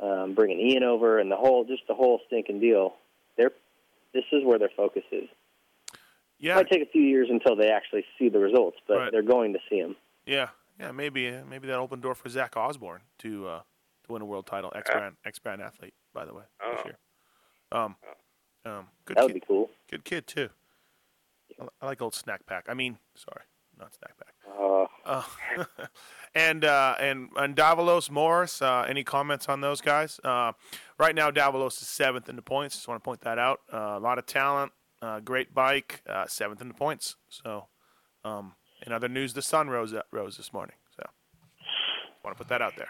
[0.00, 2.94] um, bringing Ian over and the whole, just the whole stinking deal.
[3.36, 3.52] They're
[4.14, 5.28] this is where their focus is.
[6.42, 6.52] Yeah.
[6.54, 9.12] It might take a few years until they actually see the results, but Right.
[9.12, 9.96] they're going to see them.
[10.26, 13.60] Yeah, yeah, maybe uh, maybe that opened door for Zach Osborne to uh,
[14.04, 16.84] to win a world title, ex brand ex brand athlete, by the way, this Oh.
[16.84, 16.98] year.
[17.70, 17.96] Um,
[18.66, 19.70] um, good That would kid, be cool.
[19.88, 20.50] good kid too.
[21.60, 22.66] I, I like old snack pack.
[22.68, 23.44] I mean, sorry,
[23.78, 24.34] not snack pack.
[24.46, 25.22] Uh, Uh,
[26.34, 28.60] and uh, and and Davalos Morris.
[28.62, 30.20] Uh, any comments on those guys?
[30.24, 30.52] Uh,
[30.98, 32.76] right now, Davalos is seventh in the points.
[32.76, 33.60] Just want to point that out.
[33.72, 34.70] Uh, a lot of talent,
[35.02, 37.16] uh, great bike, uh, seventh in the points.
[37.28, 37.66] So,
[38.24, 38.54] um,
[38.86, 40.76] in other news, the sun rose rose this morning.
[40.96, 41.02] So,
[42.24, 42.88] want to put that out there.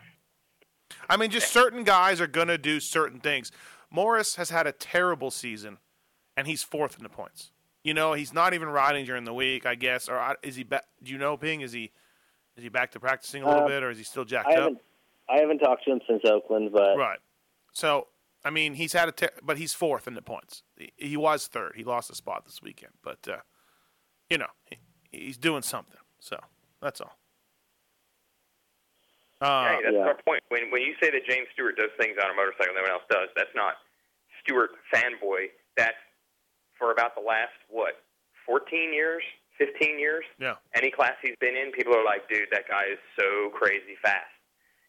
[1.09, 3.51] I mean, just certain guys are gonna do certain things.
[3.91, 5.79] Morris has had a terrible season,
[6.37, 7.51] and he's fourth in the points.
[7.83, 10.09] You know, he's not even riding during the week, I guess.
[10.09, 10.85] Or is he back?
[11.03, 11.63] Do you know, Ping?
[11.63, 11.91] Is he
[12.57, 14.53] is he back to practicing a little Uh, bit, or is he still jacked I
[14.53, 14.57] up?
[14.59, 14.79] haven't
[15.29, 17.19] I haven't talked to him since Oakland, but Right.
[17.73, 18.09] So,
[18.45, 20.63] I mean, he's had a, ter- but he's fourth in the points.
[20.77, 21.75] He, he was third.
[21.77, 23.39] He lost a spot this weekend, but uh,
[24.29, 24.79] you know, he,
[25.11, 26.01] he's doing something.
[26.19, 26.39] So
[26.81, 27.19] that's all.
[29.41, 30.43] Uh, hey, that's our point.
[30.49, 33.07] When when you say that James Stewart does things on a motorcycle no one else
[33.11, 33.75] does, that's not
[34.43, 35.51] Stewart fanboy.
[35.77, 35.99] That's
[36.79, 38.03] for about the last what,
[38.47, 39.23] 14 years,
[39.59, 40.25] 15 years.
[40.39, 40.59] Yeah.
[40.75, 44.27] Any class he's been in, people are like, dude, that guy is so crazy fast.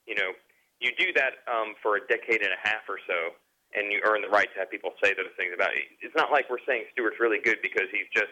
[0.07, 0.33] You know,
[0.81, 3.37] you do that um, for a decade and a half or so,
[3.75, 5.83] and you earn the right to have people say those things about you.
[6.01, 8.31] It's not like we're saying Stewart's really good because he's just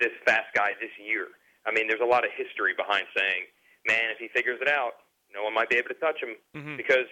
[0.00, 1.28] this fast guy this year.
[1.66, 3.46] I mean, there's a lot of history behind saying,
[3.86, 6.76] man, if he figures it out, no one might be able to touch him Mhm.
[6.76, 7.06] because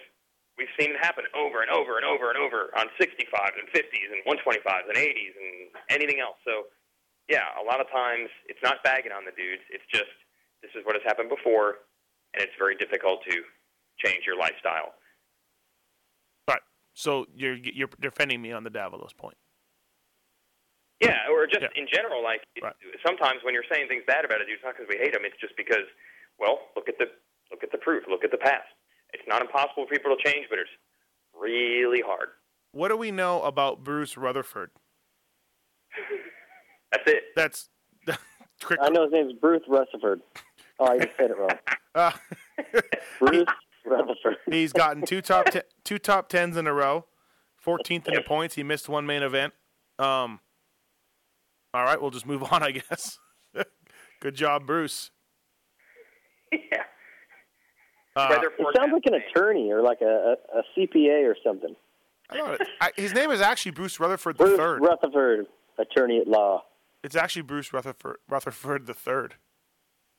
[0.57, 4.11] we've seen it happen over and over and over and over on 65s and 50s
[4.11, 6.37] and 125s and 80s and anything else.
[6.43, 6.67] So,
[7.27, 9.63] yeah, a lot of times it's not bagging on the dudes.
[9.69, 10.11] It's just
[10.61, 11.79] this is what has happened before,
[12.33, 13.43] and it's very difficult to
[13.97, 14.93] change your lifestyle.
[16.91, 16.99] Right.
[16.99, 19.37] So you're you're defending me on the Davalos point.
[21.01, 22.75] Yeah, or just in general, like Right.
[23.05, 25.21] sometimes when you're saying things bad about a dude, it's not because we hate him.
[25.25, 25.87] It's just because,
[26.37, 27.05] well, look at the
[27.49, 28.67] look at the proof, look at the past.
[29.13, 30.69] It's not impossible for people to change, but it's
[31.33, 32.29] really hard.
[32.71, 34.69] What do we know about Bruce Rutherford?
[36.91, 37.23] That's it.
[37.35, 37.69] That's
[38.79, 40.21] I know his name's Bruce Rutherford.
[40.79, 41.57] Oh, I just said it wrong.
[41.95, 42.11] uh,
[43.19, 43.47] Bruce
[43.85, 44.37] Rutherford.
[44.49, 47.05] he's gotten two top ten, two top tens in a row,
[47.65, 48.55] 14th in the points.
[48.55, 49.53] He missed one main event.
[49.99, 50.39] Um,
[51.73, 53.19] all right, we'll just move on, I guess.
[54.19, 55.11] Good job, Bruce.
[56.51, 56.83] yeah.
[58.15, 61.75] Uh, It sounds like an attorney or like a, a, a CPA or something.
[62.29, 62.65] I don't know.
[62.79, 64.79] I, his name is actually Bruce Rutherford Bruce III.
[64.85, 66.63] Rutherford, attorney at law.
[67.03, 69.29] It's actually Bruce Rutherford Rutherford III.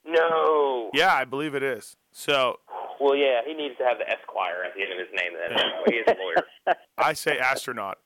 [0.06, 0.90] No.
[0.94, 1.96] Yeah, I believe it is.
[2.10, 2.58] So
[3.02, 5.32] Well, yeah, he needs to have the Esquire at the end of his name.
[5.34, 6.76] Then he is a lawyer.
[6.98, 7.98] I say astronaut.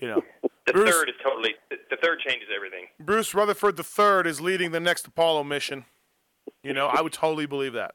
[0.00, 0.22] You know,
[0.66, 1.54] The Bruce- third is totally.
[1.70, 2.86] The, third changes everything.
[3.00, 5.86] Bruce Rutherford the third is leading the next Apollo mission.
[6.62, 7.94] You know, I would totally believe that.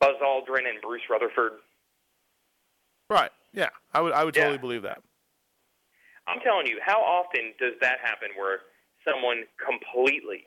[0.00, 1.52] Buzz Aldrin and Bruce Rutherford.
[3.10, 3.30] Right.
[3.52, 4.12] Yeah, I would.
[4.12, 4.42] I would Yeah.
[4.42, 5.02] totally believe that.
[6.26, 8.60] I'm telling you, how often does that happen where
[9.04, 10.44] someone completely,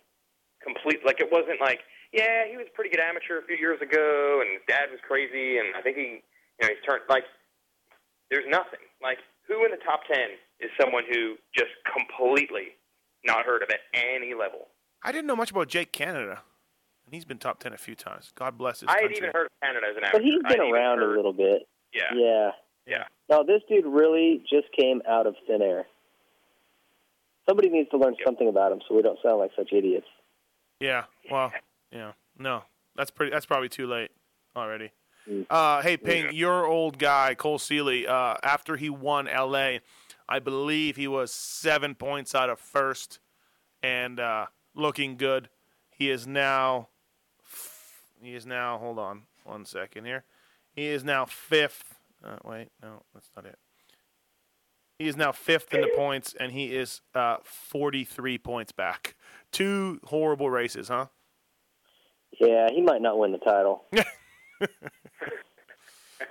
[0.62, 1.80] complete, like it wasn't like,
[2.12, 5.00] yeah, he was a pretty good amateur a few years ago, and his dad was
[5.06, 7.24] crazy, and I think he, you know, he's turned like,
[8.32, 8.82] there's nothing.
[9.02, 12.78] Like, who in the top ten is someone who just completely
[13.26, 14.68] not heard of at any level?
[15.04, 16.42] I didn't know much about Jake Canada,
[17.06, 18.32] and he's been top ten a few times.
[18.36, 20.18] God bless his I had even heard of Canada as an amateur.
[20.18, 21.68] But he's been had even around a little bit.
[21.94, 22.14] Yeah.
[22.16, 22.52] Yeah.
[22.88, 23.04] Yeah.
[23.30, 25.86] No, this dude really just came out of thin air.
[27.48, 30.08] Somebody needs to learn something about him so we don't sound like such idiots.
[30.80, 31.06] Yeah.
[31.30, 31.52] Well.
[31.92, 32.14] Yeah.
[32.38, 32.64] No.
[32.96, 33.32] That's pretty.
[33.32, 34.12] That's probably too late
[34.56, 34.92] already.
[35.50, 38.08] Uh, hey, Ping, your old guy Cole Seely.
[38.08, 39.82] Uh, after he won L.A.,
[40.28, 43.20] I believe he was seven points out of first,
[43.84, 45.50] and uh, looking good.
[45.92, 46.90] He is now.
[48.22, 48.78] He is now.
[48.80, 50.24] Hold on, one second here.
[50.74, 52.00] He is now fifth.
[52.24, 53.58] Uh, wait, no, that's not it.
[54.98, 59.16] He is now fifth in the points, and he is uh, 43 points back.
[59.54, 61.06] Two horrible races, huh?
[62.40, 63.84] Yeah, he might not win the title.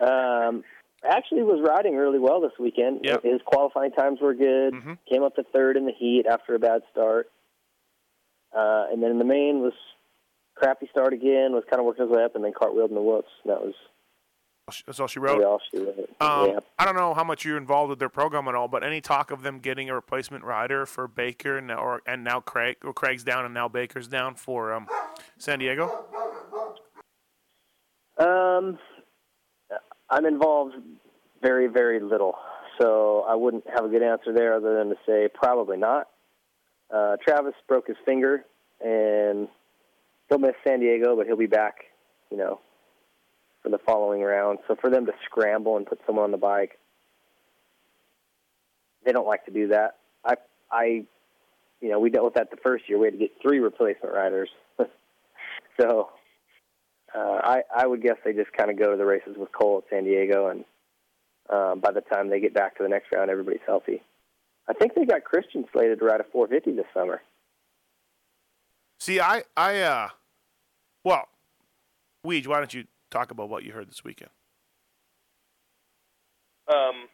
[0.00, 0.64] um,
[1.04, 3.00] actually, was riding really well this weekend.
[3.04, 3.22] Yep.
[3.24, 4.74] His qualifying times were good.
[5.10, 7.30] Came up to third in the heat after a bad start,
[8.56, 9.74] uh, and then in the main was
[10.54, 11.52] crappy start again.
[11.52, 13.30] Was kind of working his way up, and then cartwheeled in the whoops.
[13.44, 13.74] That was
[14.86, 15.42] That's all she wrote.
[15.42, 15.98] all she wrote.
[16.20, 16.58] Um, yeah.
[16.78, 19.30] I don't know how much you're involved with their program at all, but any talk
[19.30, 22.92] of them getting a replacement rider for Baker and now, or and now Craig, or
[22.92, 24.86] Craig's down and now Baker's down for um,
[25.38, 26.04] San Diego.
[28.18, 28.78] Um,
[30.10, 30.74] I'm involved
[31.42, 32.34] very, very little,
[32.80, 36.08] so I wouldn't have a good answer there other than to say probably not.
[36.92, 38.44] Uh, Travis broke his finger,
[38.80, 39.48] and
[40.28, 41.76] he'll miss San Diego, but he'll be back,
[42.30, 42.60] you know,
[43.62, 44.58] for the following round.
[44.68, 46.78] So for them to scramble and put someone on the bike,
[49.04, 49.96] they don't like to do that.
[50.24, 50.34] I,
[50.70, 50.84] I,
[51.80, 52.98] you know, we dealt with that the first year.
[52.98, 54.50] We had to get three replacement riders.
[55.80, 56.10] so
[57.14, 59.82] uh, I, I would guess they just kind of go to the races with Cole
[59.84, 60.64] at San Diego, and
[61.48, 64.02] um, by the time they get back to the next round, everybody's healthy.
[64.68, 67.22] I think they got Christian slated to ride a 450 this summer.
[69.00, 70.08] See, I, I, uh,
[71.04, 71.28] well,
[72.26, 74.30] Weege, why don't you talk about what you heard this weekend
[76.68, 77.08] Um,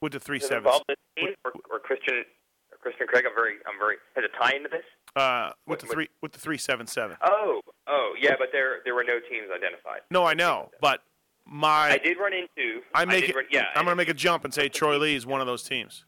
[0.00, 2.24] with the three is involved in this team or, or Christian
[2.72, 3.24] or Christian Craig?
[3.28, 3.96] I'm very, I'm very.
[4.14, 4.84] Has it tie into this?
[5.14, 7.16] Uh, with the three with the three seven seven.
[7.24, 10.00] Oh, oh, yeah, but there, there were no teams identified.
[10.10, 11.00] No, I know, but
[11.46, 12.80] my I did run into.
[12.94, 13.36] I make did it.
[13.36, 15.62] Run, yeah, I'm gonna make a jump and say Troy Lee is one of those
[15.62, 16.04] teams.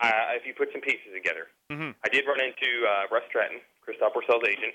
[0.00, 1.46] uh, if you put some pieces together.
[1.70, 1.90] Mm-hmm.
[2.04, 4.74] I did run into uh, Russ Stratton, Christophe Pourcel's agent,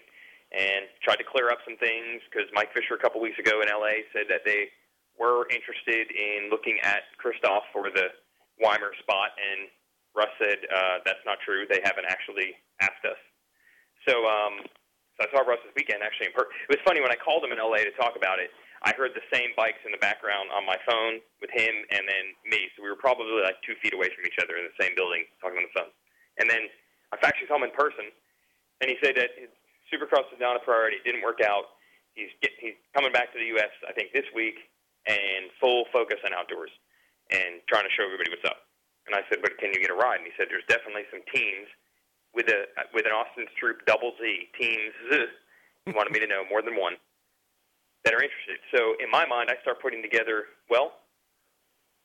[0.51, 3.67] and tried to clear up some things because Mike Fisher a couple weeks ago in
[3.67, 4.71] LA said that they
[5.19, 8.13] were interested in looking at Christophe for the
[8.61, 9.67] Weimer spot, and
[10.15, 11.65] Russ said uh, that's not true.
[11.69, 13.19] They haven't actually asked us.
[14.07, 14.65] So, um,
[15.17, 16.31] so I saw Russ this weekend actually.
[16.31, 18.49] In per- it was funny when I called him in LA to talk about it.
[18.85, 22.25] I heard the same bikes in the background on my phone with him and then
[22.45, 22.69] me.
[22.77, 25.25] So we were probably like two feet away from each other in the same building
[25.41, 25.91] talking on the phone.
[26.37, 26.69] And then
[27.09, 28.13] I actually saw him in person,
[28.81, 29.33] and he said that
[29.91, 30.97] Supercross was not a priority.
[30.97, 31.79] It didn't work out.
[32.15, 33.71] he's get, he's coming back to the U.S.
[33.87, 34.57] I think this week,
[35.07, 36.71] and full focus on outdoors
[37.31, 38.67] and trying to show everybody what's up.
[39.07, 40.19] And I said, but can you get a ride?
[40.19, 41.67] And he said, there's definitely some teams
[42.35, 44.23] with a with an Austin Stroupe double Z
[44.59, 44.93] teams.
[45.87, 46.99] He wanted me to know more than one
[48.03, 48.59] that are interested.
[48.75, 50.51] So in my mind, I start putting together.
[50.67, 50.99] Well,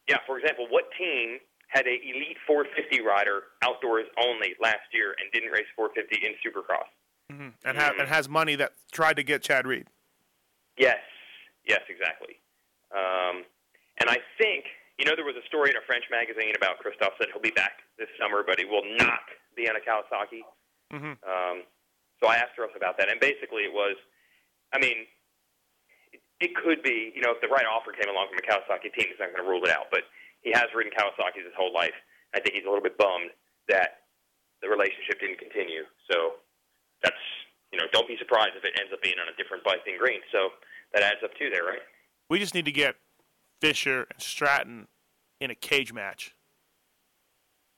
[0.07, 0.23] yeah.
[0.23, 5.51] For example, what team had a elite 450 rider outdoors only last year and didn't
[5.51, 6.87] race 450 in Supercross?
[7.33, 9.87] Hmm And, ha- and has money that tried to get Chad Reed.
[10.77, 11.01] Yes,
[11.67, 12.41] yes, exactly.
[12.93, 13.45] Um,
[13.99, 14.65] and I think
[14.99, 17.51] you know there was a story in a French magazine about Christophe said he'll be
[17.53, 19.25] back this summer, but he will not
[19.57, 20.45] be on a Kawasaki.
[20.93, 21.17] Mm-hmm.
[21.25, 21.65] Um,
[22.21, 23.97] so I asked Russ about that, and basically it was,
[24.73, 25.09] I mean,
[26.13, 28.93] it, it could be, you know, if the right offer came along from a Kawasaki
[28.95, 29.91] team, he's not going to rule it out.
[29.91, 30.07] But
[30.43, 31.97] he has ridden Kawasaki's his whole life.
[32.35, 33.31] I think he's a little bit bummed
[33.69, 34.07] that
[34.63, 35.83] the relationship didn't continue.
[36.11, 36.39] So
[37.03, 37.16] that's,
[37.73, 39.97] you know, don't be surprised if it ends up being on a different bike than
[39.99, 40.20] Green.
[40.31, 40.51] So
[40.95, 41.81] that adds up too there, right?
[42.29, 42.97] We just need to get
[43.61, 44.89] Fisher and Stratton
[45.41, 46.35] in a cage match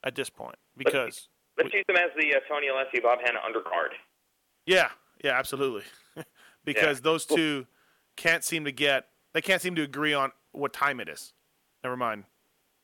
[0.05, 3.91] at this point because Let's use them as the uh, Tony Alessi Bob Hannah undercard.
[4.67, 4.89] yeah,
[5.23, 5.83] yeah, absolutely.
[6.65, 7.67] because those two
[8.17, 11.33] can't seem to get they can't seem to agree on what time it is.
[11.83, 12.25] Never mind.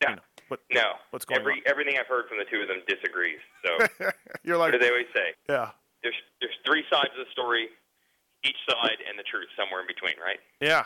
[0.03, 0.11] Yeah.
[0.11, 0.83] You know, what No.
[1.11, 1.61] what's going Every, on?
[1.67, 3.39] Everything I've heard from the two of them disagrees.
[3.65, 3.87] So
[4.45, 5.35] You're like what do they always say?
[5.49, 5.71] yeah,
[6.03, 7.69] There's there's three sides of the story,
[8.45, 10.39] each side and the truth somewhere in between, right?
[10.61, 10.85] yeah,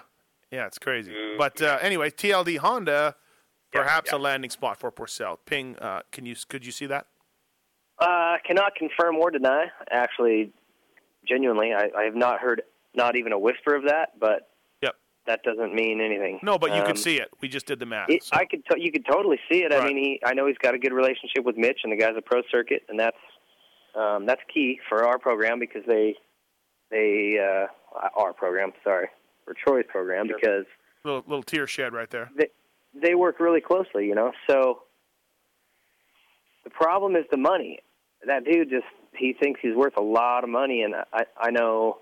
[0.51, 0.67] yeah.
[0.67, 1.13] It's crazy.
[1.13, 3.15] Mm, But uh, anyway, TLD Honda,
[3.73, 5.39] perhaps a landing spot for Pourcel.
[5.47, 7.07] Ping, uh, can you could you see that?
[7.99, 9.67] Uh, cannot confirm or deny.
[9.91, 10.53] Actually,
[11.29, 12.63] genuinely, I, I have not heard
[12.97, 14.19] not even a whisper of that.
[14.19, 14.49] But
[14.83, 14.97] Yep.
[15.29, 16.41] that doesn't mean anything.
[16.43, 17.29] No, but you Um, could see it.
[17.41, 18.11] We just did the math.
[18.11, 19.73] It, I could, to, you could totally see it.
[19.73, 22.15] I mean, he, I know he's got a good relationship with Mitch, and the guys
[22.17, 23.17] at Pro Circuit, and that's,
[23.97, 26.17] um, that's key for our program because they,
[26.91, 27.67] they, uh,
[28.17, 29.09] our program, sorry,
[29.45, 30.67] for Troy's program because
[31.05, 32.31] little little tear shed right there.
[32.37, 32.49] they,
[32.95, 34.33] they work really closely, you know.
[34.49, 34.83] So
[36.65, 37.81] the problem is the money.
[38.27, 41.99] That dude just he thinks he's worth a lot of money, and I I know.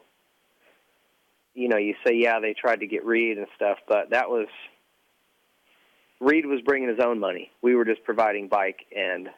[1.55, 4.49] You know, you say yeah, they tried to get Reed and stuff, but that was
[6.21, 7.51] Reed was bringing his own money.
[7.61, 9.29] We were just providing bike and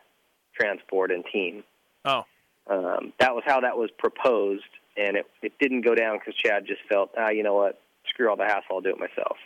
[0.54, 1.64] transport and team.
[2.04, 2.22] Oh,
[2.66, 4.64] Um, that was how that was proposed,
[4.96, 8.28] and it it didn't go down because Chad just felt, ah, you know what, screw
[8.30, 9.36] all the hassle, I'll do it myself.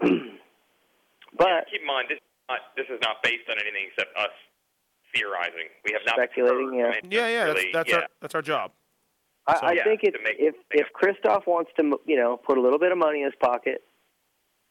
[1.38, 4.30] but keep in mind this is not this is not based on anything except us
[5.14, 5.68] theorizing.
[5.84, 6.92] We have not Speculating, yeah.
[7.08, 7.44] Yeah, yeah.
[7.46, 7.96] That's really- that's yeah.
[7.96, 8.72] our that's our job.
[9.46, 12.60] I, So- I Yeah, think if if if Christophe wants to, you know, put a
[12.60, 13.84] little bit of money in his pocket,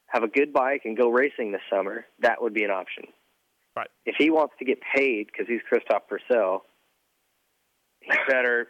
[0.07, 3.05] have a good bike, and go racing this summer, that would be an option.
[3.75, 3.89] Right.
[4.05, 6.61] If he wants to get paid because he's Christophe Pourcel,
[8.03, 8.67] he better.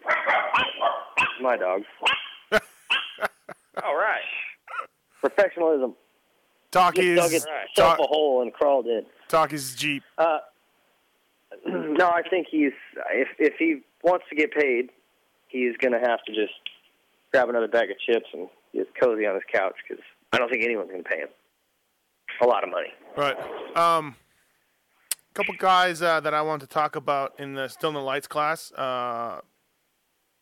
[1.41, 1.84] My dog.
[3.84, 4.22] All right.
[5.19, 5.95] Professionalism.
[6.72, 7.18] Talkies.
[7.18, 9.03] Just dug himself a hole and crawled in.
[9.27, 10.03] Talkies Jeep.
[10.18, 10.39] Uh,
[11.68, 12.73] no, I think he's
[13.11, 14.89] if if he wants to get paid,
[15.47, 16.53] he's going to have to just
[17.31, 20.64] grab another bag of chips and get cozy on his couch because I don't think
[20.64, 21.30] anyone's going to pay him
[22.41, 22.89] a lot of money.
[23.15, 23.38] Right.
[23.77, 24.22] Um, a
[25.34, 28.27] couple guys uh, that I want to talk about in the still in the lights
[28.27, 28.72] class.
[28.73, 29.41] Uh,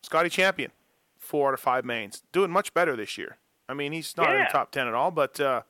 [0.03, 0.71] Scotty Champion,
[1.17, 3.37] four out of five mains, doing much better this year.
[3.69, 5.61] I mean, he's not in the top ten at all, but uh,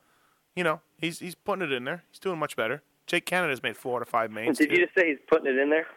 [0.56, 2.04] you know, he's he's putting it in there.
[2.10, 2.82] He's doing much better.
[3.08, 4.58] Jake Canada's made four out of five mains.
[4.58, 4.76] Did too.
[4.76, 5.88] you just say he's putting it in there?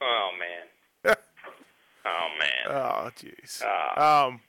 [0.00, 1.16] Oh man.
[2.06, 2.76] oh man.
[2.76, 3.62] Oh, jeez.
[3.64, 4.26] Ah.
[4.26, 4.40] Um,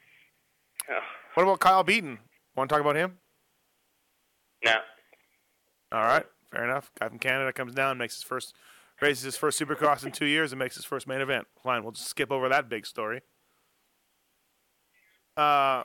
[1.33, 2.19] what about Kyle Beaton?
[2.55, 3.17] Want to talk about him?
[4.63, 4.73] No.
[5.91, 6.91] All right, fair enough.
[6.99, 8.55] Guy from Canada comes down, makes his first
[9.01, 11.47] races his first Supercross in two years, and makes his first main event.
[11.61, 13.21] Fine, we'll just skip over that big story.
[15.35, 15.83] Uh,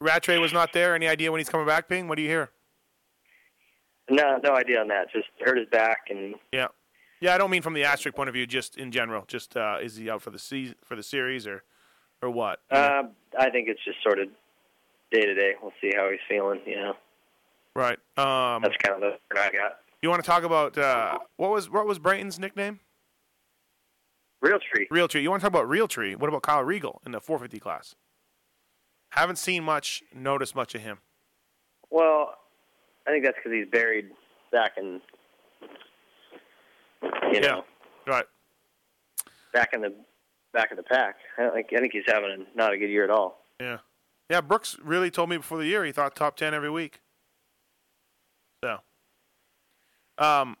[0.00, 0.94] Rattray was not there.
[0.94, 2.08] Any idea when he's coming back, Ping?
[2.08, 2.50] What do you hear?
[4.10, 5.10] No, no idea on that.
[5.12, 6.68] Just hurt his back and Yeah,
[7.20, 7.34] yeah.
[7.34, 9.24] I don't mean from the asterisk point of view, just in general.
[9.26, 11.62] Just uh, is he out for the season, for the series, or
[12.20, 12.60] or what?
[12.70, 13.04] uh,
[13.38, 14.28] I think it's just sort of
[15.10, 15.52] day to day.
[15.62, 16.60] We'll see how he's feeling.
[16.66, 16.94] You know,
[17.74, 17.98] Right.
[18.18, 19.78] Um, that's kind of the I got.
[20.02, 22.80] You want to talk about uh, what was what was Brayton's nickname?
[24.42, 24.88] Real tree.
[24.90, 25.22] Real tree.
[25.22, 26.16] You want to talk about real tree?
[26.16, 27.94] What about Kyle Regal in the 450 class?
[29.10, 30.98] Haven't seen much, noticed much of him.
[31.90, 32.34] Well,
[33.06, 34.06] I think that's because he's buried
[34.50, 35.00] back in,
[37.32, 37.64] you know,
[38.06, 38.24] Right.
[39.52, 39.94] back in the
[40.52, 41.16] back of the pack.
[41.38, 43.44] I think I think he's having a, not a good year at all.
[43.60, 43.78] Yeah.
[44.28, 47.00] Yeah, Brooks really told me before the year he thought top 10 every week.
[48.64, 48.78] So.
[50.22, 50.56] Um,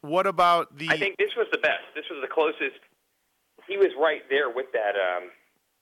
[0.00, 0.88] what about the.
[0.90, 1.82] I think this was the best.
[1.94, 2.78] This was the closest.
[3.66, 5.30] He was right there with that um,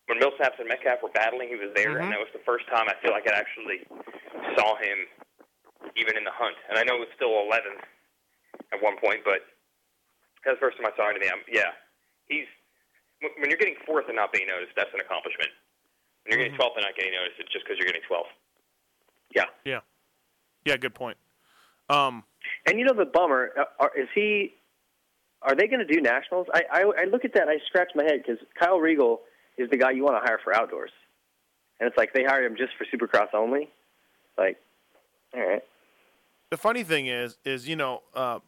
[0.08, 2.02] when Millsaps and Metcalf were battling, he was there, Mhm.
[2.04, 3.84] and that was the first time I feel like I actually
[4.56, 5.08] saw him
[5.96, 6.56] even in the hunt.
[6.68, 7.84] And I know it was still 11th
[8.72, 9.44] at one point, but
[10.44, 11.30] that's the first time I saw anything.
[11.32, 11.72] I'm, yeah,
[12.28, 12.46] he's
[13.20, 15.50] when when you're getting fourth and not being noticed, that's an accomplishment.
[16.24, 18.28] When you're getting 12th and not getting noticed, it's just because you're getting 12th.
[19.34, 19.46] Yeah.
[19.64, 19.80] Yeah.
[20.64, 21.16] Yeah, good point.
[21.88, 22.24] Um,
[22.66, 24.54] And you know the bummer uh, is he?
[25.42, 26.46] Are they going to do nationals?
[26.52, 29.20] I, I I look at that I scratch my head because Kyle Regal
[29.56, 30.90] is the guy you want to hire for outdoors,
[31.78, 33.70] and it's like they hired him just for Supercross only.
[34.36, 34.58] Like,
[35.34, 35.62] all right.
[36.50, 38.40] the funny thing is, is you know, uh,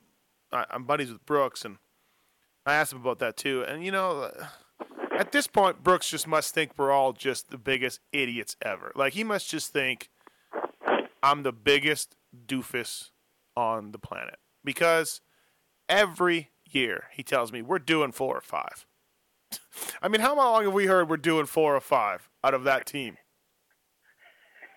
[0.53, 1.79] I, I'm buddies with Brooks, and
[2.67, 3.65] I asked him about that too.
[3.67, 4.47] And you know, uh,
[5.19, 8.93] at this point, Brooks just must think we're all just the biggest idiots ever.
[8.95, 10.11] Like he must just think
[11.23, 12.17] I'm the biggest
[12.47, 13.11] doofus
[13.57, 15.21] on the planet because
[15.89, 18.87] every year he tells me we're doing four or five.
[20.03, 22.87] I mean, how long have we heard we're doing four or five out of that
[22.87, 23.17] team?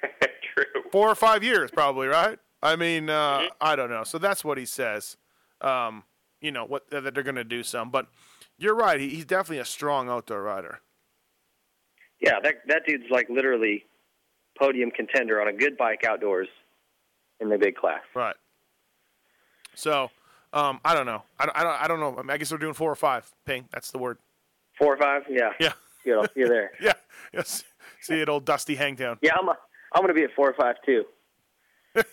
[0.21, 0.65] True.
[0.91, 2.39] Four or five years, probably, right?
[2.61, 4.03] I mean, uh, I don't know.
[4.03, 5.17] So that's what he says.
[5.61, 6.03] Um,
[6.41, 8.07] you know what that they're going to do some, but
[8.57, 8.99] you're right.
[8.99, 10.79] He, he's definitely a strong outdoor rider.
[12.21, 13.85] Yeah, that that dude's like literally
[14.57, 16.47] podium contender on a good bike outdoors
[17.39, 18.01] in the big class.
[18.13, 18.35] Right.
[19.75, 20.09] So,
[20.53, 21.23] um, I don't know.
[21.39, 21.81] I don't, I don't.
[21.83, 22.15] I don't know.
[22.17, 23.29] I, mean, I guess we're doing four or five.
[23.45, 23.67] Ping.
[23.71, 24.17] That's the word.
[24.77, 25.51] Four or five, yeah.
[25.59, 25.73] Yeah.
[26.05, 26.71] You know, you're there.
[26.81, 26.93] Yeah.
[27.33, 27.63] Yes.
[28.01, 29.17] See it, old Dusty Hangtown.
[29.21, 29.57] Yeah, I'm a,
[29.93, 31.05] I'm going to be at four or five too.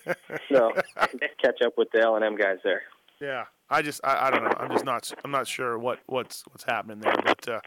[0.49, 0.71] so
[1.41, 2.81] catch up with the L and M guys there.
[3.21, 3.45] Yeah.
[3.69, 4.01] I just.
[4.03, 4.53] I, I don't know.
[4.57, 5.11] I'm just not.
[5.23, 7.15] I'm not sure what what's what's happening there.
[7.23, 7.59] But uh,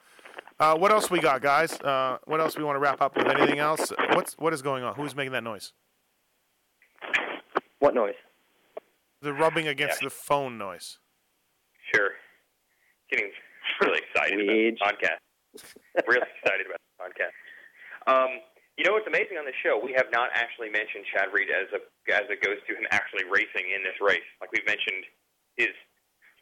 [0.58, 1.72] uh, what else we got, guys?
[1.80, 3.26] Uh, what else we want to wrap up with?
[3.26, 3.92] Anything else?
[4.12, 4.94] What's what is going on?
[4.94, 5.72] Who's making that noise?
[7.78, 8.14] What noise?
[9.22, 10.98] The rubbing against the phone noise.
[11.94, 12.10] Sure.
[13.10, 13.30] Getting
[13.80, 16.06] really excited about the podcast.
[16.06, 17.34] really excited about the podcast.
[18.06, 18.30] Um,
[18.76, 19.80] you know what's amazing on this show?
[19.82, 21.80] We have not actually mentioned Chad Reed as a
[22.14, 24.26] as it goes to him actually racing in this race.
[24.40, 25.04] Like we've mentioned
[25.56, 25.68] his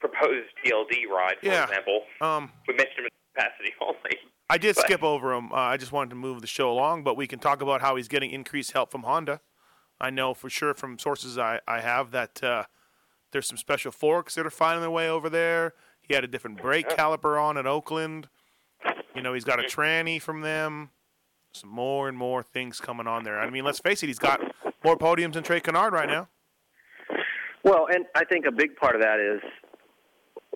[0.01, 1.65] proposed TLD ride, for Yeah.
[1.65, 2.03] example.
[2.21, 4.19] Um, We mentioned him in capacity only.
[4.51, 5.53] I did But- skip over him.
[5.53, 7.97] Uh, I just wanted to move the show along, but we can talk about how
[7.97, 9.41] he's getting increased help from Honda.
[10.01, 12.65] I know for sure from sources I, I have that uh,
[13.33, 15.75] there's some special forks that are finding their way over there.
[16.01, 18.29] He had a different brake caliper on at Oakland.
[19.15, 20.91] You know, he's got a tranny from them.
[21.53, 23.39] Some more and more things coming on there.
[23.39, 24.41] I mean, let's face it, he's got
[24.85, 26.29] more podiums than Trey Canard right now.
[27.63, 29.41] Well, and I think a big part of that is,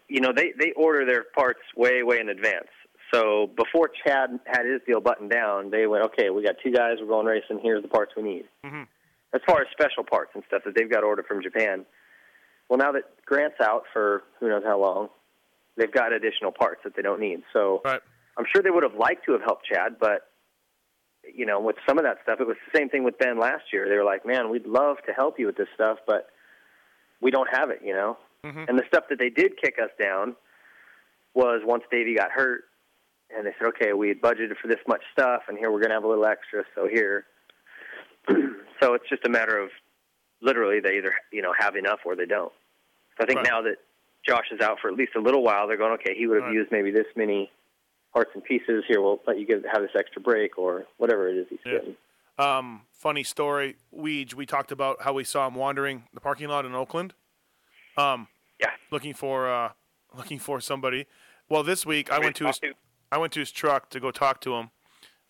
[0.09, 2.69] you know, they they order their parts way way in advance.
[3.15, 6.97] So before Chad had his deal buttoned down, they went, okay, we got two guys,
[7.01, 7.61] we're going racing.
[7.63, 8.45] Here's the parts we need.
[8.65, 8.83] Mm-hmm.
[9.35, 11.85] As far as special parts and stuff that they've got ordered from Japan.
[12.69, 15.09] Well, now that Grant's out for who knows how long,
[15.77, 17.43] they've got additional parts that they don't need.
[17.53, 20.29] So I'm sure they would have liked to have helped Chad, but
[21.35, 23.65] you know, with some of that stuff, it was the same thing with Ben last
[23.73, 23.89] year.
[23.89, 26.29] They were like, "Man, we'd love to help you with this stuff, but
[27.21, 28.17] we don't have it," you know.
[28.45, 28.65] Mm-hmm.
[28.69, 30.37] And the stuff that they did kick us down
[31.35, 32.65] was once Davey got hurt,
[33.37, 35.91] and they said, "Okay, we had budgeted for this much stuff, and here we're going
[35.91, 37.27] to have a little extra, so here."
[38.81, 39.71] So it's just a matter of
[40.41, 42.53] literally they either you know have enough or they don't.
[43.19, 43.77] So I think now that
[44.27, 46.47] Josh is out for at least a little while, they're going, "Okay, he would have
[46.47, 46.55] Right.
[46.55, 47.51] used maybe this many
[48.13, 48.85] parts and pieces.
[48.89, 51.73] Here, we'll let you get have this extra break or whatever it is he's Yeah.
[51.79, 51.97] getting."
[52.39, 53.77] Um, funny story.
[53.91, 57.15] We we talked about how we saw him wandering the parking lot in Oakland.
[57.97, 58.29] Um,
[58.61, 59.73] yeah, looking for uh,
[60.15, 61.07] looking for somebody.
[61.49, 62.75] Well, this week I went to to his to?
[63.11, 64.71] I went to his truck to go talk to him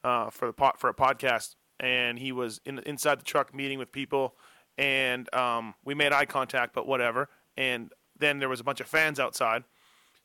[0.05, 3.79] uh, for the pot for a podcast, and he was in, inside the truck meeting
[3.79, 4.35] with people,
[4.77, 7.29] and um, we made eye contact, but whatever.
[7.57, 9.65] And then there was a bunch of fans outside,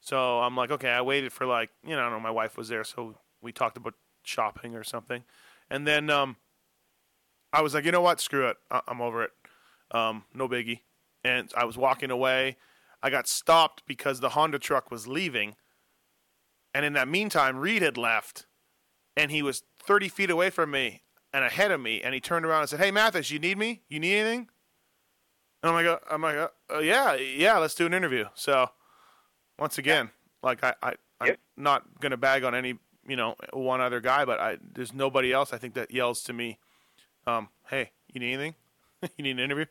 [0.01, 0.89] so I'm like, okay.
[0.89, 3.51] I waited for like you know, I don't know, my wife was there, so we
[3.51, 3.93] talked about
[4.23, 5.23] shopping or something,
[5.69, 6.37] and then um,
[7.51, 9.31] I was like, you know what, screw it, I- I'm over it,
[9.91, 10.81] um, no biggie.
[11.25, 12.57] And I was walking away.
[13.01, 15.55] I got stopped because the Honda truck was leaving.
[16.73, 18.45] And in that meantime, Reed had left,
[19.15, 21.02] and he was 30 feet away from me
[21.33, 22.01] and ahead of me.
[22.01, 23.81] And he turned around and said, "Hey, Matthes, you need me?
[23.89, 24.49] You need anything?"
[25.61, 28.69] And I'm like, uh, "I'm like, uh, uh, yeah, yeah, let's do an interview." So,
[29.57, 30.11] once again,
[30.41, 32.77] like I, I I'm not gonna bag on any,
[33.07, 36.33] you know, one other guy, but I there's nobody else I think that yells to
[36.33, 36.59] me,
[37.25, 38.55] um, "Hey, you need anything?
[39.17, 39.65] you need an interview?"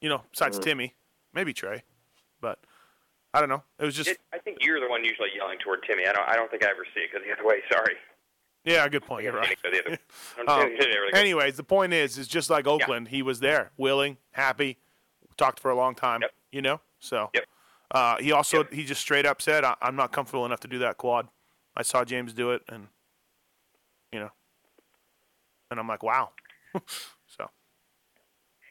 [0.00, 0.62] You know, besides Mhm.
[0.62, 0.94] Timmy,
[1.32, 1.82] maybe Trey,
[2.40, 2.60] but
[3.34, 3.64] I don't know.
[3.78, 6.06] It was just It, I think you're the one usually yelling toward Timmy.
[6.06, 6.28] I don't.
[6.28, 7.62] I don't think I ever see it go the other way.
[7.72, 7.96] Sorry.
[8.68, 9.24] Yeah, good point.
[9.24, 9.56] You're right.
[9.62, 9.98] Go the other.
[10.38, 13.08] I'm Um, telling you, it never goes- anyways, the point is, is just like Oakland,
[13.08, 14.76] he was there, willing, happy,
[15.36, 16.22] talked for a long time.
[16.52, 17.30] You know, so
[17.92, 20.78] uh, he also he just straight up said, I- "I'm not comfortable enough to do
[20.80, 21.28] that quad."
[21.76, 22.88] I saw James do it, and
[24.12, 24.30] You know,
[25.70, 26.30] and I'm like, wow.
[27.26, 27.50] so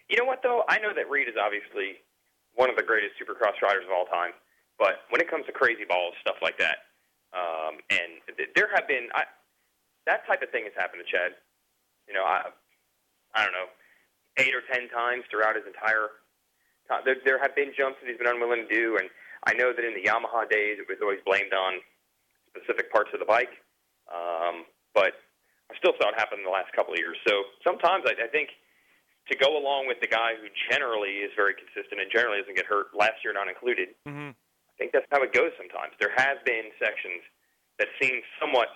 [0.09, 0.63] You know what, though?
[0.67, 1.97] I know that Reed is obviously
[2.55, 4.31] one of the greatest supercross riders of all time,
[4.79, 6.77] but when it comes to crazy balls, stuff like that,
[7.33, 9.25] um, and th- there have been I,
[10.07, 11.35] that type of thing has happened to Chad.
[12.07, 12.49] You know, I
[13.35, 13.69] I don't know,
[14.39, 16.15] eight or ten times throughout his entire.
[16.87, 17.03] Time.
[17.03, 19.11] There, there have been jumps that he's been unwilling to do, and
[19.43, 21.83] I know that in the Yamaha days it was always blamed on
[22.55, 23.51] specific parts of the bike.
[24.07, 24.63] Um,
[24.95, 25.19] but
[25.67, 27.19] I still saw it happen in the last couple of years.
[27.27, 28.55] So sometimes I, I think
[29.27, 32.65] to go along with the guy who generally is very consistent and generally doesn't get
[32.65, 34.31] hurt, last year not included, mm-hmm.
[34.31, 35.91] I think that's how it goes sometimes.
[35.99, 37.19] There have been sections
[37.83, 38.71] that seem somewhat,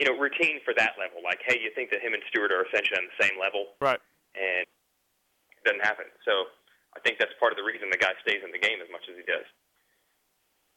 [0.00, 1.18] you know, routine for that level.
[1.22, 4.00] Like, hey, you think that him and Stewart are essentially on the same level, right?
[4.34, 6.06] And it doesn't happen.
[6.24, 6.50] So
[6.96, 9.06] I think that's part of the reason the guy stays in the game as much
[9.10, 9.46] as he does.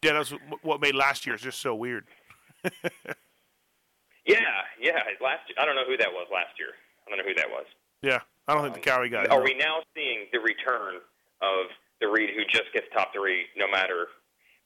[0.01, 0.33] Yeah, that's
[0.63, 2.05] what made last year just so weird.
[4.25, 5.01] Yeah, yeah.
[5.17, 6.77] Last year, I don't know who that was last year.
[7.05, 7.65] I don't know who that was.
[8.01, 9.25] Yeah, I don't think the um, Cowie guy.
[9.25, 11.01] Are we now seeing the return
[11.41, 11.69] of
[12.01, 14.07] the Reed who just gets top three, no matter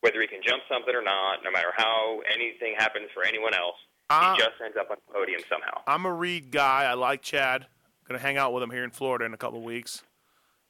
[0.02, 3.80] whether he can jump something or not, no matter how anything happens for anyone else?
[4.10, 4.36] Ah.
[4.36, 5.82] he just ends up on the podium somehow.
[5.88, 6.84] I'm a Reed guy.
[6.84, 7.68] I like Chad.
[8.08, 10.04] Gonna hang out with him here in Florida in a couple of weeks,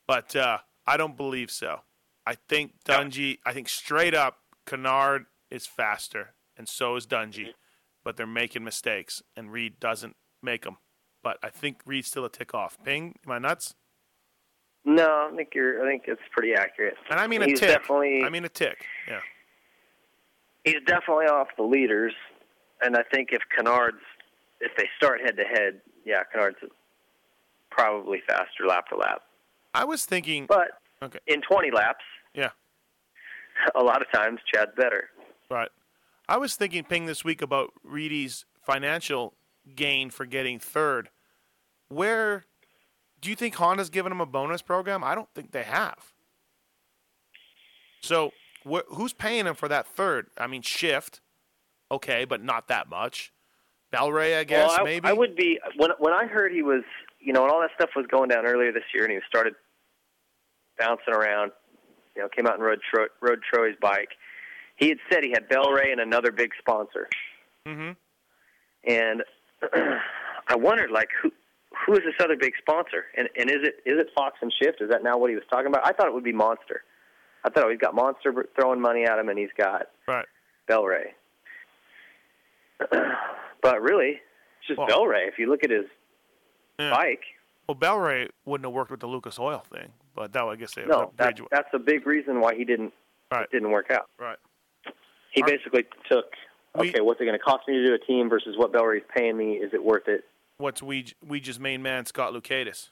[0.07, 1.81] but uh, I don't believe so.
[2.25, 3.39] I think Dungey.
[3.45, 7.49] I think straight up, Canard is faster, and so is Dungey,
[8.05, 10.77] but they're making mistakes, and Reed doesn't make them.
[11.23, 12.77] But I think Reed's still a tick off.
[12.83, 13.75] Ping, am I nuts?
[14.85, 15.83] No, I think you're.
[15.85, 16.95] I think it's pretty accurate.
[17.09, 17.69] And I mean a tick.
[17.69, 18.85] Definitely, I mean a tick.
[19.09, 19.19] Yeah.
[20.63, 22.13] he's definitely off the leaders,
[22.81, 24.01] and I think if Canard's,
[24.61, 26.57] if they start head to head, yeah, Canard's
[27.71, 29.21] probably faster lap to lap.
[29.73, 30.69] I was thinking, but
[31.03, 31.19] okay.
[31.27, 32.03] in 20 laps,
[32.33, 32.49] Yeah.
[33.75, 35.09] a lot of times Chad's better.
[35.49, 35.69] Right.
[36.27, 39.33] I was thinking, Ping, this week about Reedy's financial
[39.75, 41.09] gain for getting third.
[41.89, 42.45] Where
[43.21, 45.03] do you think Honda's given him a bonus program?
[45.03, 46.13] I don't think they have.
[48.01, 48.31] So,
[48.69, 50.27] wh- who's paying him for that third?
[50.37, 51.21] I mean, shift,
[51.91, 53.31] okay, but not that much.
[53.93, 55.07] Belray, I guess, well, I, maybe.
[55.07, 56.83] I would be when when I heard he was,
[57.19, 59.53] you know, when all that stuff was going down earlier this year, and he started
[60.77, 61.51] bouncing around.
[62.15, 64.09] You know, came out and rode Tro- rode Troy's bike.
[64.77, 67.07] He had said he had Belray and another big sponsor,
[67.67, 67.91] Mm-hmm.
[68.89, 69.23] and
[70.47, 71.31] I wondered like who
[71.85, 74.81] who is this other big sponsor, and and is it is it Fox and Shift?
[74.81, 75.85] Is that now what he was talking about?
[75.85, 76.83] I thought it would be Monster.
[77.43, 80.25] I thought oh, he's got Monster throwing money at him, and he's got right.
[80.69, 81.07] Belray.
[83.61, 84.21] but really,
[84.59, 85.27] it's just Well- Belray.
[85.27, 85.85] If you look at his
[86.79, 86.91] Yeah.
[86.91, 87.23] bike,
[87.67, 90.85] Well, Belray wouldn't have worked with the Lucas Oil thing, but that I guess they
[90.85, 92.93] no, that, upgrade you- that's a big reason why he didn't
[93.31, 94.09] it didn't work out.
[94.19, 94.37] Right.
[95.31, 96.25] He basically took
[96.75, 99.35] okay, what's it going to cost me to do a team versus what Belray's paying
[99.37, 99.53] me?
[99.55, 100.23] Is it worth it?
[100.57, 102.89] What's we Weege's main man, Scott Lucatus?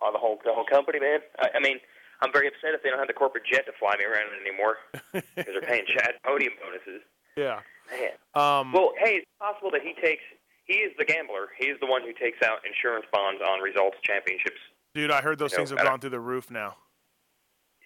[0.00, 1.20] Oh, the whole the whole company, man.
[1.38, 1.78] I, I mean,
[2.22, 4.76] I'm very upset if they don't have the corporate jet to fly me around anymore
[5.12, 7.02] because they're paying Chad podium bonuses.
[7.36, 7.60] Yeah.
[7.90, 8.10] Man.
[8.34, 10.22] Um, well, hey, it's possible that he takes.
[10.64, 11.48] He is the gambler.
[11.58, 14.56] He is the one who takes out insurance bonds on results championships.
[14.94, 16.76] Dude, I heard those You know, things have gone through the roof now.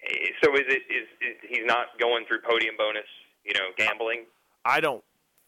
[0.09, 3.07] Eh, So is it is, is he's not going through podium bonus?
[3.43, 4.25] You know, gambling.
[4.65, 5.03] I don't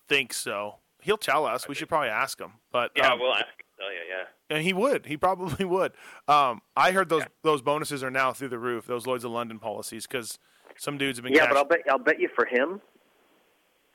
[0.07, 0.75] think so.
[1.01, 1.67] He'll tell us.
[1.67, 2.53] We should probably ask him.
[2.71, 3.45] But Yeah, um, we'll ask.
[3.45, 4.55] him, Tell you, yeah.
[4.57, 5.05] and he would.
[5.05, 5.93] He probably would.
[6.27, 8.85] Um, I heard those those bonuses are now through the roof.
[8.85, 10.37] Those Lloyd's of London policies because
[10.77, 11.33] some dudes have been.
[11.33, 12.81] Yeah, cash- but I'll bet I'll bet you for him,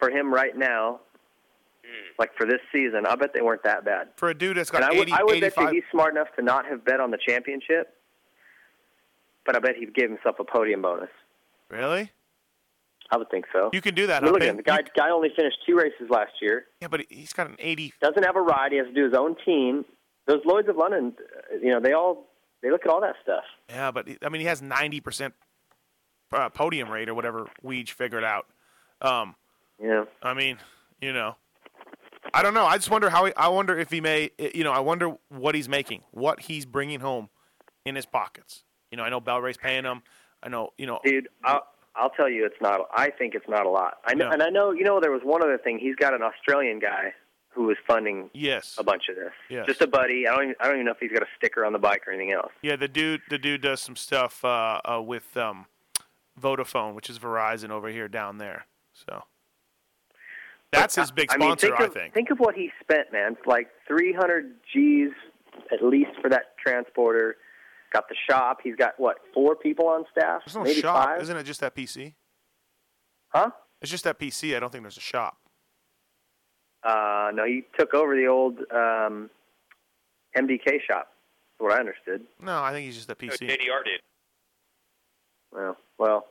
[0.04, 1.00] for him right now,
[2.18, 4.08] like for this season, I bet they weren't that bad.
[4.16, 6.14] for a dude that's got and I would, I would bet 85 you he's smart
[6.14, 7.94] enough to not have bet on the championship,
[9.46, 11.10] but I bet he'd give himself a podium bonus.
[11.70, 12.10] Really?
[13.10, 13.70] I would think so.
[13.72, 14.22] You can do that.
[14.22, 14.56] I mean, look at him.
[14.56, 16.64] The guy, guy only finished two races last year.
[16.80, 17.92] Yeah, but he's got an 80.
[18.00, 18.72] Doesn't have a ride.
[18.72, 19.84] He has to do his own team.
[20.26, 22.26] Those Lloyd's of London, uh, you know, they all
[22.62, 23.44] they look at all that stuff.
[23.68, 25.32] Yeah, but I mean, he has 90%
[26.32, 28.46] uh, podium rate or whatever Weege figured out.
[29.02, 29.34] Um,
[29.82, 30.04] yeah.
[30.22, 30.58] I mean,
[31.00, 31.36] you know,
[32.32, 32.64] I don't know.
[32.66, 35.54] I just wonder how he, I wonder if he may, you know, I wonder what
[35.54, 37.28] he's making, what he's bringing home
[37.84, 38.64] in his pockets.
[38.90, 40.02] You know, I know Belray's paying him.
[40.42, 42.80] I know, you know, Dude, I'll, I'll tell you, it's not.
[42.94, 43.98] I think it's not a lot.
[44.04, 44.32] I know, No.
[44.32, 44.72] and I know.
[44.72, 45.78] You know, there was one other thing.
[45.78, 47.12] He's got an Australian guy
[47.48, 49.32] who is funding yes, a bunch of this.
[49.48, 49.66] Yes.
[49.66, 50.26] Just a buddy.
[50.26, 50.42] I don't.
[50.44, 52.32] Even, I don't even know if he's got a sticker on the bike or anything
[52.32, 52.50] else.
[52.62, 55.66] yeah, the dude, the dude does some stuff uh, uh, with um,
[56.40, 58.66] Vodafone, which is Verizon over here down there.
[58.92, 59.22] So
[60.74, 62.14] that's his big I mean, sponsor, think I of, think.
[62.14, 63.32] Think of what he spent, man.
[63.32, 65.10] It's like 300 G's
[65.72, 67.36] at least for that transporter.
[67.92, 68.58] Got the shop.
[68.62, 69.18] He's got what?
[69.32, 70.42] Four people on staff?
[70.44, 71.22] There's no Maybe shop, five.
[71.22, 71.44] isn't it?
[71.44, 72.14] Just that PC?
[73.28, 73.50] Huh?
[73.80, 74.56] It's just that PC.
[74.56, 75.36] I don't think there's a shop.
[76.82, 79.30] Uh, no, he took over the old um,
[80.36, 81.08] MDK shop.
[81.08, 82.22] That's what I understood.
[82.42, 83.48] No, I think he's just a No, PC.
[83.48, 84.00] JDR did.
[85.52, 86.26] Well, well.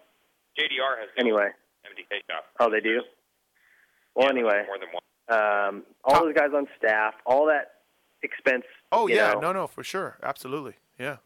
[0.60, 1.48] JDR has Anyway.
[1.86, 2.46] MDK shop.
[2.60, 3.02] Oh, they do.
[4.16, 5.68] Well, anyway, More than one.
[5.68, 7.72] um, all those guys on staff, all that
[8.22, 8.64] expense.
[8.92, 11.18] Oh yeah, know, no, no, for sure, absolutely, yeah.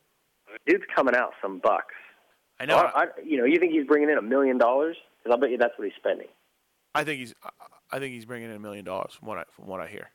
[0.65, 1.93] dude's coming out some bucks.
[2.59, 2.77] I know.
[2.77, 4.97] Well, I, you know, you think he's bringing in a million dollars?
[5.23, 6.27] Because I bet you that's what he's spending.
[6.95, 7.33] I think he's.
[7.43, 7.49] I-
[7.89, 10.09] I think he's bringing in a million dollars from what I from what I hear.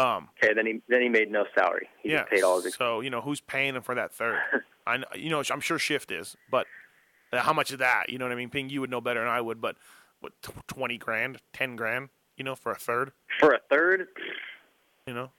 [0.00, 0.28] Um.
[0.42, 1.88] Okay, then he then he made no salary.
[2.02, 2.22] He yeah.
[2.22, 2.66] just paid all his.
[2.66, 2.78] expenses.
[2.78, 4.38] So you know who's paying him for that third?
[4.86, 6.66] I kn- you know I'm sure Shift is, but
[7.32, 8.08] uh, how much is that?
[8.08, 8.50] You know what I mean?
[8.50, 9.76] Ping, you would know better than I would, but
[10.20, 10.32] what
[10.66, 12.08] twenty grand, ten grand?
[12.36, 13.12] You know, for a third?
[13.40, 14.08] For a third,
[15.06, 15.30] You know,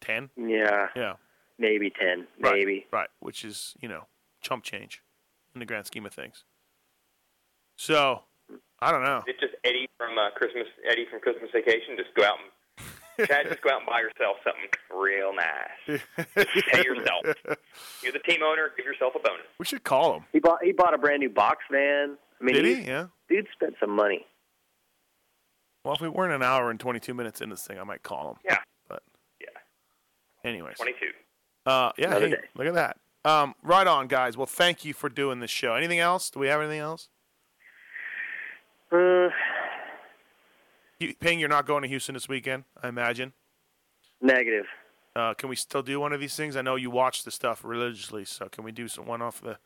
[0.00, 0.30] ten?
[0.36, 1.14] yeah, Yeah.
[1.58, 2.86] maybe ten, Right, maybe.
[2.92, 4.06] Right, which is, you know,
[4.40, 5.02] chump change
[5.54, 6.44] in the grand scheme of things.
[7.76, 8.22] So,
[8.80, 9.22] I don't know.
[9.26, 10.66] It's just Eddie from uh, Christmas.
[10.88, 11.96] Eddie from Christmas Vacation.
[11.96, 16.00] Just go out and Chad, just go out and buy yourself something real nice.
[16.72, 17.24] Pay yourself.
[18.02, 18.70] You're the team owner.
[18.76, 19.46] Give yourself a bonus.
[19.58, 20.24] We should call him.
[20.32, 22.16] He bought he bought a brand new box van.
[22.40, 22.82] I mean, Did he?
[22.82, 23.06] Yeah.
[23.28, 24.26] Dude spent some money.
[25.84, 28.30] Well, if we weren't an hour and 22 minutes in this thing, I might call
[28.32, 28.36] him.
[28.44, 28.58] Yeah.
[28.88, 29.02] But,
[29.40, 29.48] Yeah.
[30.48, 30.76] anyways.
[30.76, 31.06] 22.
[31.66, 32.42] Uh, yeah, Another hey, day.
[32.54, 32.98] look at that.
[33.24, 34.36] Um, right on, guys.
[34.36, 35.74] Well, thank you for doing this show.
[35.74, 36.30] Anything else?
[36.30, 37.08] Do we have anything else?
[38.92, 39.28] Uh,
[41.00, 43.32] You, Ping, you're not going to Houston this weekend, I imagine.
[44.20, 44.66] negative.
[45.16, 46.56] Uh, can we still do one of these things?
[46.56, 49.58] I know you watch the stuff religiously, so can we do some one off the?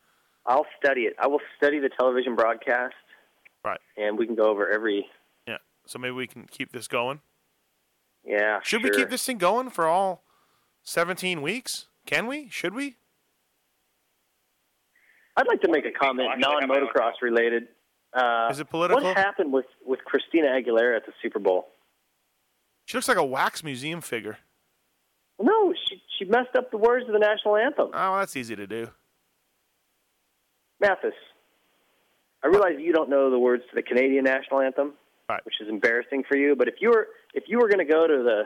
[0.45, 1.15] I'll study it.
[1.19, 2.93] I will study the television broadcast,
[3.63, 3.79] Right.
[3.97, 5.07] and we can go over every.
[5.47, 5.57] Yeah.
[5.85, 7.21] So maybe we can keep this going.
[8.23, 8.59] Yeah.
[8.63, 8.91] Should sure.
[8.91, 10.23] we keep this thing going for all
[10.83, 11.87] 17 weeks?
[12.05, 12.49] Can we?
[12.49, 12.95] Should we?
[15.37, 17.67] I'd like to make a comment, Actually, I have my own non-motocross related.
[18.13, 19.03] Uh, Is it political?
[19.03, 21.67] What happened with with Christina Aguilera at the Super Bowl?
[22.85, 24.37] She looks like a wax museum figure.
[25.39, 27.89] No, she she messed up the words of the national anthem.
[27.93, 28.89] Oh, that's easy to do.
[30.81, 31.13] Matthes,
[32.43, 34.93] I realize you don't know the words to the Canadian national anthem,
[35.27, 35.43] Right.
[35.45, 36.55] which is embarrassing for you.
[36.55, 38.43] But if you were if you were going to go to the,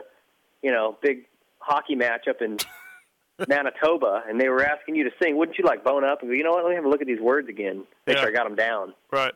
[0.62, 1.24] you know, big
[1.58, 2.58] hockey match up in
[3.48, 6.34] Manitoba, and they were asking you to sing, wouldn't you like bone up and go,
[6.34, 6.64] you know what?
[6.64, 7.84] Let me have a look at these words again.
[8.06, 8.22] Make Yeah.
[8.22, 8.94] sure I got them down.
[9.10, 9.32] Right.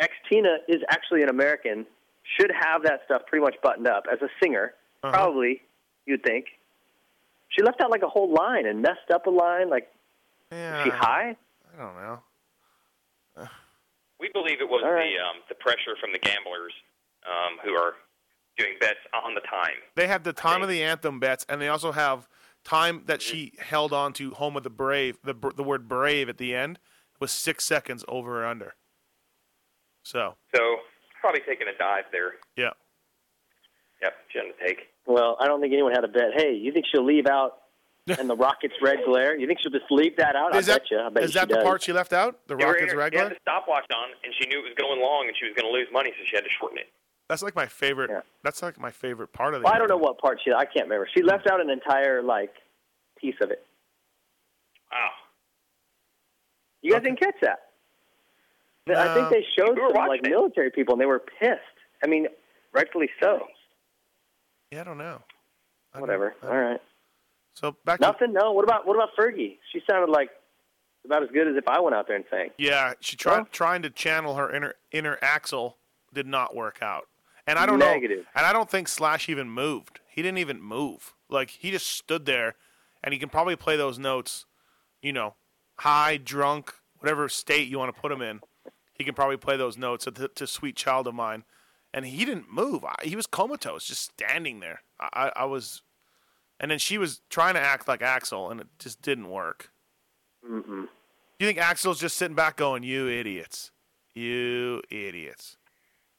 [0.00, 1.86] Ex Tina is actually an American.
[2.38, 4.72] Should have that stuff pretty much buttoned up as a singer.
[5.02, 5.12] Uh-huh.
[5.12, 5.62] Probably,
[6.06, 6.46] you'd think.
[7.48, 9.68] She left out like a whole line and messed up a line.
[9.68, 9.88] Like,
[10.52, 10.78] Yeah.
[10.78, 11.36] is she high?
[11.74, 12.20] I don't know.
[14.20, 15.10] We believe it was All right.
[15.16, 16.72] the um, the pressure from the gamblers
[17.26, 17.94] um, who are
[18.58, 19.76] doing bets on the time.
[19.96, 22.28] They have the time of the anthem bets, and they also have
[22.62, 26.36] time that she held on to "Home of the Brave." The the word "brave" at
[26.38, 26.78] the end
[27.18, 28.74] was six seconds over or under.
[30.02, 30.76] So So
[31.20, 32.32] probably taking a dive there.
[32.56, 32.70] yeah,
[34.02, 34.88] Yep, she had to take.
[35.06, 36.32] Well, I don't think anyone had a bet.
[36.34, 37.59] Hey, you think she'll leave out
[38.18, 39.38] and the Rockets red glare?
[39.38, 40.54] You think she'll just leave that out?
[40.56, 40.98] is I that bet you.
[41.00, 41.64] I bet is you that she the does.
[41.64, 42.38] part she left out?
[42.46, 43.24] The They were Rockets here- She regular.
[43.28, 45.66] had the stopwatch on, and she knew it was going long, and she was going
[45.66, 46.88] to lose money, so she had to shorten it.
[47.28, 48.10] That's like my favorite.
[48.10, 48.20] Yeah.
[48.42, 49.64] That's like my favorite part of the.
[49.64, 50.52] Well, I don't know what part she.
[50.52, 51.08] I can't remember.
[51.14, 52.52] She left out an entire like
[53.16, 53.64] piece of it.
[54.90, 55.10] Wow.
[56.82, 57.58] You guys didn't catch that?
[58.88, 60.30] I think they showed We some like it.
[60.30, 61.60] military people, and they were pissed.
[62.02, 62.26] I mean,
[62.72, 63.46] rightfully so.
[64.72, 65.20] Yeah, I don't know.
[65.94, 66.34] I don't- Whatever.
[66.42, 66.80] I- All right.
[67.54, 68.32] So back to Nothing.
[68.32, 68.52] No.
[68.52, 69.58] What about what about Fergie?
[69.72, 70.30] She sounded like
[71.04, 72.50] about as good as if I went out there and sang.
[72.58, 75.74] Yeah, she tried trying to channel her inner inner Axl
[76.12, 77.06] did not work out.
[77.46, 80.00] And I don't know and I don't think Slash even moved.
[80.08, 81.14] He didn't even move.
[81.28, 82.54] Like he just stood there
[83.02, 84.46] and he can probably play those notes,
[85.02, 85.34] you know,
[85.78, 88.40] high, drunk, whatever state you want to put him in.
[88.92, 91.44] He can probably play those notes to, to Sweet Child of Mine.
[91.92, 92.84] And he didn't move.
[92.84, 94.82] I, he was comatose, just standing there.
[95.00, 95.82] I, I was
[96.60, 99.70] and then she was trying to act like Axl and it just didn't work.
[100.48, 100.86] Mm-mm.
[100.86, 103.72] Do you think Axl's just sitting back going, "You idiots,
[104.14, 105.56] you idiots"?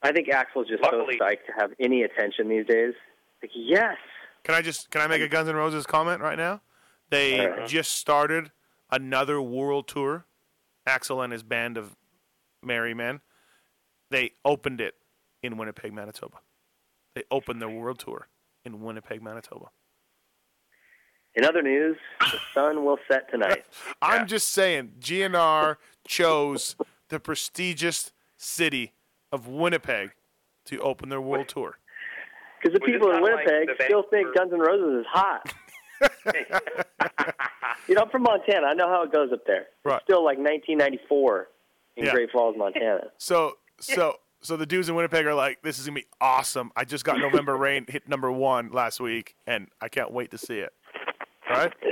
[0.01, 2.93] I think Axl's just Luckily- so psyched to have any attention these days.
[3.41, 3.97] Like, yes.
[4.43, 6.61] Can I just can I make a Guns N' Roses comment right now?
[7.09, 7.67] They Uh-huh.
[7.67, 8.51] just started
[8.89, 10.25] another world tour.
[10.87, 11.95] Axl and his band of
[12.63, 13.21] merry men.
[14.09, 14.95] They opened it
[15.43, 16.39] in Winnipeg, Manitoba.
[17.13, 18.27] They opened their world tour
[18.65, 19.69] in Winnipeg, Manitoba.
[21.35, 23.63] In other news, the sun will set tonight.
[24.01, 26.75] I'm just saying, GNR chose
[27.09, 28.93] the prestigious city
[29.31, 30.11] of Winnipeg
[30.65, 31.77] to open their world tour.
[32.61, 35.05] Because the Was people in kinda like Winnipeg still think Vancouver- Guns N' Roses is
[35.09, 35.53] hot.
[37.87, 38.67] you know, I'm from Montana.
[38.67, 39.67] I know how it goes up there.
[39.83, 39.95] Right.
[39.97, 41.47] It's still like 1994
[41.97, 42.11] in Yeah.
[42.11, 43.11] Great Falls, Montana.
[43.17, 46.83] So so So the dudes in Winnipeg are like, "This is gonna be awesome." I
[46.83, 50.57] just got November Rain hit number one last week, and I can't wait to see
[50.57, 50.73] it.
[51.49, 51.73] Right?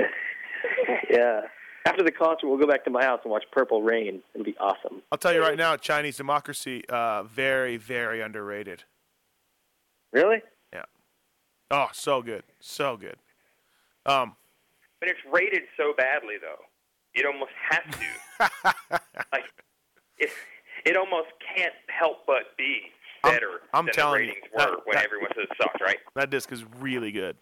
[1.10, 1.40] Yeah.
[1.86, 4.22] After the concert, we'll go back to my house and watch Purple Rain.
[4.34, 5.02] It'll be awesome.
[5.10, 8.84] I'll tell you right now, Chinese democracy, uh, very, very underrated.
[10.12, 10.42] Really?
[10.72, 10.84] Yeah.
[11.70, 13.16] Oh, so good, so good.
[14.06, 14.36] Um,
[15.00, 16.62] But it's rated so badly, though.
[17.14, 18.70] It almost has to.
[19.32, 19.44] like,
[20.18, 20.30] it,
[20.84, 22.82] it almost can't help but be
[23.22, 25.80] better I'm than telling the you, ratings that- were when that- everyone says it sucks,
[25.80, 25.98] right?
[26.14, 27.36] that disc is really good,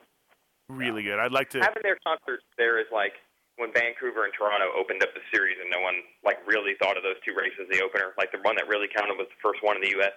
[0.68, 1.18] really good.
[1.18, 1.60] I'd like to.
[1.60, 3.14] Having their concerts there is like
[3.56, 7.02] when Vancouver and Toronto opened up the series and no one like really thought of
[7.02, 8.14] those two races the opener.
[8.16, 10.12] Like the one that really counted was the first one in the U.S.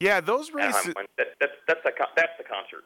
[0.00, 0.94] Yeah, those races.
[1.18, 2.84] That, that's that's the that's the concert.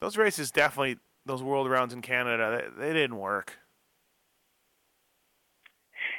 [0.00, 3.58] those races definitely, those world rounds in Canada, they, they didn't work.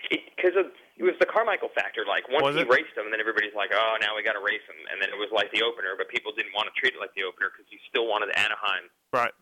[0.10, 0.68] because of
[1.00, 2.06] it was the Carmichael factor.
[2.06, 2.70] Like once Was he it?
[2.70, 5.10] raced him, and then everybody's like, "Oh, now we got to race him," and then
[5.10, 7.50] it was like the opener, but people didn't want to treat it like the opener
[7.50, 9.34] because you still wanted Anaheim Right.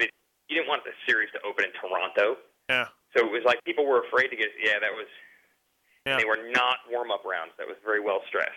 [0.00, 0.08] To.
[0.48, 2.36] You didn't want the series to open in Toronto,
[2.68, 2.88] Yeah.
[3.16, 4.48] so it was like people were afraid to get.
[4.62, 5.06] Yeah, that was.
[6.06, 6.18] Yeah.
[6.18, 7.52] They were not warm up rounds.
[7.56, 8.50] That was very well stressed.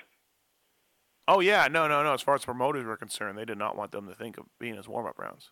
[1.30, 2.14] Oh yeah, no, no, no.
[2.14, 4.78] As far as promoters were concerned, they did not want them to think of being
[4.78, 5.52] as warm up rounds,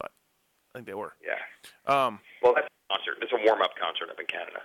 [0.00, 0.10] but
[0.74, 1.14] I think they were.
[1.24, 1.38] Yeah.
[1.86, 2.20] Um.
[2.42, 3.18] Well, that's a concert.
[3.22, 4.62] It's a warm up concert up in Canada.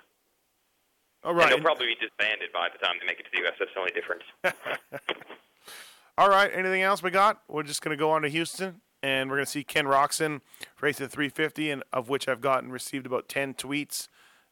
[1.24, 1.50] All And right.
[1.50, 3.54] they'll probably be disbanded by the time they make it to the U.S.
[3.60, 4.24] That's the only difference.
[6.18, 6.52] All right.
[6.54, 7.42] Anything else we got?
[7.48, 10.42] We're just gonna go on to Houston, and we're gonna see Ken Roczen
[10.82, 14.08] race the 350, and of which I've gotten received about 10 tweets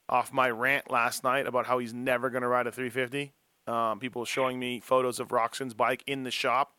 [0.08, 3.34] off my rant last night about how he's never gonna ride a 350.
[3.68, 6.74] Um, people showing me photos of Roczen's bike in the shop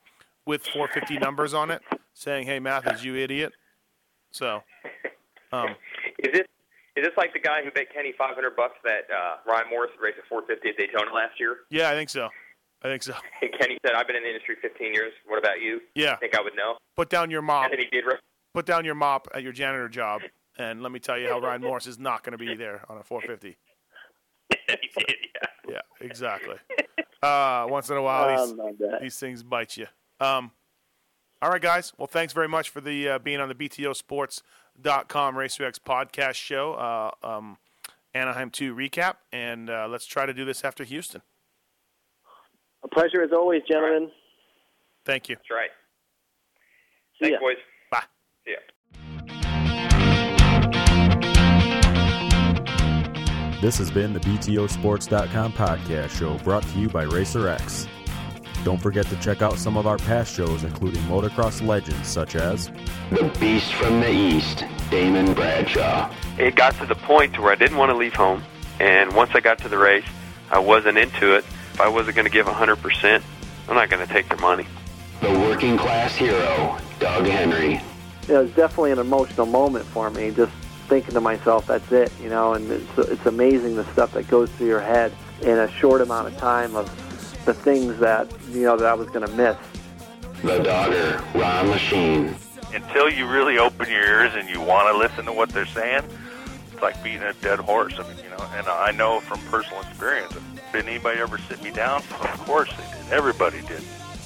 [0.45, 1.83] with 450 numbers on it,
[2.15, 3.53] saying, "Hey, Matthes, you idiot."
[4.31, 4.63] So,
[5.53, 5.75] um,
[6.19, 6.47] Is this
[6.97, 10.03] is this like the guy who bet Kenny 500 bucks that uh, Ryan Morais would
[10.03, 11.59] race a 450 at Daytona last year?
[11.69, 12.31] yeah, I think so.
[12.87, 13.15] I think so.
[13.43, 15.13] And Kenny said, "I've been in the industry 15 years.
[15.27, 15.81] What about you?
[15.95, 16.13] Yeah.
[16.13, 17.65] I think I would know." Put down your mop.
[17.65, 18.07] And then he did.
[18.07, 18.21] Race.
[18.55, 20.23] Put down your mop at your janitor job,
[20.57, 22.99] and let me tell you how Ryan Morais is not going to be there on
[22.99, 23.57] a 450.
[24.51, 24.57] he
[24.99, 25.17] did,
[25.69, 25.73] yeah.
[25.75, 26.57] Yeah, exactly.
[27.23, 29.87] Uh, once in a while, these, these things bite you.
[30.21, 30.53] Um,
[31.43, 31.93] all right, guys.
[31.99, 37.11] Well, thanks very much for the uh, being on the BTOsports.com RacerX podcast show, uh,
[37.23, 37.59] um,
[38.15, 41.21] Anaheim 2 recap, and uh, let's try to do this after Houston.
[42.97, 44.11] A pleasure as always, gentlemen.
[45.05, 45.37] Thank you.
[45.37, 45.71] That's right.
[47.23, 47.41] See Thanks, ya.
[47.41, 47.57] boys.
[47.91, 48.05] Bye.
[48.47, 48.59] See ya.
[53.61, 57.87] This has been the BTOsports.com podcast show brought to you by RacerX.
[58.65, 62.71] Don't forget to check out some of our past shows, including motocross legends such as
[63.11, 66.11] The Beast from the East, Damon Bradshaw.
[66.39, 68.43] it got to the point to where I didn't want to leave home.
[68.81, 70.05] And once I got to the race,
[70.51, 71.45] I wasn't into it.
[71.77, 73.23] If I wasn't going to give 100%,
[73.69, 74.67] I'm not going to take their money.
[75.21, 77.83] The working class hero, Doug Henry.
[78.27, 80.31] it was definitely an emotional moment for me.
[80.31, 80.53] Just
[80.89, 82.55] thinking to myself, "That's it," you know.
[82.55, 85.13] And it's it's amazing the stuff that goes through your head
[85.43, 86.87] in a short amount of time of
[87.45, 89.59] the things that you know that I was going to miss.
[90.41, 92.35] The Dogger, Ron Lechien.
[92.75, 96.05] until you really open your ears and you want to listen to what they're saying,
[96.73, 97.99] it's like beating a dead horse.
[97.99, 100.33] I mean, you know, and I know from personal experience.
[100.77, 102.03] Did anybody ever sit me down?
[102.21, 103.11] Of course they did.
[103.11, 103.83] Everybody did.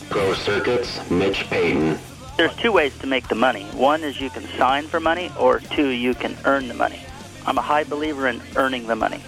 [0.09, 1.97] Pro Circuits, Mitch Payton.
[2.37, 3.63] There's two ways to make the money.
[3.67, 7.01] One is you can sign for money, or two, you can earn the money.
[7.47, 9.23] I'm a high believer in earning the money.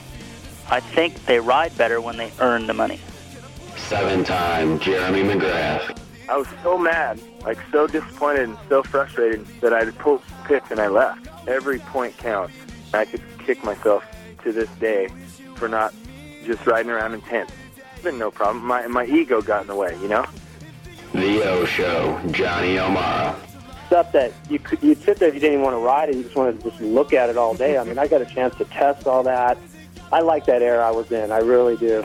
[0.69, 2.99] I think they ride better when they earn the money.
[3.77, 5.97] Seven-time Jeremy McGrath.
[6.29, 10.81] I was so mad, like so disappointed and so frustrated that I pulled pits and
[10.81, 11.29] I left.
[11.47, 12.55] Every point counts.
[12.93, 14.05] I could kick myself
[14.43, 15.07] to this day
[15.55, 15.95] for not
[16.45, 17.53] just riding around in tents.
[17.77, 18.65] It's Been no problem.
[18.65, 20.27] My my ego got in the way, you know.
[21.13, 23.39] The O Show, Johnny O'Mara.
[23.87, 26.17] Stuff that you could you'd sit there if you didn't even want to ride it.
[26.17, 27.79] You just wanted to just look at it all day.
[27.79, 29.59] I mean, I got a chance to test all that.
[30.11, 31.31] I like that era I was in.
[31.31, 32.05] I really do.